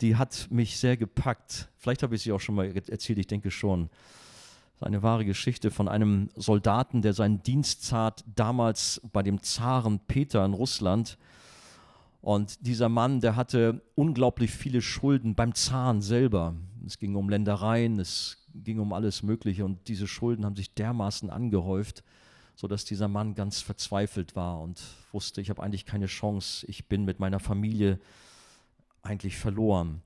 die 0.00 0.16
hat 0.16 0.48
mich 0.50 0.78
sehr 0.78 0.96
gepackt. 0.96 1.68
Vielleicht 1.76 2.02
habe 2.02 2.14
ich 2.14 2.22
sie 2.22 2.32
auch 2.32 2.40
schon 2.40 2.54
mal 2.54 2.74
erzählt, 2.74 3.18
ich 3.18 3.26
denke 3.26 3.50
schon. 3.50 3.90
Eine 4.80 5.02
wahre 5.02 5.26
Geschichte 5.26 5.70
von 5.70 5.86
einem 5.86 6.30
Soldaten, 6.34 7.02
der 7.02 7.12
seinen 7.12 7.42
Dienst 7.42 7.90
tat 7.90 8.24
damals 8.34 9.02
bei 9.12 9.22
dem 9.22 9.42
Zaren 9.42 10.00
Peter 10.00 10.46
in 10.46 10.54
Russland. 10.54 11.18
Und 12.22 12.66
dieser 12.66 12.88
Mann, 12.88 13.20
der 13.20 13.36
hatte 13.36 13.82
unglaublich 13.94 14.52
viele 14.52 14.80
Schulden 14.80 15.34
beim 15.34 15.54
Zaren 15.54 16.00
selber. 16.00 16.54
Es 16.86 16.98
ging 16.98 17.16
um 17.16 17.28
Ländereien, 17.28 18.00
es 18.00 18.38
ging 18.54 18.78
um 18.78 18.94
alles 18.94 19.22
Mögliche 19.22 19.66
und 19.66 19.88
diese 19.88 20.06
Schulden 20.06 20.46
haben 20.46 20.56
sich 20.56 20.72
dermaßen 20.72 21.28
angehäuft, 21.28 22.02
sodass 22.56 22.84
dieser 22.86 23.06
Mann 23.06 23.34
ganz 23.34 23.60
verzweifelt 23.60 24.34
war 24.34 24.60
und 24.60 24.82
wusste, 25.12 25.40
ich 25.40 25.50
habe 25.50 25.62
eigentlich 25.62 25.84
keine 25.84 26.06
Chance, 26.06 26.66
ich 26.66 26.88
bin 26.88 27.04
mit 27.04 27.20
meiner 27.20 27.38
Familie 27.38 28.00
eigentlich 29.02 29.36
verloren. 29.36 30.02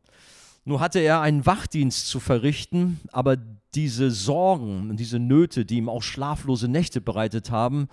Nur 0.65 0.81
hatte 0.81 0.99
er 0.99 1.21
einen 1.21 1.47
Wachdienst 1.47 2.09
zu 2.09 2.21
verrichten, 2.21 3.01
aber 3.13 3.37
diese 3.75 4.11
Sorgen 4.11 4.91
und 4.91 4.99
diese 4.99 5.19
Nöte, 5.19 5.65
die 5.65 5.79
ihm 5.79 5.89
auch 5.89 6.03
schlaflose 6.03 6.69
Nächte 6.69 7.01
bereitet 7.01 7.51
haben, 7.51 7.89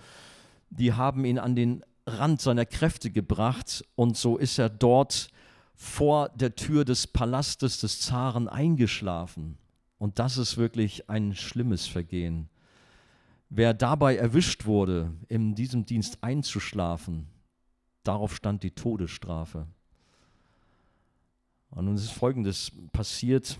die 0.70 0.92
haben 0.92 1.24
ihn 1.24 1.38
an 1.38 1.54
den 1.54 1.84
Rand 2.06 2.40
seiner 2.40 2.66
Kräfte 2.66 3.10
gebracht 3.10 3.84
und 3.94 4.16
so 4.16 4.36
ist 4.36 4.58
er 4.58 4.68
dort 4.68 5.30
vor 5.76 6.30
der 6.30 6.56
Tür 6.56 6.84
des 6.84 7.06
Palastes 7.06 7.78
des 7.78 8.00
Zaren 8.00 8.48
eingeschlafen. 8.48 9.56
Und 9.98 10.18
das 10.18 10.36
ist 10.36 10.56
wirklich 10.56 11.08
ein 11.08 11.34
schlimmes 11.34 11.86
Vergehen. 11.86 12.48
Wer 13.50 13.72
dabei 13.72 14.16
erwischt 14.16 14.66
wurde, 14.66 15.12
in 15.28 15.54
diesem 15.54 15.86
Dienst 15.86 16.18
einzuschlafen, 16.22 17.26
darauf 18.02 18.34
stand 18.34 18.62
die 18.62 18.72
Todesstrafe. 18.72 19.66
Und 21.70 21.86
nun 21.86 21.94
ist 21.94 22.10
Folgendes 22.10 22.72
passiert. 22.92 23.58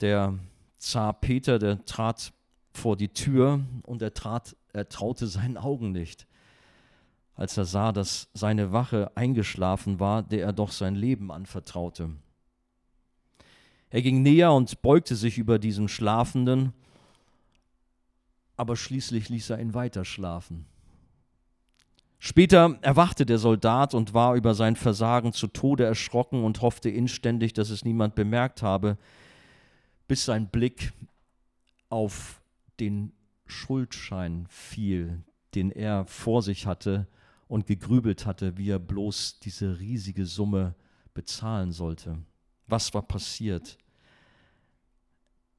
Der 0.00 0.38
Zar 0.78 1.12
Peter, 1.14 1.58
der 1.58 1.84
trat 1.84 2.32
vor 2.72 2.96
die 2.96 3.08
Tür 3.08 3.60
und 3.82 4.02
er, 4.02 4.14
trat, 4.14 4.56
er 4.72 4.88
traute 4.88 5.26
seinen 5.26 5.56
Augen 5.56 5.92
nicht, 5.92 6.26
als 7.34 7.56
er 7.56 7.64
sah, 7.64 7.92
dass 7.92 8.28
seine 8.34 8.72
Wache 8.72 9.10
eingeschlafen 9.14 10.00
war, 10.00 10.22
der 10.22 10.44
er 10.44 10.52
doch 10.52 10.72
sein 10.72 10.94
Leben 10.94 11.30
anvertraute. 11.30 12.10
Er 13.90 14.02
ging 14.02 14.22
näher 14.22 14.52
und 14.52 14.82
beugte 14.82 15.16
sich 15.16 15.36
über 15.36 15.58
diesen 15.58 15.88
Schlafenden, 15.88 16.72
aber 18.60 18.76
schließlich 18.76 19.30
ließ 19.30 19.48
er 19.48 19.58
ihn 19.58 19.72
weiter 19.72 20.04
schlafen. 20.04 20.66
Später 22.18 22.78
erwachte 22.82 23.24
der 23.24 23.38
Soldat 23.38 23.94
und 23.94 24.12
war 24.12 24.34
über 24.34 24.54
sein 24.54 24.76
Versagen 24.76 25.32
zu 25.32 25.46
Tode 25.46 25.86
erschrocken 25.86 26.44
und 26.44 26.60
hoffte 26.60 26.90
inständig, 26.90 27.54
dass 27.54 27.70
es 27.70 27.86
niemand 27.86 28.14
bemerkt 28.14 28.60
habe, 28.60 28.98
bis 30.08 30.26
sein 30.26 30.50
Blick 30.50 30.92
auf 31.88 32.42
den 32.80 33.14
Schuldschein 33.46 34.46
fiel, 34.50 35.24
den 35.54 35.70
er 35.70 36.04
vor 36.04 36.42
sich 36.42 36.66
hatte 36.66 37.08
und 37.48 37.66
gegrübelt 37.66 38.26
hatte, 38.26 38.58
wie 38.58 38.68
er 38.68 38.78
bloß 38.78 39.40
diese 39.40 39.80
riesige 39.80 40.26
Summe 40.26 40.74
bezahlen 41.14 41.72
sollte. 41.72 42.18
Was 42.66 42.92
war 42.92 43.02
passiert? 43.02 43.78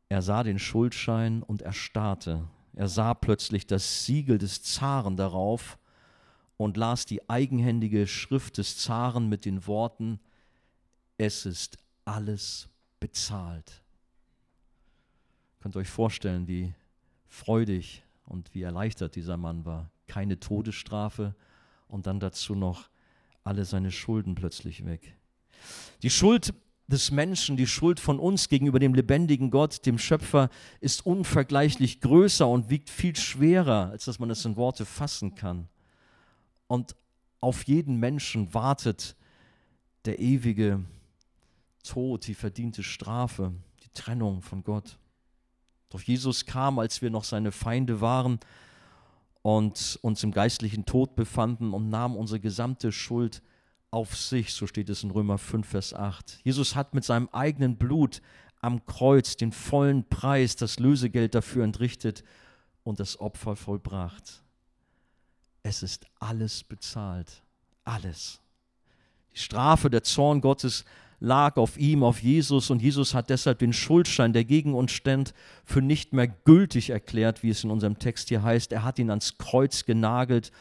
Er 0.07 0.21
sah 0.21 0.43
den 0.43 0.59
Schuldschein 0.59 1.41
und 1.41 1.63
erstarrte. 1.63 2.47
Er 2.73 2.87
sah 2.87 3.13
plötzlich 3.13 3.67
das 3.67 4.05
Siegel 4.05 4.37
des 4.37 4.63
Zaren 4.63 5.17
darauf 5.17 5.77
und 6.57 6.77
las 6.77 7.05
die 7.05 7.29
eigenhändige 7.29 8.07
Schrift 8.07 8.57
des 8.57 8.77
Zaren 8.77 9.27
mit 9.27 9.45
den 9.45 9.67
Worten, 9.67 10.19
es 11.17 11.45
ist 11.45 11.77
alles 12.05 12.69
bezahlt. 12.99 13.81
Könnt 15.59 15.75
ihr 15.75 15.79
euch 15.79 15.89
vorstellen, 15.89 16.47
wie 16.47 16.73
freudig 17.27 18.03
und 18.25 18.53
wie 18.53 18.61
erleichtert 18.61 19.15
dieser 19.15 19.37
Mann 19.37 19.65
war. 19.65 19.91
Keine 20.07 20.39
Todesstrafe 20.39 21.35
und 21.87 22.07
dann 22.07 22.19
dazu 22.19 22.55
noch 22.55 22.89
alle 23.43 23.65
seine 23.65 23.91
Schulden 23.91 24.35
plötzlich 24.35 24.85
weg. 24.85 25.17
Die 26.01 26.09
Schuld 26.09 26.53
des 26.91 27.11
Menschen, 27.11 27.57
die 27.57 27.67
Schuld 27.67 27.99
von 27.99 28.19
uns 28.19 28.49
gegenüber 28.49 28.79
dem 28.79 28.93
lebendigen 28.93 29.49
Gott, 29.49 29.85
dem 29.85 29.97
Schöpfer, 29.97 30.49
ist 30.79 31.05
unvergleichlich 31.05 32.01
größer 32.01 32.47
und 32.47 32.69
wiegt 32.69 32.89
viel 32.89 33.15
schwerer, 33.15 33.89
als 33.91 34.05
dass 34.05 34.19
man 34.19 34.29
es 34.29 34.45
in 34.45 34.55
Worte 34.55 34.85
fassen 34.85 35.35
kann. 35.35 35.67
Und 36.67 36.95
auf 37.39 37.63
jeden 37.63 37.97
Menschen 37.97 38.53
wartet 38.53 39.15
der 40.05 40.19
ewige 40.19 40.83
Tod, 41.83 42.27
die 42.27 42.35
verdiente 42.35 42.83
Strafe, 42.83 43.53
die 43.83 43.89
Trennung 43.93 44.41
von 44.41 44.63
Gott. 44.63 44.97
Doch 45.89 46.01
Jesus 46.01 46.45
kam, 46.45 46.79
als 46.79 47.01
wir 47.01 47.09
noch 47.09 47.23
seine 47.23 47.51
Feinde 47.51 48.01
waren 48.01 48.39
und 49.41 49.99
uns 50.01 50.23
im 50.23 50.31
geistlichen 50.31 50.85
Tod 50.85 51.15
befanden 51.15 51.73
und 51.73 51.89
nahm 51.89 52.15
unsere 52.15 52.39
gesamte 52.39 52.91
Schuld 52.91 53.41
auf 53.91 54.15
sich, 54.15 54.53
so 54.53 54.67
steht 54.67 54.89
es 54.89 55.03
in 55.03 55.11
Römer 55.11 55.37
5, 55.37 55.67
Vers 55.67 55.93
8. 55.93 56.39
Jesus 56.43 56.75
hat 56.75 56.93
mit 56.93 57.03
seinem 57.03 57.29
eigenen 57.31 57.77
Blut 57.77 58.21
am 58.61 58.85
Kreuz 58.85 59.37
den 59.37 59.51
vollen 59.51 60.07
Preis, 60.07 60.55
das 60.55 60.79
Lösegeld 60.79 61.35
dafür 61.35 61.63
entrichtet 61.63 62.23
und 62.83 62.99
das 62.99 63.19
Opfer 63.19 63.55
vollbracht 63.55 64.41
es 65.63 65.83
ist 65.83 66.05
alles 66.19 66.63
bezahlt. 66.63 67.43
Alles. 67.83 68.39
Die 69.33 69.39
Strafe, 69.39 69.89
der 69.89 70.03
Zorn 70.03 70.41
Gottes 70.41 70.85
lag 71.19 71.57
auf 71.57 71.77
ihm, 71.77 72.03
auf 72.03 72.21
Jesus 72.21 72.69
und 72.69 72.81
Jesus 72.81 73.13
hat 73.13 73.29
deshalb 73.29 73.59
den 73.59 73.73
Schuldschein, 73.73 74.33
der 74.33 74.43
gegen 74.43 74.73
uns 74.73 74.91
stand, 74.91 75.33
für 75.63 75.81
nicht 75.81 76.13
mehr 76.13 76.27
gültig 76.27 76.89
erklärt, 76.89 77.43
wie 77.43 77.49
es 77.49 77.63
in 77.63 77.71
unserem 77.71 77.99
Text 77.99 78.29
hier 78.29 78.43
heißt. 78.43 78.71
Er 78.71 78.83
hat 78.83 78.99
ihn 78.99 79.09
ans 79.09 79.37
Kreuz 79.37 79.85
genagelt 79.85 80.51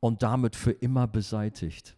und 0.00 0.22
damit 0.22 0.54
für 0.54 0.72
immer 0.72 1.06
beseitigt. 1.06 1.95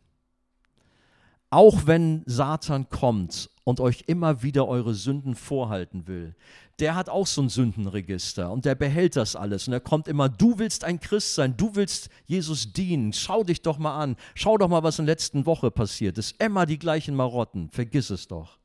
Auch 1.51 1.87
wenn 1.87 2.23
Satan 2.27 2.91
kommt 2.91 3.51
und 3.65 3.81
euch 3.81 4.05
immer 4.07 4.43
wieder 4.43 4.69
eure 4.69 4.95
Sünden 4.95 5.35
vorhalten 5.35 6.07
will, 6.07 6.35
der 6.79 6.95
hat 6.95 7.09
auch 7.09 7.27
so 7.27 7.43
ein 7.43 7.49
Sündenregister 7.49 8.53
und 8.53 8.67
der 8.67 8.75
behält 8.75 9.17
das 9.17 9.35
alles. 9.35 9.67
Und 9.67 9.73
er 9.73 9.81
kommt 9.81 10.09
immer, 10.09 10.29
du 10.29 10.59
willst 10.59 10.85
ein 10.85 11.01
Christ 11.01 11.35
sein, 11.35 11.57
du 11.57 11.75
willst 11.75 12.11
Jesus 12.27 12.73
dienen, 12.73 13.13
schau 13.15 13.45
dich 13.45 13.63
doch 13.63 13.79
mal 13.79 13.99
an, 13.99 14.17
schau 14.35 14.59
doch 14.59 14.69
mal, 14.69 14.83
was 14.83 14.99
in 14.99 15.07
der 15.07 15.15
letzten 15.15 15.47
Woche 15.47 15.71
passiert 15.71 16.19
ist. 16.19 16.41
Immer 16.41 16.67
die 16.67 16.79
gleichen 16.79 17.15
Marotten, 17.17 17.71
vergiss 17.71 18.11
es 18.11 18.29
doch. 18.29 18.59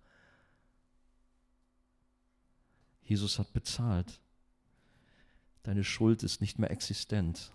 Jesus 3.01 3.39
hat 3.39 3.51
bezahlt. 3.53 4.19
Deine 5.63 5.85
Schuld 5.85 6.23
ist 6.23 6.41
nicht 6.41 6.59
mehr 6.59 6.71
existent. 6.71 7.51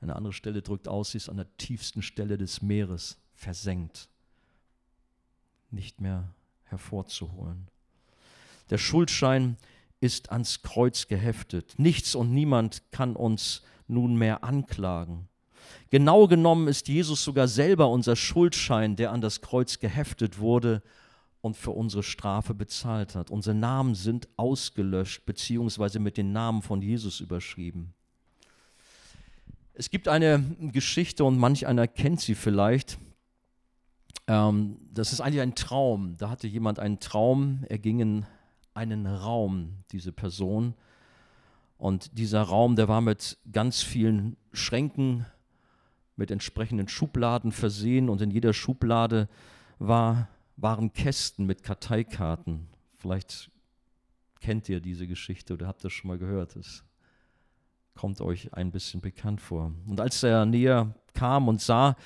Eine 0.00 0.16
andere 0.16 0.32
Stelle 0.32 0.62
drückt 0.62 0.88
aus, 0.88 1.12
sie 1.12 1.18
ist 1.18 1.28
an 1.28 1.36
der 1.36 1.56
tiefsten 1.56 2.02
Stelle 2.02 2.36
des 2.36 2.60
Meeres 2.60 3.18
versenkt 3.34 4.08
nicht 5.70 6.00
mehr 6.00 6.34
hervorzuholen. 6.64 7.68
Der 8.70 8.78
Schuldschein 8.78 9.56
ist 10.00 10.30
ans 10.30 10.62
Kreuz 10.62 11.08
geheftet. 11.08 11.74
Nichts 11.78 12.14
und 12.14 12.32
niemand 12.32 12.82
kann 12.92 13.16
uns 13.16 13.62
nunmehr 13.88 14.44
anklagen. 14.44 15.28
Genau 15.90 16.26
genommen 16.26 16.68
ist 16.68 16.88
Jesus 16.88 17.24
sogar 17.24 17.48
selber 17.48 17.88
unser 17.88 18.14
Schuldschein, 18.14 18.96
der 18.96 19.12
an 19.12 19.20
das 19.20 19.40
Kreuz 19.40 19.78
geheftet 19.78 20.38
wurde 20.38 20.82
und 21.40 21.56
für 21.56 21.70
unsere 21.70 22.02
Strafe 22.02 22.54
bezahlt 22.54 23.14
hat. 23.14 23.30
Unsere 23.30 23.54
Namen 23.54 23.94
sind 23.94 24.28
ausgelöscht 24.36 25.24
beziehungsweise 25.24 25.98
mit 25.98 26.16
den 26.16 26.32
Namen 26.32 26.62
von 26.62 26.82
Jesus 26.82 27.20
überschrieben. 27.20 27.94
Es 29.74 29.90
gibt 29.90 30.08
eine 30.08 30.44
Geschichte 30.72 31.24
und 31.24 31.38
manch 31.38 31.66
einer 31.66 31.86
kennt 31.86 32.20
sie 32.20 32.34
vielleicht. 32.34 32.98
Ähm, 34.28 34.76
das 34.92 35.12
ist 35.12 35.20
eigentlich 35.20 35.40
ein 35.40 35.56
Traum. 35.56 36.16
Da 36.18 36.30
hatte 36.30 36.46
jemand 36.46 36.78
einen 36.78 37.00
Traum, 37.00 37.64
er 37.68 37.78
ging 37.78 37.98
in 37.98 38.26
einen 38.74 39.06
Raum, 39.06 39.78
diese 39.90 40.12
Person. 40.12 40.74
Und 41.78 42.16
dieser 42.18 42.42
Raum, 42.42 42.76
der 42.76 42.88
war 42.88 43.00
mit 43.00 43.38
ganz 43.50 43.82
vielen 43.82 44.36
Schränken, 44.52 45.26
mit 46.16 46.30
entsprechenden 46.30 46.88
Schubladen 46.88 47.52
versehen. 47.52 48.08
Und 48.08 48.20
in 48.20 48.30
jeder 48.30 48.52
Schublade 48.52 49.28
war, 49.78 50.28
waren 50.56 50.92
Kästen 50.92 51.46
mit 51.46 51.62
Karteikarten. 51.62 52.68
Vielleicht 52.96 53.50
kennt 54.40 54.68
ihr 54.68 54.80
diese 54.80 55.06
Geschichte 55.06 55.54
oder 55.54 55.66
habt 55.66 55.84
das 55.84 55.92
schon 55.92 56.08
mal 56.08 56.18
gehört. 56.18 56.56
Es 56.56 56.84
kommt 57.94 58.20
euch 58.20 58.52
ein 58.54 58.70
bisschen 58.70 59.00
bekannt 59.00 59.40
vor. 59.40 59.72
Und 59.86 60.00
als 60.00 60.22
er 60.22 60.46
näher 60.46 60.94
kam 61.14 61.48
und 61.48 61.60
sah, 61.60 61.96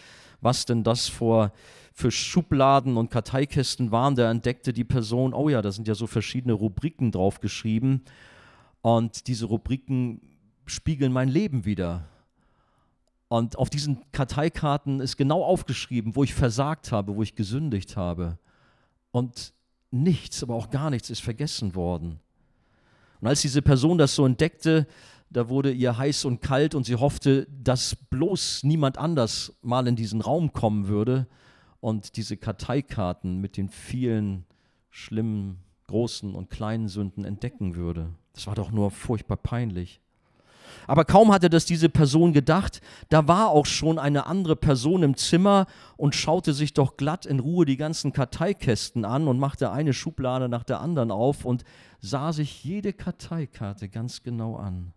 was 0.43 0.67
denn 0.67 0.85
das 0.85 1.09
vor, 1.09 1.53
für 1.95 2.11
Schubladen 2.11 2.97
und 2.97 3.11
Karteikästen 3.11 3.91
waren. 3.91 4.15
Da 4.15 4.31
entdeckte 4.31 4.73
die 4.73 4.85
Person, 4.85 5.33
oh 5.33 5.49
ja, 5.49 5.63
da 5.63 5.73
sind 5.73 5.89
ja 5.89 5.95
so 5.95 6.07
verschiedene 6.07 6.53
Rubriken 6.53 7.13
drauf 7.13 7.41
geschrieben. 7.41 8.03
Und 8.83 9.29
diese 9.29 9.47
Rubriken 9.47 10.21
spiegeln 10.67 11.13
mein 11.13 11.29
Leben 11.29 11.65
wieder. 11.65 12.05
Und 13.29 13.57
auf 13.57 13.71
diesen 13.71 13.99
Karteikarten 14.13 15.01
ist 15.01 15.17
genau 15.17 15.43
aufgeschrieben, 15.43 16.17
wo 16.17 16.25
ich 16.25 16.35
versagt 16.35 16.93
habe, 16.93 17.17
wo 17.17 17.23
ich 17.23 17.35
gesündigt 17.35 17.97
habe. 17.97 18.39
Und 19.11 19.55
nichts, 19.91 20.43
aber 20.43 20.55
auch 20.55 20.71
gar 20.71 20.91
nichts 20.91 21.09
ist 21.09 21.23
vergessen 21.23 21.75
worden. 21.75 22.21
Und 23.21 23.29
als 23.29 23.43
diese 23.43 23.63
Person 23.63 23.99
das 23.99 24.15
so 24.15 24.27
entdeckte, 24.27 24.87
da 25.33 25.49
wurde 25.49 25.73
ihr 25.73 25.97
heiß 25.97 26.25
und 26.25 26.41
kalt 26.41 26.75
und 26.75 26.85
sie 26.85 26.97
hoffte, 26.97 27.47
dass 27.63 27.97
bloß 27.97 28.65
niemand 28.65 28.99
anders 28.99 29.55
mal 29.63 29.87
in 29.87 29.97
diesen 29.97 30.21
Raum 30.21 30.53
kommen 30.53 30.89
würde 30.89 31.27
und 31.81 32.17
diese 32.17 32.37
Karteikarten 32.37 33.41
mit 33.41 33.57
den 33.57 33.69
vielen 33.69 34.45
schlimmen, 34.91 35.59
großen 35.89 36.35
und 36.35 36.51
kleinen 36.51 36.89
Sünden 36.89 37.25
entdecken 37.25 37.75
würde. 37.75 38.11
Das 38.35 38.47
war 38.47 38.55
doch 38.55 38.71
nur 38.71 38.91
furchtbar 38.91 39.37
peinlich. 39.37 40.01
Aber 40.87 41.05
kaum 41.05 41.33
hatte 41.33 41.51
das 41.51 41.67
diese 41.67 41.89
Person 41.89 42.33
gedacht, 42.33 42.81
da 43.09 43.29
war 43.29 43.51
auch 43.51 43.67
schon 43.67 43.99
eine 43.99 44.27
andere 44.27 44.57
Person 44.57 45.03
im 45.03 45.17
Zimmer 45.17 45.67
und 45.97 46.15
schaute 46.15 46.53
sich 46.55 46.73
doch 46.73 46.97
glatt 46.97 47.27
in 47.27 47.41
Ruhe 47.41 47.67
die 47.67 47.77
ganzen 47.77 48.13
Karteikästen 48.13 49.05
an 49.05 49.29
und 49.29 49.39
machte 49.39 49.71
eine 49.71 49.93
Schublade 49.93 50.49
nach 50.49 50.65
der 50.65 50.81
anderen 50.81 51.11
auf 51.11 51.45
und 51.45 51.65
sah 52.01 52.33
sich 52.33 52.65
jede 52.65 52.93
Karteikarte 52.93 53.89
ganz 53.89 54.23
genau 54.23 54.57
an. 54.57 54.93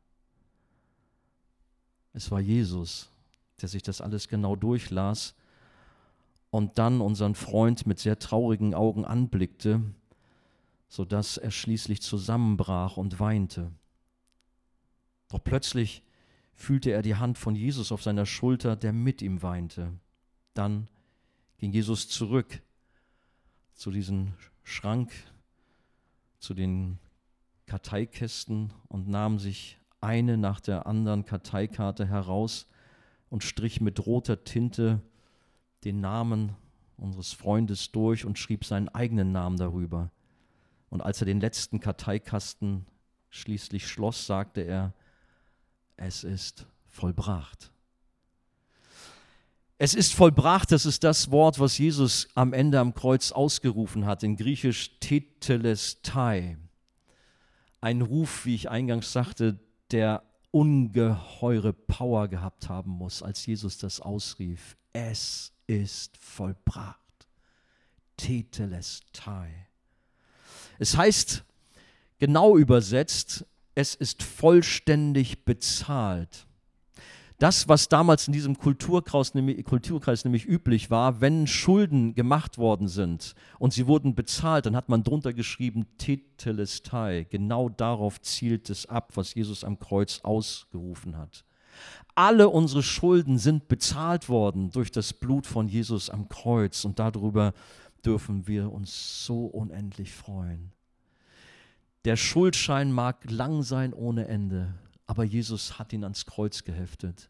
Es 2.15 2.31
war 2.31 2.39
Jesus, 2.39 3.09
der 3.61 3.67
sich 3.67 3.83
das 3.83 3.99
alles 3.99 4.29
genau 4.29 4.55
durchlas 4.55 5.35
und 6.49 6.77
dann 6.77 7.01
unseren 7.01 7.35
Freund 7.35 7.85
mit 7.85 7.99
sehr 7.99 8.17
traurigen 8.17 8.73
Augen 8.73 9.03
anblickte, 9.03 9.81
sodass 10.87 11.35
er 11.35 11.51
schließlich 11.51 12.01
zusammenbrach 12.01 12.95
und 12.95 13.19
weinte. 13.19 13.69
Doch 15.27 15.43
plötzlich 15.43 16.03
fühlte 16.53 16.91
er 16.91 17.01
die 17.01 17.15
Hand 17.15 17.37
von 17.37 17.53
Jesus 17.53 17.91
auf 17.91 18.01
seiner 18.01 18.25
Schulter, 18.25 18.77
der 18.77 18.93
mit 18.93 19.21
ihm 19.21 19.41
weinte. 19.41 19.91
Dann 20.53 20.87
ging 21.57 21.73
Jesus 21.73 22.07
zurück 22.07 22.61
zu 23.73 23.91
diesem 23.91 24.31
Schrank, 24.63 25.11
zu 26.39 26.53
den 26.53 26.97
Karteikästen 27.65 28.71
und 28.87 29.09
nahm 29.09 29.37
sich 29.37 29.77
eine 30.05 30.37
nach 30.37 30.59
der 30.59 30.85
anderen 30.85 31.25
Karteikarte 31.25 32.05
heraus 32.05 32.67
und 33.29 33.43
strich 33.43 33.81
mit 33.81 34.05
roter 34.05 34.43
Tinte 34.43 35.01
den 35.83 35.99
Namen 35.99 36.55
unseres 36.95 37.33
Freundes 37.33 37.91
durch 37.91 38.23
und 38.23 38.37
schrieb 38.37 38.65
seinen 38.65 38.87
eigenen 38.89 39.31
Namen 39.31 39.57
darüber. 39.57 40.11
Und 40.89 41.01
als 41.01 41.21
er 41.21 41.25
den 41.25 41.41
letzten 41.41 41.79
Karteikasten 41.79 42.85
schließlich 43.31 43.87
schloss, 43.87 44.27
sagte 44.27 44.61
er, 44.61 44.93
es 45.97 46.23
ist 46.23 46.67
vollbracht. 46.87 47.71
Es 49.77 49.95
ist 49.95 50.13
vollbracht, 50.13 50.71
das 50.71 50.85
ist 50.85 51.03
das 51.03 51.31
Wort, 51.31 51.59
was 51.59 51.79
Jesus 51.79 52.29
am 52.35 52.53
Ende 52.53 52.79
am 52.79 52.93
Kreuz 52.93 53.31
ausgerufen 53.31 54.05
hat, 54.05 54.23
in 54.23 54.37
Griechisch 54.37 54.99
Tetelestai. 54.99 56.57
Ein 57.81 58.01
Ruf, 58.01 58.45
wie 58.45 58.55
ich 58.55 58.69
eingangs 58.69 59.11
sagte, 59.11 59.59
der 59.91 60.23
ungeheure 60.51 61.73
Power 61.73 62.27
gehabt 62.27 62.69
haben 62.69 62.91
muss, 62.91 63.21
als 63.21 63.45
Jesus 63.45 63.77
das 63.77 63.99
ausrief. 63.99 64.77
Es 64.93 65.51
ist 65.67 66.17
vollbracht. 66.17 66.99
Tetelestai. 68.17 69.67
Es 70.79 70.95
heißt, 70.95 71.43
genau 72.19 72.57
übersetzt, 72.57 73.45
es 73.75 73.95
ist 73.95 74.23
vollständig 74.23 75.43
bezahlt. 75.43 76.47
Das, 77.37 77.67
was 77.67 77.89
damals 77.89 78.27
in 78.27 78.33
diesem 78.33 78.57
Kulturkreis 78.57 79.33
nämlich, 79.33 79.65
Kulturkreis 79.65 80.23
nämlich 80.23 80.45
üblich 80.45 80.89
war, 80.89 81.19
wenn 81.19 81.47
Schulden 81.47 82.13
gemacht 82.15 82.57
worden 82.57 82.87
sind 82.87 83.35
und 83.59 83.73
sie 83.73 83.87
wurden 83.87 84.15
bezahlt, 84.15 84.65
dann 84.65 84.75
hat 84.75 84.87
man 84.87 85.03
drunter 85.03 85.33
geschrieben 85.33 85.85
Tetelestai. 85.97 87.27
Genau 87.29 87.67
darauf 87.67 88.21
zielt 88.21 88.69
es 88.69 88.85
ab, 88.85 89.11
was 89.15 89.35
Jesus 89.35 89.65
am 89.65 89.79
Kreuz 89.79 90.21
ausgerufen 90.23 91.17
hat. 91.17 91.43
Alle 92.15 92.47
unsere 92.47 92.83
Schulden 92.83 93.37
sind 93.37 93.67
bezahlt 93.67 94.29
worden 94.29 94.71
durch 94.71 94.89
das 94.89 95.11
Blut 95.11 95.45
von 95.45 95.67
Jesus 95.67 96.09
am 96.09 96.29
Kreuz 96.29 96.85
und 96.85 96.99
darüber 96.99 97.53
dürfen 98.05 98.47
wir 98.47 98.71
uns 98.71 99.25
so 99.25 99.45
unendlich 99.45 100.13
freuen. 100.13 100.71
Der 102.05 102.15
Schuldschein 102.15 102.93
mag 102.93 103.29
lang 103.29 103.63
sein 103.63 103.91
ohne 103.91 104.29
Ende, 104.29 104.75
aber 105.07 105.23
Jesus 105.23 105.79
hat 105.79 105.93
ihn 105.93 106.03
ans 106.03 106.25
Kreuz 106.25 106.63
geheftet. 106.63 107.29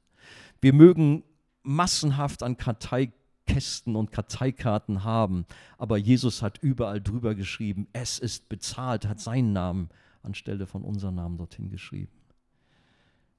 Wir 0.61 0.73
mögen 0.73 1.23
massenhaft 1.63 2.43
an 2.43 2.57
Karteikästen 2.57 3.95
und 3.95 4.11
Karteikarten 4.11 5.03
haben, 5.03 5.45
aber 5.78 5.97
Jesus 5.97 6.41
hat 6.41 6.59
überall 6.59 7.01
drüber 7.01 7.36
geschrieben, 7.36 7.88
es 7.93 8.19
ist 8.19 8.49
bezahlt, 8.49 9.07
hat 9.07 9.19
seinen 9.19 9.53
Namen 9.53 9.89
anstelle 10.23 10.65
von 10.65 10.84
unserem 10.84 11.15
Namen 11.15 11.38
dorthin 11.38 11.69
geschrieben. 11.69 12.11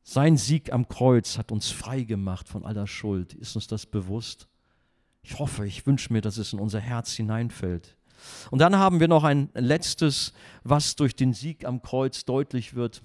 Sein 0.02 0.36
Sieg 0.36 0.72
am 0.72 0.86
Kreuz 0.86 1.36
hat 1.36 1.50
uns 1.50 1.70
frei 1.70 2.04
gemacht 2.04 2.48
von 2.48 2.64
aller 2.64 2.86
Schuld. 2.86 3.34
Ist 3.34 3.56
uns 3.56 3.66
das 3.66 3.86
bewusst? 3.86 4.46
Ich 5.22 5.40
hoffe, 5.40 5.66
ich 5.66 5.84
wünsche 5.84 6.12
mir, 6.12 6.20
dass 6.20 6.38
es 6.38 6.52
in 6.52 6.60
unser 6.60 6.78
Herz 6.78 7.12
hineinfällt. 7.14 7.96
Und 8.52 8.60
dann 8.60 8.76
haben 8.76 9.00
wir 9.00 9.08
noch 9.08 9.24
ein 9.24 9.50
letztes, 9.54 10.32
was 10.62 10.94
durch 10.94 11.16
den 11.16 11.32
Sieg 11.32 11.64
am 11.64 11.82
Kreuz 11.82 12.24
deutlich 12.24 12.74
wird. 12.74 13.02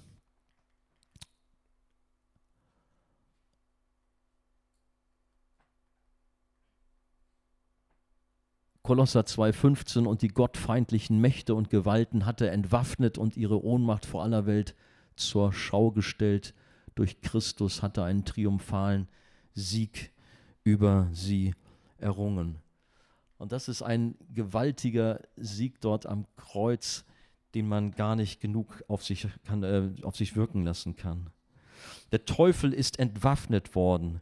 Kolosser 8.82 9.20
2,15 9.20 10.06
und 10.06 10.22
die 10.22 10.28
gottfeindlichen 10.28 11.20
Mächte 11.20 11.54
und 11.54 11.70
Gewalten 11.70 12.26
hat 12.26 12.40
er 12.40 12.50
entwaffnet 12.50 13.16
und 13.16 13.36
ihre 13.36 13.64
Ohnmacht 13.64 14.06
vor 14.06 14.24
aller 14.24 14.44
Welt 14.46 14.74
zur 15.14 15.52
Schau 15.52 15.92
gestellt. 15.92 16.52
Durch 16.96 17.20
Christus 17.20 17.80
hat 17.80 17.96
er 17.96 18.04
einen 18.04 18.24
triumphalen 18.24 19.08
Sieg 19.54 20.10
über 20.64 21.08
sie 21.12 21.54
errungen. 21.98 22.58
Und 23.38 23.52
das 23.52 23.68
ist 23.68 23.82
ein 23.82 24.16
gewaltiger 24.34 25.20
Sieg 25.36 25.80
dort 25.80 26.06
am 26.06 26.26
Kreuz, 26.36 27.04
den 27.54 27.68
man 27.68 27.92
gar 27.92 28.16
nicht 28.16 28.40
genug 28.40 28.82
auf 28.88 29.04
sich, 29.04 29.28
kann, 29.44 29.62
äh, 29.62 29.90
auf 30.02 30.16
sich 30.16 30.34
wirken 30.34 30.64
lassen 30.64 30.96
kann. 30.96 31.30
Der 32.10 32.24
Teufel 32.24 32.72
ist 32.72 32.98
entwaffnet 32.98 33.76
worden. 33.76 34.20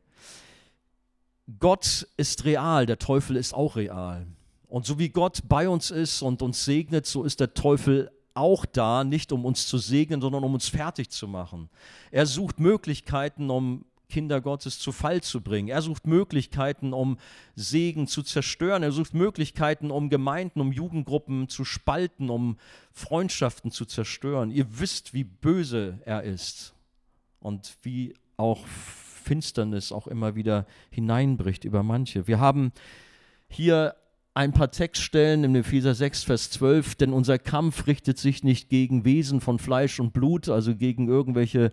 Gott 1.59 2.07
ist 2.19 2.45
real, 2.45 2.85
der 2.87 2.99
Teufel 2.99 3.37
ist 3.37 3.55
auch 3.55 3.77
real. 3.77 4.27
Und 4.71 4.87
so 4.87 4.99
wie 4.99 5.09
Gott 5.09 5.43
bei 5.49 5.69
uns 5.69 5.91
ist 5.91 6.23
und 6.23 6.43
uns 6.43 6.65
segnet, 6.65 7.05
so 7.05 7.25
ist 7.25 7.41
der 7.41 7.55
Teufel 7.55 8.11
auch 8.35 8.65
da, 8.65 9.03
nicht 9.03 9.33
um 9.33 9.45
uns 9.45 9.67
zu 9.67 9.79
segnen, 9.79 10.21
sondern 10.21 10.45
um 10.45 10.55
uns 10.55 10.69
fertig 10.69 11.11
zu 11.11 11.27
machen. 11.27 11.69
Er 12.13 12.25
sucht 12.25 12.61
Möglichkeiten, 12.61 13.51
um 13.51 13.85
Kinder 14.09 14.41
Gottes 14.41 14.79
zu 14.79 14.93
Fall 14.93 15.23
zu 15.23 15.41
bringen. 15.41 15.69
Er 15.69 15.83
sucht 15.83 16.07
Möglichkeiten, 16.07 16.93
um 16.93 17.19
Segen 17.57 18.07
zu 18.07 18.23
zerstören. 18.23 18.83
Er 18.83 18.93
sucht 18.93 19.15
Möglichkeiten, 19.15 19.91
um 19.91 20.09
Gemeinden, 20.09 20.61
um 20.61 20.73
Jugendgruppen 20.73 21.49
zu 21.49 21.65
spalten, 21.65 22.31
um 22.31 22.57
Freundschaften 22.93 23.71
zu 23.71 23.87
zerstören. 23.87 24.51
Ihr 24.51 24.79
wisst, 24.79 25.15
wie 25.15 25.25
böse 25.25 26.01
er 26.05 26.23
ist 26.23 26.75
und 27.41 27.77
wie 27.83 28.15
auch 28.37 28.67
Finsternis 28.67 29.93
auch 29.93 30.07
immer 30.07 30.35
wieder 30.35 30.67
hineinbricht 30.91 31.65
über 31.65 31.83
manche. 31.83 32.27
Wir 32.27 32.41
haben 32.41 32.73
hier 33.49 33.95
ein 34.41 34.53
paar 34.55 34.71
Textstellen 34.71 35.45
im 35.45 35.55
Epheser 35.55 35.95
6, 35.95 36.25
Vers 36.25 36.51
12, 36.53 36.95
denn 36.95 37.13
unser 37.13 37.39
Kampf 37.39 37.87
richtet 37.87 38.17
sich 38.17 38.43
nicht 38.43 38.71
gegen 38.71 39.05
Wesen 39.05 39.43
von 39.43 39.59
Fleisch 39.59 40.01
und 40.01 40.15
Blut, 40.15 40.49
also 40.49 40.75
gegen 40.75 41.09
irgendwelche 41.09 41.73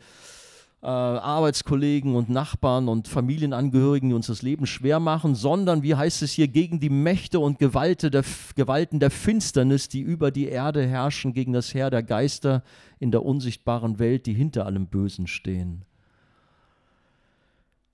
äh, 0.83 0.87
Arbeitskollegen 0.87 2.13
und 2.13 2.29
Nachbarn 2.29 2.89
und 2.89 3.07
Familienangehörigen, 3.07 4.09
die 4.09 4.15
uns 4.15 4.27
das 4.27 4.41
Leben 4.41 4.67
schwer 4.67 4.99
machen, 4.99 5.33
sondern, 5.33 5.81
wie 5.81 5.95
heißt 5.95 6.21
es 6.23 6.33
hier, 6.33 6.49
gegen 6.49 6.81
die 6.81 6.89
Mächte 6.89 7.39
und 7.39 7.57
Gewalte 7.57 8.11
der, 8.11 8.25
Gewalten 8.57 8.99
der 8.99 9.11
Finsternis, 9.11 9.87
die 9.87 10.01
über 10.01 10.29
die 10.29 10.49
Erde 10.49 10.85
herrschen, 10.85 11.31
gegen 11.31 11.53
das 11.53 11.73
Heer 11.73 11.89
der 11.89 12.03
Geister 12.03 12.63
in 12.99 13.11
der 13.11 13.23
unsichtbaren 13.23 13.97
Welt, 13.97 14.25
die 14.25 14.33
hinter 14.33 14.65
allem 14.65 14.87
Bösen 14.87 15.27
stehen. 15.27 15.85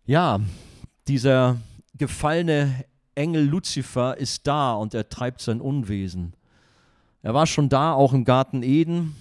Ja, 0.07 0.39
dieser 1.07 1.57
gefallene 1.95 2.85
Engel 3.15 3.45
Luzifer 3.45 4.17
ist 4.17 4.47
da 4.47 4.73
und 4.73 4.93
er 4.93 5.09
treibt 5.09 5.41
sein 5.41 5.61
Unwesen. 5.61 6.33
Er 7.21 7.33
war 7.33 7.47
schon 7.47 7.69
da, 7.69 7.93
auch 7.93 8.13
im 8.13 8.25
Garten 8.25 8.63
Eden, 8.63 9.15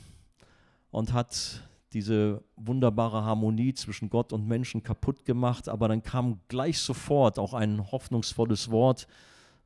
und 0.90 1.12
hat 1.12 1.62
diese 1.92 2.42
wunderbare 2.56 3.24
Harmonie 3.24 3.74
zwischen 3.74 4.08
Gott 4.08 4.32
und 4.32 4.46
Menschen 4.46 4.82
kaputt 4.82 5.24
gemacht, 5.24 5.68
aber 5.68 5.88
dann 5.88 6.02
kam 6.02 6.40
gleich 6.48 6.78
sofort 6.78 7.38
auch 7.38 7.54
ein 7.54 7.90
hoffnungsvolles 7.90 8.70
Wort, 8.70 9.06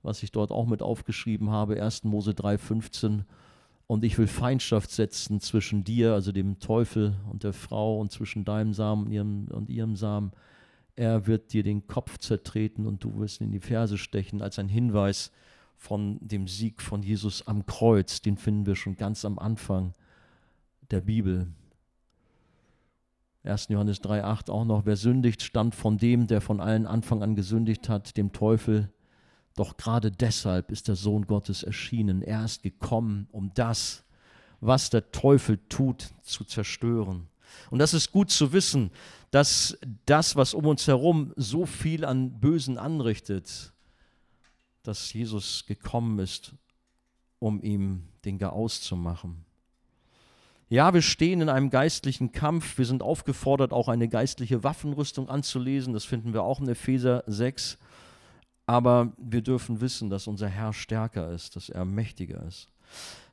was 0.03 0.22
ich 0.22 0.33
dort 0.33 0.51
auch 0.51 0.66
mit 0.66 0.83
aufgeschrieben 0.83 1.51
habe, 1.51 1.83
1. 1.83 2.05
Mose 2.05 2.33
3,15. 2.33 3.24
Und 3.89 4.05
ich 4.05 4.18
will 4.18 4.27
Feindschaft 4.27 4.91
setzen 4.91 5.41
zwischen 5.41 5.85
dir, 5.85 6.14
also 6.14 6.33
dem 6.33 6.59
Teufel 6.59 7.14
und 7.31 7.45
der 7.45 7.53
Frau, 7.53 8.01
und 8.01 8.11
zwischen 8.11 8.45
deinem 8.45 8.72
Samen 8.72 9.07
und 9.07 9.12
ihrem, 9.12 9.49
und 9.49 9.70
ihrem 9.70 9.95
Samen. 9.97 10.33
Er 10.97 11.27
wird 11.27 11.53
dir 11.53 11.63
den 11.63 11.87
Kopf 11.87 12.19
zertreten 12.19 12.87
und 12.87 13.05
du 13.05 13.19
wirst 13.19 13.41
ihn 13.41 13.49
in 13.49 13.53
die 13.53 13.61
Ferse 13.61 13.99
stechen, 13.99 14.43
als 14.43 14.59
ein 14.59 14.69
Hinweis 14.69 15.31
von 15.77 16.19
dem 16.21 16.49
Sieg 16.49 16.81
von 16.81 17.03
Jesus 17.03 17.47
am 17.47 17.67
Kreuz. 17.67 18.23
Den 18.23 18.37
finden 18.37 18.67
wir 18.67 18.77
schon 18.77 18.97
ganz 18.97 19.25
am 19.25 19.39
Anfang 19.39 19.95
der 20.91 21.03
Bibel. 21.03 21.49
1. 23.45 23.69
Johannes 23.69 24.03
3,8 24.03 24.51
auch 24.51 24.65
noch, 24.65 24.87
wer 24.87 24.97
sündigt, 24.97 25.43
stammt 25.43 25.75
von 25.75 25.99
dem, 25.99 26.27
der 26.27 26.41
von 26.41 26.61
allen 26.61 26.87
Anfang 26.87 27.23
an 27.23 27.37
gesündigt 27.37 27.89
hat, 27.89 28.17
dem 28.17 28.33
Teufel. 28.33 28.91
Doch 29.55 29.77
gerade 29.77 30.11
deshalb 30.11 30.73
ist 30.73 30.89
der 30.89 30.97
Sohn 30.97 31.27
Gottes 31.27 31.63
erschienen. 31.63 32.23
Er 32.23 32.45
ist 32.45 32.63
gekommen, 32.63 33.29
um 33.31 33.53
das 33.55 34.07
was 34.61 34.91
der 34.91 35.11
Teufel 35.13 35.59
tut, 35.69 36.11
zu 36.23 36.45
zerstören. 36.45 37.29
Und 37.71 37.79
das 37.79 37.95
ist 37.95 38.13
gut 38.13 38.31
zu 38.31 38.53
wissen, 38.53 38.91
dass 39.31 39.79
das, 40.07 40.37
was 40.37 40.55
um 40.55 40.67
uns 40.67 40.87
herum 40.87 41.33
so 41.37 41.67
viel 41.67 42.05
an 42.05 42.41
Bösen 42.41 42.79
anrichtet, 42.79 43.73
dass 44.83 45.13
Jesus 45.13 45.67
gekommen 45.67 46.19
ist, 46.19 46.55
um 47.39 47.61
ihm 47.63 48.05
den 48.25 48.39
Garaus 48.39 48.81
zu 48.81 48.97
machen. 48.97 49.45
Ja, 50.69 50.93
wir 50.95 51.03
stehen 51.03 51.41
in 51.41 51.49
einem 51.49 51.71
geistlichen 51.71 52.33
Kampf. 52.33 52.77
Wir 52.79 52.87
sind 52.87 53.03
aufgefordert, 53.03 53.73
auch 53.73 53.89
eine 53.89 54.09
geistliche 54.09 54.65
Waffenrüstung 54.65 55.29
anzulesen. 55.29 55.93
Das 55.93 56.05
finden 56.05 56.33
wir 56.33 56.43
auch 56.43 56.61
in 56.61 56.69
Epheser 56.69 57.23
6. 57.27 57.79
Aber 58.67 59.13
wir 59.17 59.43
dürfen 59.43 59.81
wissen, 59.81 60.11
dass 60.11 60.27
unser 60.27 60.49
Herr 60.49 60.73
stärker 60.73 61.31
ist, 61.31 61.55
dass 61.55 61.69
er 61.69 61.85
mächtiger 61.85 62.43
ist. 62.47 62.69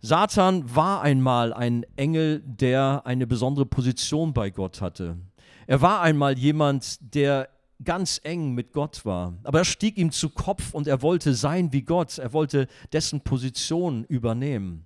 Satan 0.01 0.75
war 0.75 1.01
einmal 1.01 1.53
ein 1.53 1.85
Engel, 1.95 2.41
der 2.45 3.03
eine 3.05 3.25
besondere 3.25 3.65
Position 3.65 4.33
bei 4.33 4.49
Gott 4.49 4.81
hatte. 4.81 5.17
Er 5.65 5.81
war 5.81 6.01
einmal 6.01 6.37
jemand, 6.37 6.97
der 7.15 7.49
ganz 7.83 8.19
eng 8.23 8.53
mit 8.53 8.73
Gott 8.73 9.05
war. 9.05 9.33
Aber 9.43 9.59
er 9.59 9.65
stieg 9.65 9.97
ihm 9.97 10.11
zu 10.11 10.29
Kopf 10.29 10.73
und 10.73 10.87
er 10.87 11.01
wollte 11.01 11.33
sein 11.33 11.71
wie 11.71 11.83
Gott. 11.83 12.17
Er 12.17 12.33
wollte 12.33 12.67
dessen 12.91 13.21
Position 13.21 14.03
übernehmen. 14.05 14.85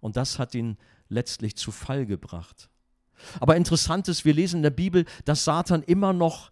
Und 0.00 0.16
das 0.16 0.38
hat 0.38 0.54
ihn 0.54 0.76
letztlich 1.08 1.56
zu 1.56 1.70
Fall 1.72 2.06
gebracht. 2.06 2.68
Aber 3.40 3.56
interessant 3.56 4.08
ist, 4.08 4.24
wir 4.24 4.34
lesen 4.34 4.58
in 4.58 4.62
der 4.62 4.70
Bibel, 4.70 5.04
dass 5.24 5.44
Satan 5.44 5.82
immer 5.82 6.12
noch 6.12 6.50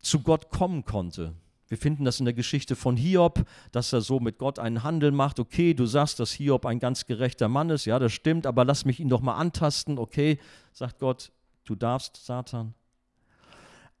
zu 0.00 0.20
Gott 0.20 0.50
kommen 0.50 0.84
konnte. 0.84 1.34
Wir 1.70 1.78
finden 1.78 2.04
das 2.04 2.18
in 2.18 2.24
der 2.24 2.34
Geschichte 2.34 2.74
von 2.74 2.96
Hiob, 2.96 3.44
dass 3.70 3.92
er 3.92 4.00
so 4.00 4.18
mit 4.18 4.38
Gott 4.38 4.58
einen 4.58 4.82
Handel 4.82 5.12
macht. 5.12 5.38
Okay, 5.38 5.72
du 5.72 5.86
sagst, 5.86 6.18
dass 6.18 6.32
Hiob 6.32 6.66
ein 6.66 6.80
ganz 6.80 7.06
gerechter 7.06 7.48
Mann 7.48 7.70
ist. 7.70 7.84
Ja, 7.84 8.00
das 8.00 8.12
stimmt, 8.12 8.44
aber 8.44 8.64
lass 8.64 8.84
mich 8.84 8.98
ihn 8.98 9.08
doch 9.08 9.20
mal 9.20 9.36
antasten. 9.36 9.96
Okay, 9.96 10.40
sagt 10.72 10.98
Gott, 10.98 11.30
du 11.64 11.76
darfst, 11.76 12.26
Satan. 12.26 12.74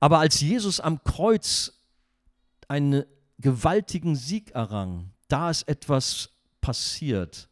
Aber 0.00 0.18
als 0.18 0.40
Jesus 0.40 0.80
am 0.80 1.04
Kreuz 1.04 1.78
einen 2.66 3.04
gewaltigen 3.38 4.16
Sieg 4.16 4.50
errang, 4.50 5.12
da 5.28 5.48
ist 5.48 5.68
etwas 5.68 6.30
passiert. 6.60 7.48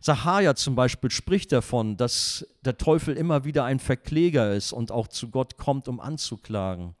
Sahaja 0.00 0.54
zum 0.54 0.76
Beispiel 0.76 1.10
spricht 1.10 1.50
davon, 1.50 1.96
dass 1.96 2.46
der 2.64 2.78
Teufel 2.78 3.16
immer 3.16 3.44
wieder 3.44 3.64
ein 3.64 3.80
Verkläger 3.80 4.54
ist 4.54 4.72
und 4.72 4.92
auch 4.92 5.08
zu 5.08 5.30
Gott 5.30 5.56
kommt, 5.56 5.88
um 5.88 5.98
anzuklagen. 5.98 6.94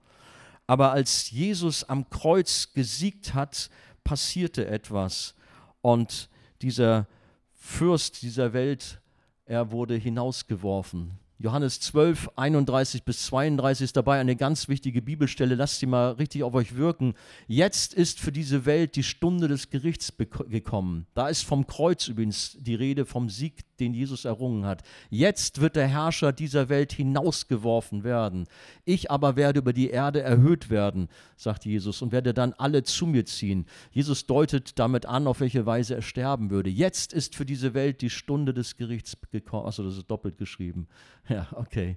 Aber 0.72 0.92
als 0.92 1.30
Jesus 1.30 1.84
am 1.84 2.08
Kreuz 2.08 2.72
gesiegt 2.72 3.34
hat, 3.34 3.68
passierte 4.04 4.66
etwas. 4.68 5.34
Und 5.82 6.30
dieser 6.62 7.06
Fürst 7.52 8.22
dieser 8.22 8.54
Welt, 8.54 9.02
er 9.44 9.70
wurde 9.70 9.96
hinausgeworfen. 9.96 11.18
Johannes 11.36 11.78
12, 11.80 12.30
31 12.36 13.02
bis 13.02 13.26
32 13.26 13.84
ist 13.84 13.98
dabei 13.98 14.18
eine 14.18 14.34
ganz 14.34 14.68
wichtige 14.68 15.02
Bibelstelle. 15.02 15.56
Lasst 15.56 15.80
sie 15.80 15.86
mal 15.86 16.12
richtig 16.12 16.42
auf 16.42 16.54
euch 16.54 16.74
wirken. 16.74 17.12
Jetzt 17.48 17.92
ist 17.92 18.18
für 18.18 18.32
diese 18.32 18.64
Welt 18.64 18.96
die 18.96 19.02
Stunde 19.02 19.48
des 19.48 19.68
Gerichts 19.68 20.10
gekommen. 20.16 21.06
Da 21.12 21.28
ist 21.28 21.42
vom 21.42 21.66
Kreuz 21.66 22.08
übrigens 22.08 22.56
die 22.58 22.76
Rede, 22.76 23.04
vom 23.04 23.28
Sieg, 23.28 23.71
den 23.82 23.94
Jesus 23.94 24.24
errungen 24.24 24.64
hat. 24.64 24.82
Jetzt 25.10 25.60
wird 25.60 25.76
der 25.76 25.88
Herrscher 25.88 26.32
dieser 26.32 26.68
Welt 26.68 26.92
hinausgeworfen 26.92 28.04
werden. 28.04 28.46
Ich 28.84 29.10
aber 29.10 29.36
werde 29.36 29.58
über 29.58 29.72
die 29.72 29.90
Erde 29.90 30.22
erhöht 30.22 30.70
werden, 30.70 31.08
sagt 31.36 31.64
Jesus, 31.64 32.00
und 32.02 32.12
werde 32.12 32.32
dann 32.32 32.52
alle 32.54 32.84
zu 32.84 33.06
mir 33.06 33.26
ziehen. 33.26 33.66
Jesus 33.90 34.26
deutet 34.26 34.78
damit 34.78 35.06
an, 35.06 35.26
auf 35.26 35.40
welche 35.40 35.66
Weise 35.66 35.96
er 35.96 36.02
sterben 36.02 36.50
würde. 36.50 36.70
Jetzt 36.70 37.12
ist 37.12 37.34
für 37.34 37.44
diese 37.44 37.74
Welt 37.74 38.00
die 38.00 38.10
Stunde 38.10 38.54
des 38.54 38.76
Gerichts 38.76 39.16
gekommen. 39.30 39.66
Achso, 39.66 39.82
das 39.82 39.96
ist 39.96 40.10
doppelt 40.10 40.38
geschrieben. 40.38 40.86
Ja, 41.28 41.46
okay. 41.52 41.96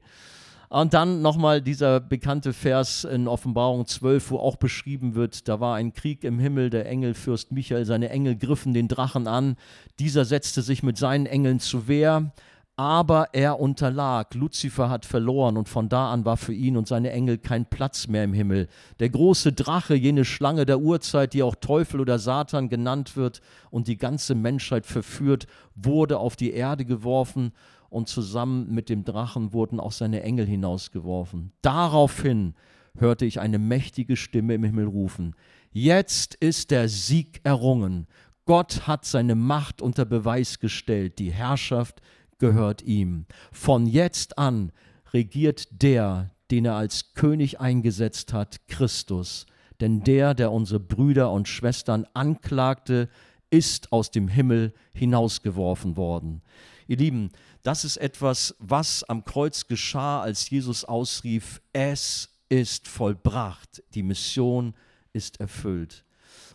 Und 0.70 0.94
dann 0.94 1.22
nochmal 1.22 1.62
dieser 1.62 2.00
bekannte 2.00 2.54
Vers 2.54 3.04
in 3.04 3.28
Offenbarung 3.28 3.86
12, 3.86 4.32
wo 4.32 4.38
auch 4.38 4.56
beschrieben 4.56 5.16
wird, 5.16 5.48
da 5.48 5.60
war 5.60 5.76
ein 5.76 5.94
Krieg 5.94 6.24
im 6.24 6.40
Himmel, 6.40 6.70
der 6.70 6.88
Engelfürst 6.88 7.52
Michael, 7.52 7.86
seine 7.86 8.10
Engel 8.10 8.36
griffen 8.36 8.74
den 8.74 8.88
Drachen 8.88 9.28
an, 9.28 9.58
dieser 10.00 10.26
setzte 10.26 10.62
sich 10.62 10.84
mit 10.84 10.98
seinen 10.98 11.26
Engeln 11.28 11.60
zu 11.60 11.88
Wehr, 11.88 12.32
aber 12.78 13.30
er 13.32 13.60
unterlag. 13.60 14.34
Luzifer 14.34 14.90
hat 14.90 15.06
verloren 15.06 15.56
und 15.56 15.70
von 15.70 15.88
da 15.88 16.12
an 16.12 16.26
war 16.26 16.36
für 16.36 16.54
ihn 16.54 16.76
und 16.76 16.88
seine 16.88 17.12
Engel 17.12 17.38
kein 17.38 17.66
Platz 17.66 18.08
mehr 18.08 18.26
im 18.26 18.34
Himmel. 18.34 18.68
Der 19.00 19.10
große 19.10 19.54
Drache, 19.54 19.96
jene 19.96 20.26
Schlange 20.26 20.66
der 20.66 20.80
Urzeit, 20.80 21.34
die 21.34 21.44
auch 21.44 21.56
Teufel 21.56 22.02
oder 22.02 22.20
Satan 22.20 22.68
genannt 22.68 23.16
wird 23.16 23.42
und 23.70 23.88
die 23.88 23.98
ganze 23.98 24.36
Menschheit 24.36 24.86
verführt, 24.86 25.48
wurde 25.76 26.18
auf 26.20 26.36
die 26.36 26.52
Erde 26.52 26.84
geworfen 26.84 27.54
und 27.96 28.10
zusammen 28.10 28.74
mit 28.74 28.90
dem 28.90 29.06
Drachen 29.06 29.54
wurden 29.54 29.80
auch 29.80 29.94
seine 29.94 30.22
Engel 30.22 30.46
hinausgeworfen. 30.46 31.54
Daraufhin 31.62 32.54
hörte 32.98 33.26
ich 33.26 33.40
eine 33.40 33.58
mächtige 33.58 34.18
Stimme 34.18 34.56
im 34.56 34.66
Himmel 34.66 34.88
rufen, 34.88 35.34
jetzt 35.72 36.36
ist 36.36 36.72
der 36.72 36.90
Sieg 36.90 37.40
errungen. 37.46 38.08
Gott 38.44 38.86
hat 38.86 39.06
seine 39.06 39.36
Macht 39.36 39.82
unter 39.82 40.04
Beweis 40.04 40.60
gestellt, 40.60 41.20
die 41.20 41.32
Herrschaft 41.32 42.02
gehört 42.38 42.82
ihm. 42.82 43.28
Von 43.54 43.88
jetzt 43.88 44.38
an 44.38 44.74
regiert 45.14 45.70
der, 45.72 46.32
den 46.52 46.66
er 46.66 46.76
als 46.76 47.14
König 47.14 47.62
eingesetzt 47.62 48.34
hat, 48.34 48.68
Christus. 48.68 49.46
Denn 49.80 50.04
der, 50.04 50.34
der 50.34 50.52
unsere 50.52 50.82
Brüder 50.82 51.32
und 51.32 51.48
Schwestern 51.48 52.06
anklagte, 52.14 53.08
ist 53.50 53.94
aus 53.94 54.12
dem 54.12 54.28
Himmel 54.28 54.74
hinausgeworfen 54.94 55.96
worden. 55.96 56.42
Ihr 56.88 56.98
Lieben, 56.98 57.30
das 57.66 57.84
ist 57.84 57.98
etwas, 57.98 58.56
was 58.60 59.04
am 59.04 59.26
Kreuz 59.26 59.66
geschah, 59.66 60.22
als 60.22 60.50
Jesus 60.50 60.86
ausrief, 60.86 61.62
es 61.74 62.30
ist 62.48 62.88
vollbracht, 62.88 63.82
die 63.96 64.04
Mission 64.04 64.76
ist 65.14 65.40
erfüllt. 65.40 66.06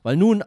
Weil 0.04 0.16
nun 0.16 0.44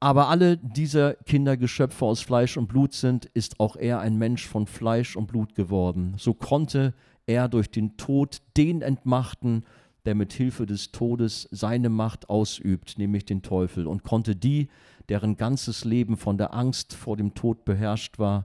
aber 0.00 0.28
alle 0.28 0.56
dieser 0.58 1.14
Kinder 1.14 1.56
Geschöpfe 1.56 2.04
aus 2.04 2.20
Fleisch 2.20 2.56
und 2.56 2.66
Blut 2.66 2.92
sind, 2.92 3.26
ist 3.26 3.60
auch 3.60 3.76
er 3.76 4.00
ein 4.00 4.18
Mensch 4.18 4.46
von 4.46 4.66
Fleisch 4.66 5.16
und 5.16 5.28
Blut 5.28 5.54
geworden. 5.54 6.16
So 6.18 6.34
konnte 6.34 6.92
er 7.26 7.48
durch 7.48 7.70
den 7.70 7.96
Tod 7.96 8.42
den 8.56 8.82
entmachten, 8.82 9.64
der 10.04 10.16
mit 10.16 10.32
Hilfe 10.32 10.66
des 10.66 10.90
Todes 10.90 11.48
seine 11.52 11.88
Macht 11.88 12.28
ausübt, 12.28 12.98
nämlich 12.98 13.24
den 13.24 13.42
Teufel, 13.42 13.86
und 13.86 14.02
konnte 14.02 14.34
die, 14.34 14.68
deren 15.08 15.36
ganzes 15.36 15.84
Leben 15.84 16.16
von 16.16 16.36
der 16.36 16.52
Angst 16.52 16.94
vor 16.94 17.16
dem 17.16 17.34
Tod 17.34 17.64
beherrscht 17.64 18.18
war, 18.18 18.44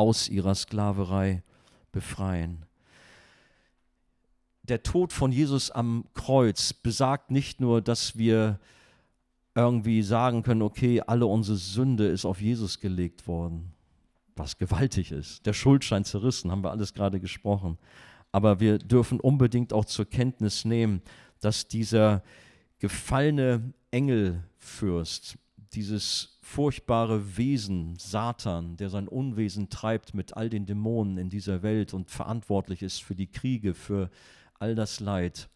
aus 0.00 0.30
ihrer 0.30 0.54
Sklaverei 0.54 1.42
befreien. 1.92 2.64
Der 4.62 4.82
Tod 4.82 5.12
von 5.12 5.30
Jesus 5.30 5.70
am 5.70 6.06
Kreuz 6.14 6.72
besagt 6.72 7.30
nicht 7.30 7.60
nur, 7.60 7.82
dass 7.82 8.16
wir 8.16 8.58
irgendwie 9.54 10.02
sagen 10.02 10.42
können, 10.42 10.62
okay, 10.62 11.02
alle 11.06 11.26
unsere 11.26 11.58
Sünde 11.58 12.06
ist 12.06 12.24
auf 12.24 12.40
Jesus 12.40 12.80
gelegt 12.80 13.26
worden, 13.26 13.72
was 14.36 14.56
gewaltig 14.56 15.12
ist. 15.12 15.44
Der 15.44 15.52
Schuldschein 15.52 16.04
zerrissen, 16.04 16.50
haben 16.50 16.64
wir 16.64 16.70
alles 16.70 16.94
gerade 16.94 17.20
gesprochen. 17.20 17.76
Aber 18.32 18.58
wir 18.60 18.78
dürfen 18.78 19.20
unbedingt 19.20 19.74
auch 19.74 19.84
zur 19.84 20.06
Kenntnis 20.06 20.64
nehmen, 20.64 21.02
dass 21.40 21.68
dieser 21.68 22.22
gefallene 22.78 23.74
Engelfürst, 23.90 25.36
dieses 25.74 26.29
furchtbare 26.50 27.36
Wesen, 27.36 27.94
Satan, 27.96 28.76
der 28.76 28.90
sein 28.90 29.06
Unwesen 29.06 29.68
treibt 29.70 30.14
mit 30.14 30.36
all 30.36 30.50
den 30.50 30.66
Dämonen 30.66 31.16
in 31.16 31.30
dieser 31.30 31.62
Welt 31.62 31.94
und 31.94 32.10
verantwortlich 32.10 32.82
ist 32.82 33.04
für 33.04 33.14
die 33.14 33.30
Kriege, 33.30 33.72
für 33.72 34.10
all 34.58 34.74
das 34.74 34.98
Leid, 34.98 35.48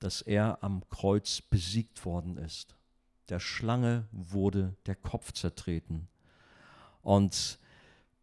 dass 0.00 0.20
er 0.20 0.62
am 0.62 0.86
Kreuz 0.90 1.40
besiegt 1.40 2.04
worden 2.04 2.36
ist. 2.36 2.76
Der 3.30 3.40
Schlange 3.40 4.06
wurde 4.12 4.76
der 4.84 4.96
Kopf 4.96 5.32
zertreten. 5.32 6.08
Und 7.00 7.58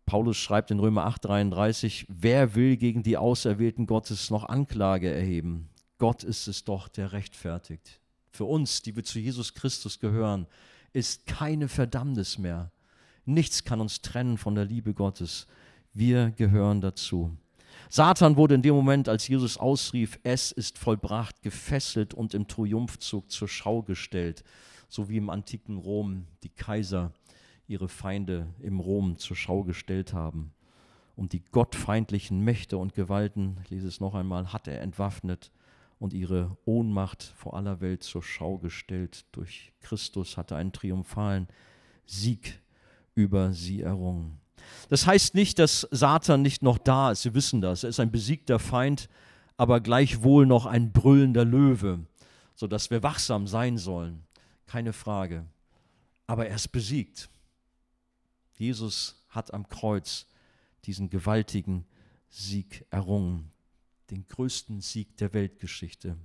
Paulus 0.05 0.37
schreibt 0.37 0.69
in 0.69 0.79
Römer 0.79 1.07
8:33, 1.07 2.05
wer 2.07 2.53
will 2.53 2.77
gegen 2.77 3.01
die 3.01 3.17
Auserwählten 3.17 3.87
Gottes 3.87 4.29
noch 4.29 4.43
Anklage 4.43 5.11
erheben? 5.11 5.69
Gott 5.97 6.23
ist 6.23 6.47
es 6.47 6.63
doch, 6.63 6.87
der 6.87 7.13
rechtfertigt. 7.13 7.99
Für 8.29 8.45
uns, 8.45 8.83
die 8.83 8.95
wir 8.95 9.03
zu 9.03 9.17
Jesus 9.17 9.55
Christus 9.55 9.99
gehören, 9.99 10.45
ist 10.95 11.25
keine 11.25 11.67
Verdammnis 11.67 12.37
mehr. 12.37 12.71
Nichts 13.25 13.65
kann 13.65 13.81
uns 13.81 14.01
trennen 14.01 14.37
von 14.37 14.55
der 14.55 14.63
Liebe 14.63 14.93
Gottes. 14.93 15.45
Wir 15.93 16.31
gehören 16.31 16.79
dazu. 16.79 17.35
Satan 17.89 18.37
wurde 18.37 18.55
in 18.55 18.61
dem 18.61 18.75
Moment, 18.75 19.09
als 19.09 19.27
Jesus 19.27 19.57
ausrief, 19.57 20.17
es 20.23 20.53
ist 20.53 20.77
vollbracht, 20.77 21.41
gefesselt 21.41 22.13
und 22.13 22.33
im 22.33 22.47
Triumphzug 22.47 23.29
zur 23.29 23.49
Schau 23.49 23.81
gestellt, 23.81 24.45
so 24.87 25.09
wie 25.09 25.17
im 25.17 25.29
antiken 25.29 25.77
Rom 25.77 26.27
die 26.43 26.49
Kaiser 26.49 27.11
ihre 27.67 27.89
Feinde 27.89 28.47
im 28.61 28.79
Rom 28.79 29.17
zur 29.17 29.35
Schau 29.35 29.63
gestellt 29.63 30.13
haben. 30.13 30.53
Und 31.17 31.33
die 31.33 31.43
gottfeindlichen 31.51 32.39
Mächte 32.39 32.77
und 32.77 32.93
Gewalten, 32.93 33.57
ich 33.63 33.69
lese 33.69 33.89
es 33.89 33.99
noch 33.99 34.15
einmal, 34.15 34.53
hat 34.53 34.69
er 34.69 34.81
entwaffnet 34.81 35.51
und 35.99 36.13
ihre 36.13 36.57
Ohnmacht 36.65 37.23
vor 37.35 37.55
aller 37.55 37.81
Welt 37.81 38.03
zur 38.03 38.23
Schau 38.23 38.57
gestellt. 38.57 39.25
Durch 39.31 39.71
Christus 39.81 40.37
hatte 40.37 40.55
einen 40.55 40.71
triumphalen 40.71 41.47
Sieg 42.05 42.61
über 43.15 43.53
sie 43.53 43.81
errungen. 43.81 44.39
Das 44.89 45.07
heißt 45.07 45.35
nicht, 45.35 45.59
dass 45.59 45.87
Satan 45.91 46.41
nicht 46.41 46.63
noch 46.63 46.77
da 46.77 47.11
ist. 47.11 47.21
Sie 47.21 47.33
wissen 47.33 47.61
das. 47.61 47.83
Er 47.83 47.89
ist 47.89 47.99
ein 47.99 48.11
besiegter 48.11 48.59
Feind, 48.59 49.09
aber 49.57 49.79
gleichwohl 49.79 50.45
noch 50.45 50.65
ein 50.65 50.91
brüllender 50.91 51.45
Löwe, 51.45 52.05
sodass 52.55 52.89
wir 52.89 53.03
wachsam 53.03 53.47
sein 53.47 53.77
sollen. 53.77 54.23
Keine 54.65 54.93
Frage. 54.93 55.45
Aber 56.27 56.47
er 56.47 56.55
ist 56.55 56.69
besiegt. 56.69 57.29
Jesus 58.57 59.23
hat 59.29 59.53
am 59.53 59.67
Kreuz 59.67 60.27
diesen 60.85 61.09
gewaltigen 61.09 61.85
Sieg 62.29 62.85
errungen, 62.89 63.51
den 64.11 64.27
größten 64.27 64.81
Sieg 64.81 65.17
der 65.17 65.33
Weltgeschichte. 65.33 66.17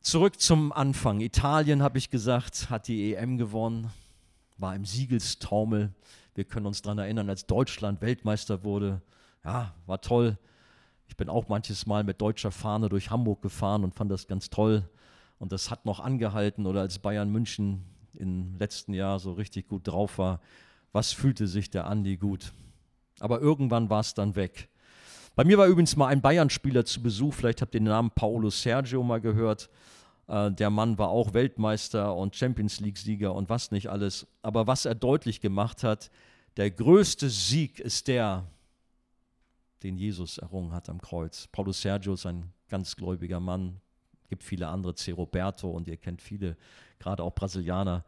Zurück 0.00 0.40
zum 0.40 0.72
Anfang. 0.72 1.20
Italien, 1.20 1.82
habe 1.82 1.98
ich 1.98 2.10
gesagt, 2.10 2.70
hat 2.70 2.88
die 2.88 3.14
EM 3.14 3.36
gewonnen, 3.36 3.90
war 4.56 4.74
im 4.74 4.84
Siegelstaumel. 4.84 5.92
Wir 6.34 6.44
können 6.44 6.66
uns 6.66 6.82
daran 6.82 6.98
erinnern, 6.98 7.28
als 7.28 7.46
Deutschland 7.46 8.00
Weltmeister 8.00 8.64
wurde. 8.64 9.02
Ja, 9.44 9.74
war 9.86 10.00
toll. 10.00 10.38
Ich 11.08 11.16
bin 11.16 11.28
auch 11.28 11.48
manches 11.48 11.86
Mal 11.86 12.04
mit 12.04 12.20
deutscher 12.20 12.50
Fahne 12.50 12.88
durch 12.88 13.10
Hamburg 13.10 13.42
gefahren 13.42 13.82
und 13.82 13.94
fand 13.94 14.10
das 14.10 14.26
ganz 14.26 14.50
toll. 14.50 14.88
Und 15.38 15.52
das 15.52 15.70
hat 15.70 15.84
noch 15.84 16.00
angehalten. 16.00 16.66
Oder 16.66 16.80
als 16.80 16.98
Bayern 16.98 17.30
München 17.30 17.84
im 18.14 18.56
letzten 18.58 18.94
Jahr 18.94 19.18
so 19.18 19.32
richtig 19.32 19.68
gut 19.68 19.86
drauf 19.88 20.18
war, 20.18 20.40
was 20.92 21.12
fühlte 21.12 21.46
sich 21.46 21.70
der 21.70 21.86
Andi 21.86 22.16
gut? 22.16 22.52
Aber 23.20 23.40
irgendwann 23.40 23.90
war 23.90 24.00
es 24.00 24.14
dann 24.14 24.36
weg. 24.36 24.68
Bei 25.38 25.44
mir 25.44 25.56
war 25.56 25.68
übrigens 25.68 25.94
mal 25.94 26.08
ein 26.08 26.20
Bayern-Spieler 26.20 26.84
zu 26.84 27.00
Besuch, 27.00 27.32
vielleicht 27.32 27.62
habt 27.62 27.72
ihr 27.72 27.78
den 27.78 27.84
Namen 27.84 28.10
Paulo 28.10 28.50
Sergio 28.50 29.04
mal 29.04 29.20
gehört. 29.20 29.70
Äh, 30.26 30.50
der 30.50 30.68
Mann 30.68 30.98
war 30.98 31.10
auch 31.10 31.32
Weltmeister 31.32 32.12
und 32.16 32.34
Champions 32.34 32.80
League-Sieger 32.80 33.32
und 33.32 33.48
was 33.48 33.70
nicht 33.70 33.88
alles. 33.88 34.26
Aber 34.42 34.66
was 34.66 34.84
er 34.84 34.96
deutlich 34.96 35.40
gemacht 35.40 35.84
hat, 35.84 36.10
der 36.56 36.72
größte 36.72 37.30
Sieg 37.30 37.78
ist 37.78 38.08
der, 38.08 38.46
den 39.84 39.96
Jesus 39.96 40.38
errungen 40.38 40.72
hat 40.72 40.88
am 40.88 41.00
Kreuz. 41.00 41.46
Paulo 41.52 41.70
Sergio 41.70 42.14
ist 42.14 42.26
ein 42.26 42.52
ganz 42.68 42.96
gläubiger 42.96 43.38
Mann, 43.38 43.80
gibt 44.28 44.42
viele 44.42 44.66
andere, 44.66 44.96
C. 44.96 45.12
Roberto 45.12 45.70
und 45.70 45.86
ihr 45.86 45.98
kennt 45.98 46.20
viele, 46.20 46.56
gerade 46.98 47.22
auch 47.22 47.32
Brasilianer 47.32 48.04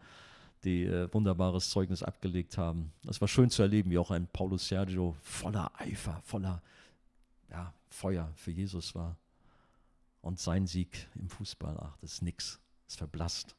die 0.65 0.83
äh, 0.83 1.09
wunderbares 1.15 1.71
Zeugnis 1.71 2.03
abgelegt 2.03 2.59
haben. 2.59 2.93
Es 3.09 3.21
war 3.21 3.29
schön 3.29 3.51
zu 3.51 3.63
erleben, 3.63 3.93
wie 3.93 3.99
auch 3.99 4.11
ein 4.11 4.27
Paulo 4.33 4.57
Sergio 4.57 5.15
voller 5.23 5.71
Eifer, 5.79 6.21
voller 6.25 6.61
ja, 7.51 7.75
Feuer 7.89 8.31
für 8.35 8.51
Jesus 8.51 8.95
war. 8.95 9.17
Und 10.23 10.39
sein 10.39 10.67
Sieg 10.67 11.09
im 11.19 11.29
Fußball, 11.29 11.77
ach, 11.81 11.97
das 11.99 12.15
ist 12.15 12.23
nix, 12.23 12.61
das 12.85 12.95
ist 12.95 12.99
verblasst. 12.99 13.57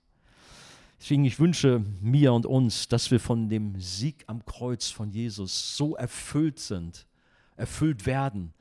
Deswegen, 1.00 1.26
ich 1.26 1.40
wünsche 1.40 1.84
mir 2.00 2.32
und 2.32 2.46
uns, 2.46 2.88
dass 2.88 3.10
wir 3.10 3.20
von 3.20 3.50
dem 3.50 3.80
Sieg 3.80 4.24
am 4.28 4.46
Kreuz 4.46 4.90
von 4.90 5.10
Jesus 5.10 5.76
so 5.76 5.96
erfüllt 5.96 6.60
sind, 6.60 7.08
erfüllt 7.56 8.06
werden, 8.06 8.54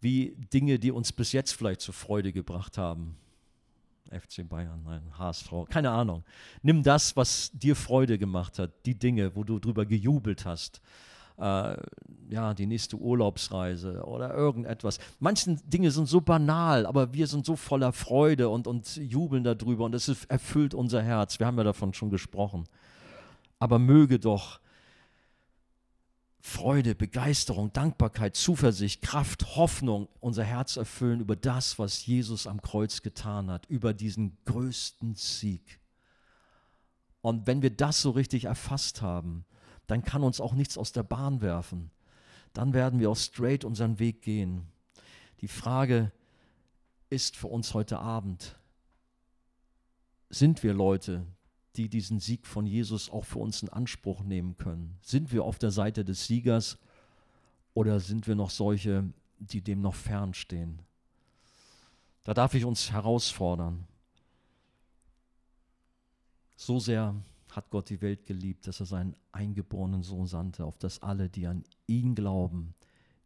wie 0.00 0.34
Dinge, 0.54 0.78
die 0.78 0.90
uns 0.90 1.12
bis 1.12 1.32
jetzt 1.32 1.52
vielleicht 1.52 1.82
zur 1.82 1.92
Freude 1.92 2.32
gebracht 2.32 2.78
haben. 2.78 3.16
FC 4.10 4.48
Bayern, 4.48 4.82
nein, 4.84 5.02
HSV, 5.18 5.52
keine 5.68 5.90
Ahnung. 5.90 6.24
Nimm 6.62 6.82
das, 6.82 7.16
was 7.16 7.50
dir 7.52 7.76
Freude 7.76 8.18
gemacht 8.18 8.58
hat, 8.58 8.70
die 8.86 8.98
Dinge, 8.98 9.36
wo 9.36 9.44
du 9.44 9.58
drüber 9.58 9.84
gejubelt 9.84 10.46
hast. 10.46 10.80
Äh, 11.38 11.76
ja, 12.30 12.54
die 12.54 12.66
nächste 12.66 12.96
Urlaubsreise 12.96 14.02
oder 14.04 14.34
irgendetwas. 14.34 14.98
Manche 15.20 15.56
Dinge 15.66 15.90
sind 15.90 16.06
so 16.06 16.20
banal, 16.20 16.86
aber 16.86 17.12
wir 17.12 17.26
sind 17.26 17.44
so 17.44 17.56
voller 17.56 17.92
Freude 17.92 18.48
und, 18.48 18.66
und 18.66 18.96
jubeln 18.96 19.44
darüber 19.44 19.84
und 19.84 19.94
es 19.94 20.08
erfüllt 20.26 20.72
unser 20.74 21.02
Herz. 21.02 21.38
Wir 21.38 21.46
haben 21.46 21.58
ja 21.58 21.64
davon 21.64 21.92
schon 21.92 22.10
gesprochen. 22.10 22.64
Aber 23.58 23.78
möge 23.78 24.18
doch 24.18 24.60
Freude, 26.44 26.96
Begeisterung, 26.96 27.72
Dankbarkeit, 27.72 28.34
Zuversicht, 28.34 29.00
Kraft, 29.00 29.54
Hoffnung 29.54 30.08
unser 30.18 30.42
Herz 30.42 30.76
erfüllen 30.76 31.20
über 31.20 31.36
das, 31.36 31.78
was 31.78 32.04
Jesus 32.04 32.48
am 32.48 32.60
Kreuz 32.60 33.02
getan 33.02 33.48
hat, 33.48 33.66
über 33.66 33.94
diesen 33.94 34.36
größten 34.46 35.14
Sieg. 35.14 35.80
Und 37.20 37.46
wenn 37.46 37.62
wir 37.62 37.70
das 37.70 38.02
so 38.02 38.10
richtig 38.10 38.46
erfasst 38.46 39.02
haben, 39.02 39.44
dann 39.92 40.02
kann 40.02 40.22
uns 40.22 40.40
auch 40.40 40.54
nichts 40.54 40.78
aus 40.78 40.92
der 40.92 41.02
Bahn 41.02 41.42
werfen. 41.42 41.90
Dann 42.54 42.72
werden 42.72 42.98
wir 42.98 43.10
auch 43.10 43.16
straight 43.16 43.62
unseren 43.62 43.98
Weg 43.98 44.22
gehen. 44.22 44.66
Die 45.42 45.48
Frage 45.48 46.10
ist 47.10 47.36
für 47.36 47.48
uns 47.48 47.74
heute 47.74 47.98
Abend, 47.98 48.58
sind 50.30 50.62
wir 50.62 50.72
Leute, 50.72 51.26
die 51.76 51.90
diesen 51.90 52.20
Sieg 52.20 52.46
von 52.46 52.64
Jesus 52.64 53.10
auch 53.10 53.26
für 53.26 53.40
uns 53.40 53.60
in 53.60 53.68
Anspruch 53.68 54.22
nehmen 54.22 54.56
können? 54.56 54.96
Sind 55.02 55.30
wir 55.30 55.44
auf 55.44 55.58
der 55.58 55.70
Seite 55.70 56.06
des 56.06 56.26
Siegers 56.26 56.78
oder 57.74 58.00
sind 58.00 58.26
wir 58.26 58.34
noch 58.34 58.48
solche, 58.48 59.04
die 59.40 59.60
dem 59.60 59.82
noch 59.82 59.94
fernstehen? 59.94 60.80
Da 62.24 62.32
darf 62.32 62.54
ich 62.54 62.64
uns 62.64 62.92
herausfordern. 62.92 63.86
So 66.56 66.78
sehr 66.78 67.14
hat 67.56 67.70
Gott 67.70 67.90
die 67.90 68.00
Welt 68.00 68.26
geliebt, 68.26 68.66
dass 68.66 68.80
er 68.80 68.86
seinen 68.86 69.14
eingeborenen 69.30 70.02
Sohn 70.02 70.26
sandte, 70.26 70.64
auf 70.64 70.78
dass 70.78 71.02
alle, 71.02 71.28
die 71.28 71.46
an 71.46 71.64
ihn 71.86 72.14
glauben, 72.14 72.74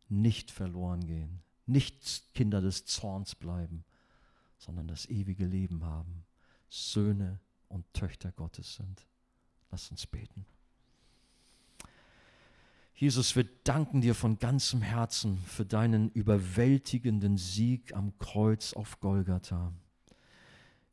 nicht 0.09 0.51
verloren 0.51 1.05
gehen, 1.07 1.41
nicht 1.67 2.35
Kinder 2.35 2.61
des 2.61 2.85
Zorns 2.87 3.35
bleiben, 3.35 3.85
sondern 4.59 4.89
das 4.89 5.07
ewige 5.07 5.47
Leben 5.47 5.85
haben, 5.85 6.25
Söhne 6.69 7.41
und 7.69 7.85
Töchter 7.93 8.33
Gottes 8.33 8.75
sind. 8.77 9.07
Lass 9.71 9.91
uns 9.91 10.07
beten. 10.07 10.47
Jesus, 12.95 13.37
wir 13.37 13.45
danken 13.65 14.01
dir 14.01 14.15
von 14.15 14.39
ganzem 14.39 14.81
Herzen 14.81 15.39
für 15.47 15.67
deinen 15.67 16.11
überwältigenden 16.13 17.37
Sieg 17.37 17.95
am 17.95 18.17
Kreuz 18.19 18.73
auf 18.73 19.01
Golgatha. 19.01 19.73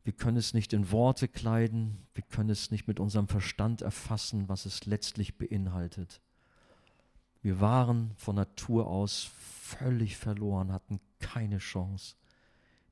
Wir 0.03 0.13
können 0.13 0.37
es 0.37 0.53
nicht 0.53 0.73
in 0.73 0.91
Worte 0.91 1.27
kleiden, 1.27 2.05
wir 2.13 2.23
können 2.23 2.49
es 2.49 2.71
nicht 2.71 2.87
mit 2.87 2.99
unserem 2.99 3.27
Verstand 3.27 3.81
erfassen, 3.81 4.49
was 4.49 4.65
es 4.65 4.85
letztlich 4.85 5.37
beinhaltet. 5.37 6.21
Wir 7.41 7.59
waren 7.59 8.11
von 8.17 8.35
Natur 8.35 8.87
aus 8.87 9.29
völlig 9.39 10.17
verloren, 10.17 10.71
hatten 10.71 10.99
keine 11.19 11.57
Chance. 11.57 12.15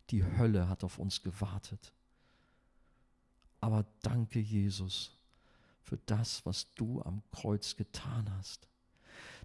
Die 0.10 0.24
Hölle 0.24 0.68
hat 0.68 0.84
auf 0.84 1.00
uns 1.00 1.22
gewartet. 1.22 1.94
Aber 3.60 3.86
danke, 4.02 4.40
Jesus, 4.40 5.18
für 5.82 5.98
das, 6.06 6.46
was 6.46 6.74
du 6.76 7.02
am 7.02 7.22
Kreuz 7.32 7.76
getan 7.76 8.30
hast. 8.38 8.68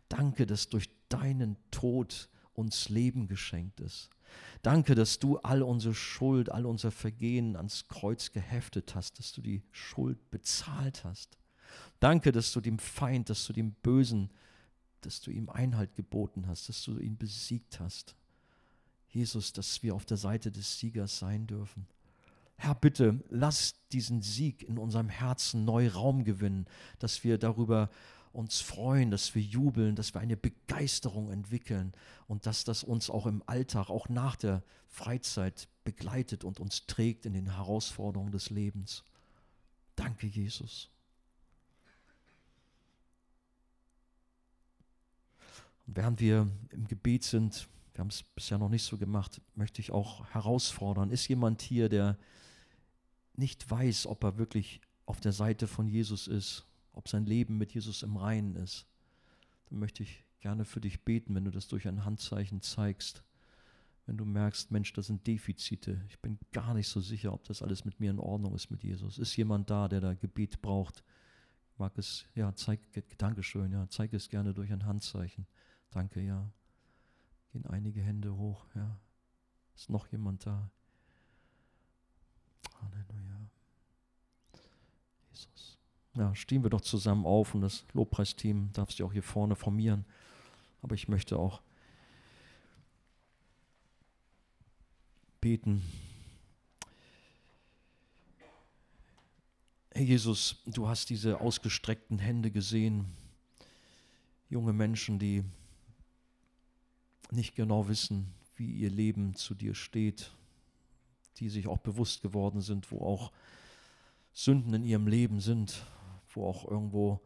Danke, 0.08 0.46
dass 0.46 0.68
durch 0.68 0.88
deinen 1.08 1.56
Tod 1.70 2.28
uns 2.54 2.88
Leben 2.88 3.28
geschenkt 3.28 3.80
ist. 3.80 4.10
Danke, 4.62 4.94
dass 4.94 5.18
du 5.18 5.38
all 5.38 5.62
unsere 5.62 5.94
Schuld, 5.94 6.50
all 6.50 6.66
unser 6.66 6.90
Vergehen 6.90 7.56
ans 7.56 7.88
Kreuz 7.88 8.32
geheftet 8.32 8.94
hast, 8.94 9.18
dass 9.18 9.32
du 9.32 9.40
die 9.40 9.62
Schuld 9.70 10.30
bezahlt 10.30 11.04
hast. 11.04 11.38
Danke, 12.00 12.32
dass 12.32 12.52
du 12.52 12.60
dem 12.60 12.78
Feind, 12.78 13.30
dass 13.30 13.46
du 13.46 13.52
dem 13.52 13.72
Bösen, 13.72 14.30
dass 15.02 15.20
du 15.20 15.30
ihm 15.30 15.48
Einhalt 15.48 15.94
geboten 15.94 16.46
hast, 16.46 16.68
dass 16.68 16.82
du 16.82 16.98
ihn 16.98 17.16
besiegt 17.16 17.80
hast. 17.80 18.16
Jesus, 19.08 19.52
dass 19.52 19.82
wir 19.82 19.94
auf 19.94 20.04
der 20.04 20.16
Seite 20.16 20.50
des 20.50 20.78
Siegers 20.78 21.18
sein 21.18 21.46
dürfen. 21.46 21.86
Herr, 22.56 22.74
bitte 22.74 23.22
lass 23.28 23.74
diesen 23.92 24.22
Sieg 24.22 24.62
in 24.62 24.78
unserem 24.78 25.08
Herzen 25.08 25.64
neu 25.64 25.88
Raum 25.88 26.24
gewinnen, 26.24 26.66
dass 26.98 27.22
wir 27.22 27.38
darüber 27.38 27.90
uns 28.36 28.60
freuen, 28.60 29.10
dass 29.10 29.34
wir 29.34 29.40
jubeln, 29.40 29.96
dass 29.96 30.12
wir 30.12 30.20
eine 30.20 30.36
Begeisterung 30.36 31.30
entwickeln 31.30 31.94
und 32.28 32.44
dass 32.44 32.64
das 32.64 32.84
uns 32.84 33.08
auch 33.08 33.24
im 33.24 33.42
Alltag, 33.46 33.88
auch 33.88 34.10
nach 34.10 34.36
der 34.36 34.62
Freizeit 34.88 35.68
begleitet 35.84 36.44
und 36.44 36.60
uns 36.60 36.86
trägt 36.86 37.24
in 37.24 37.32
den 37.32 37.54
Herausforderungen 37.54 38.32
des 38.32 38.50
Lebens. 38.50 39.04
Danke, 39.94 40.26
Jesus. 40.26 40.90
Und 45.86 45.96
während 45.96 46.20
wir 46.20 46.46
im 46.70 46.86
Gebet 46.88 47.24
sind, 47.24 47.68
wir 47.94 48.00
haben 48.00 48.10
es 48.10 48.22
bisher 48.22 48.58
noch 48.58 48.68
nicht 48.68 48.84
so 48.84 48.98
gemacht, 48.98 49.40
möchte 49.54 49.80
ich 49.80 49.92
auch 49.92 50.26
herausfordern, 50.34 51.10
ist 51.10 51.26
jemand 51.28 51.62
hier, 51.62 51.88
der 51.88 52.18
nicht 53.34 53.70
weiß, 53.70 54.06
ob 54.06 54.22
er 54.24 54.36
wirklich 54.36 54.82
auf 55.06 55.20
der 55.20 55.32
Seite 55.32 55.66
von 55.66 55.88
Jesus 55.88 56.26
ist, 56.26 56.66
ob 56.96 57.08
sein 57.08 57.26
Leben 57.26 57.58
mit 57.58 57.72
Jesus 57.72 58.02
im 58.02 58.16
Reinen 58.16 58.56
ist, 58.56 58.86
dann 59.68 59.78
möchte 59.78 60.02
ich 60.02 60.24
gerne 60.40 60.64
für 60.64 60.80
dich 60.80 61.04
beten, 61.04 61.34
wenn 61.34 61.44
du 61.44 61.50
das 61.50 61.68
durch 61.68 61.86
ein 61.86 62.04
Handzeichen 62.04 62.62
zeigst. 62.62 63.22
Wenn 64.06 64.16
du 64.16 64.24
merkst, 64.24 64.70
Mensch, 64.70 64.92
das 64.92 65.08
sind 65.08 65.26
Defizite. 65.26 66.00
Ich 66.08 66.20
bin 66.20 66.38
gar 66.52 66.74
nicht 66.74 66.88
so 66.88 67.00
sicher, 67.00 67.32
ob 67.32 67.44
das 67.44 67.62
alles 67.62 67.84
mit 67.84 68.00
mir 68.00 68.10
in 68.10 68.20
Ordnung 68.20 68.54
ist 68.54 68.70
mit 68.70 68.82
Jesus. 68.82 69.18
Ist 69.18 69.36
jemand 69.36 69.68
da, 69.68 69.88
der 69.88 70.00
da 70.00 70.14
Gebet 70.14 70.62
braucht? 70.62 71.02
Mag 71.76 71.98
es, 71.98 72.24
ja, 72.34 72.54
zeig, 72.54 72.80
Dankeschön, 73.18 73.72
ja, 73.72 73.88
zeig 73.88 74.12
es 74.12 74.28
gerne 74.28 74.54
durch 74.54 74.72
ein 74.72 74.86
Handzeichen. 74.86 75.46
Danke, 75.90 76.20
ja. 76.22 76.50
Gehen 77.50 77.66
einige 77.66 78.00
Hände 78.00 78.36
hoch, 78.36 78.66
ja. 78.74 78.98
Ist 79.74 79.90
noch 79.90 80.06
jemand 80.08 80.46
da? 80.46 80.70
Halleluja. 82.80 83.35
Ja, 86.16 86.34
stehen 86.34 86.62
wir 86.62 86.70
doch 86.70 86.80
zusammen 86.80 87.26
auf 87.26 87.54
und 87.54 87.60
das 87.60 87.84
Lobpreisteam 87.92 88.70
darfst 88.72 88.98
du 88.98 89.04
auch 89.04 89.12
hier 89.12 89.22
vorne 89.22 89.54
formieren. 89.54 90.06
Aber 90.80 90.94
ich 90.94 91.08
möchte 91.08 91.38
auch 91.38 91.60
beten. 95.42 95.82
Herr 99.92 100.04
Jesus, 100.04 100.62
du 100.64 100.88
hast 100.88 101.10
diese 101.10 101.40
ausgestreckten 101.40 102.18
Hände 102.18 102.50
gesehen. 102.50 103.04
Junge 104.48 104.72
Menschen, 104.72 105.18
die 105.18 105.44
nicht 107.30 107.56
genau 107.56 107.88
wissen, 107.88 108.32
wie 108.54 108.72
ihr 108.72 108.90
Leben 108.90 109.34
zu 109.34 109.54
dir 109.54 109.74
steht, 109.74 110.30
die 111.38 111.50
sich 111.50 111.66
auch 111.66 111.78
bewusst 111.78 112.22
geworden 112.22 112.62
sind, 112.62 112.90
wo 112.90 113.00
auch 113.00 113.32
Sünden 114.32 114.72
in 114.72 114.84
ihrem 114.84 115.08
Leben 115.08 115.40
sind, 115.40 115.84
wo 116.36 116.46
auch 116.46 116.66
irgendwo 116.66 117.20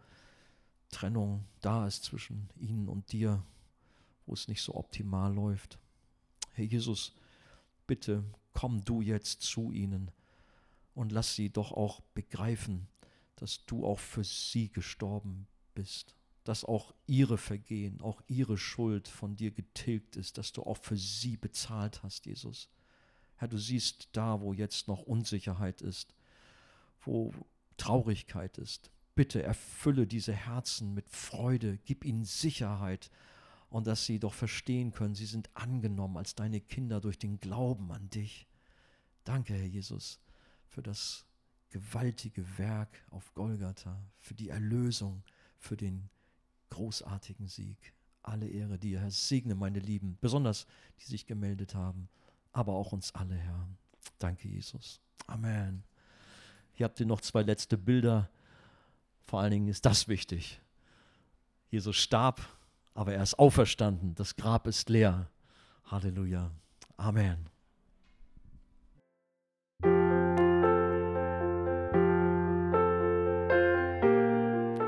Trennung 0.91 1.45
da 1.61 1.87
ist 1.87 2.05
zwischen 2.05 2.49
ihnen 2.57 2.89
und 2.89 3.13
dir, 3.13 3.45
wo 4.27 4.35
es 4.35 4.49
nicht 4.49 4.63
so 4.63 4.75
optimal 4.75 5.35
läuft. 5.35 5.79
Herr 6.53 6.65
Jesus, 6.65 7.15
bitte 7.87 8.25
komm 8.53 8.85
du 8.85 9.01
jetzt 9.01 9.43
zu 9.43 9.71
ihnen 9.73 10.11
und 10.95 11.13
lass 11.13 11.35
sie 11.35 11.51
doch 11.51 11.73
auch 11.73 12.01
begreifen, 12.15 12.89
dass 13.37 13.65
du 13.67 13.87
auch 13.87 13.99
für 13.99 14.25
sie 14.25 14.71
gestorben 14.71 15.47
bist, 15.75 16.15
dass 16.45 16.65
auch 16.65 16.95
ihre 17.07 17.39
Vergehen, 17.39 18.01
auch 18.01 18.23
ihre 18.27 18.59
Schuld 18.59 19.09
von 19.09 19.37
dir 19.37 19.51
getilgt 19.51 20.17
ist, 20.17 20.39
dass 20.39 20.53
du 20.53 20.63
auch 20.63 20.77
für 20.77 20.97
sie 20.97 21.37
bezahlt 21.37 22.03
hast, 22.03 22.27
Jesus. 22.27 22.69
Herr, 23.37 23.49
du 23.49 23.57
siehst 23.57 24.09
da, 24.13 24.41
wo 24.41 24.53
jetzt 24.53 24.89
noch 24.89 25.03
Unsicherheit 25.03 25.81
ist, 25.81 26.15
wo 27.03 27.33
Traurigkeit 27.77 28.59
ist, 28.59 28.91
bitte 29.21 29.43
erfülle 29.43 30.07
diese 30.07 30.33
Herzen 30.33 30.95
mit 30.95 31.07
Freude, 31.11 31.77
gib 31.85 32.07
ihnen 32.07 32.25
Sicherheit 32.25 33.11
und 33.68 33.87
dass 33.87 34.07
sie 34.07 34.18
doch 34.18 34.33
verstehen 34.33 34.93
können, 34.93 35.14
sie 35.14 35.27
sind 35.27 35.51
angenommen 35.53 36.16
als 36.16 36.35
deine 36.35 36.59
Kinder 36.59 37.03
durch 37.03 37.18
den 37.18 37.39
Glauben 37.39 37.93
an 37.93 38.09
dich. 38.09 38.49
Danke, 39.25 39.53
Herr 39.53 39.66
Jesus, 39.66 40.21
für 40.68 40.81
das 40.81 41.27
gewaltige 41.68 42.47
Werk 42.57 42.97
auf 43.11 43.35
Golgatha, 43.35 44.03
für 44.21 44.33
die 44.33 44.49
Erlösung, 44.49 45.23
für 45.59 45.77
den 45.77 46.09
großartigen 46.71 47.47
Sieg. 47.47 47.93
Alle 48.23 48.49
Ehre 48.49 48.79
dir, 48.79 49.01
Herr. 49.01 49.11
Segne 49.11 49.55
meine 49.55 49.81
Lieben, 49.81 50.16
besonders 50.23 50.66
die 50.99 51.11
sich 51.11 51.27
gemeldet 51.27 51.75
haben, 51.75 52.09
aber 52.53 52.73
auch 52.73 52.93
uns 52.93 53.14
alle, 53.14 53.35
Herr. 53.35 53.68
Danke, 54.18 54.49
Jesus. 54.49 54.99
Amen. 55.27 55.85
Hier 56.73 56.85
habt 56.85 56.99
ihr 57.01 57.07
noch 57.07 57.21
zwei 57.21 57.43
letzte 57.43 57.77
Bilder 57.77 58.31
vor 59.31 59.41
allen 59.41 59.53
Dingen 59.53 59.68
ist 59.68 59.87
das 59.87 60.09
wichtig. 60.09 60.61
Jesus 61.68 61.97
starb, 61.97 62.41
aber 62.95 63.14
er 63.14 63.22
ist 63.22 63.39
auferstanden. 63.39 64.16
Das 64.16 64.35
Grab 64.35 64.66
ist 64.66 64.91
leer. 64.91 65.31
Halleluja. 65.87 66.51
Amen. 66.97 67.47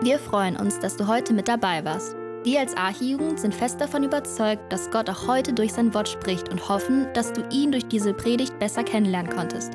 Wir 0.03 0.18
freuen 0.18 0.57
uns, 0.57 0.80
dass 0.80 0.97
du 0.97 1.07
heute 1.07 1.32
mit 1.32 1.47
dabei 1.47 1.84
warst. 1.84 2.16
Wir 2.43 2.59
als 2.59 2.76
Archijugend 2.76 3.38
sind 3.38 3.55
fest 3.55 3.80
davon 3.80 4.03
überzeugt, 4.03 4.72
dass 4.72 4.90
Gott 4.90 5.09
auch 5.09 5.28
heute 5.28 5.53
durch 5.53 5.72
sein 5.72 5.95
Wort 5.95 6.09
spricht 6.09 6.49
und 6.49 6.68
hoffen, 6.68 7.07
dass 7.14 7.32
du 7.32 7.49
ihn 7.51 7.70
durch 7.70 7.86
diese 7.86 8.12
Predigt 8.12 8.59
besser 8.59 8.82
kennenlernen 8.82 9.32
konntest. 9.32 9.74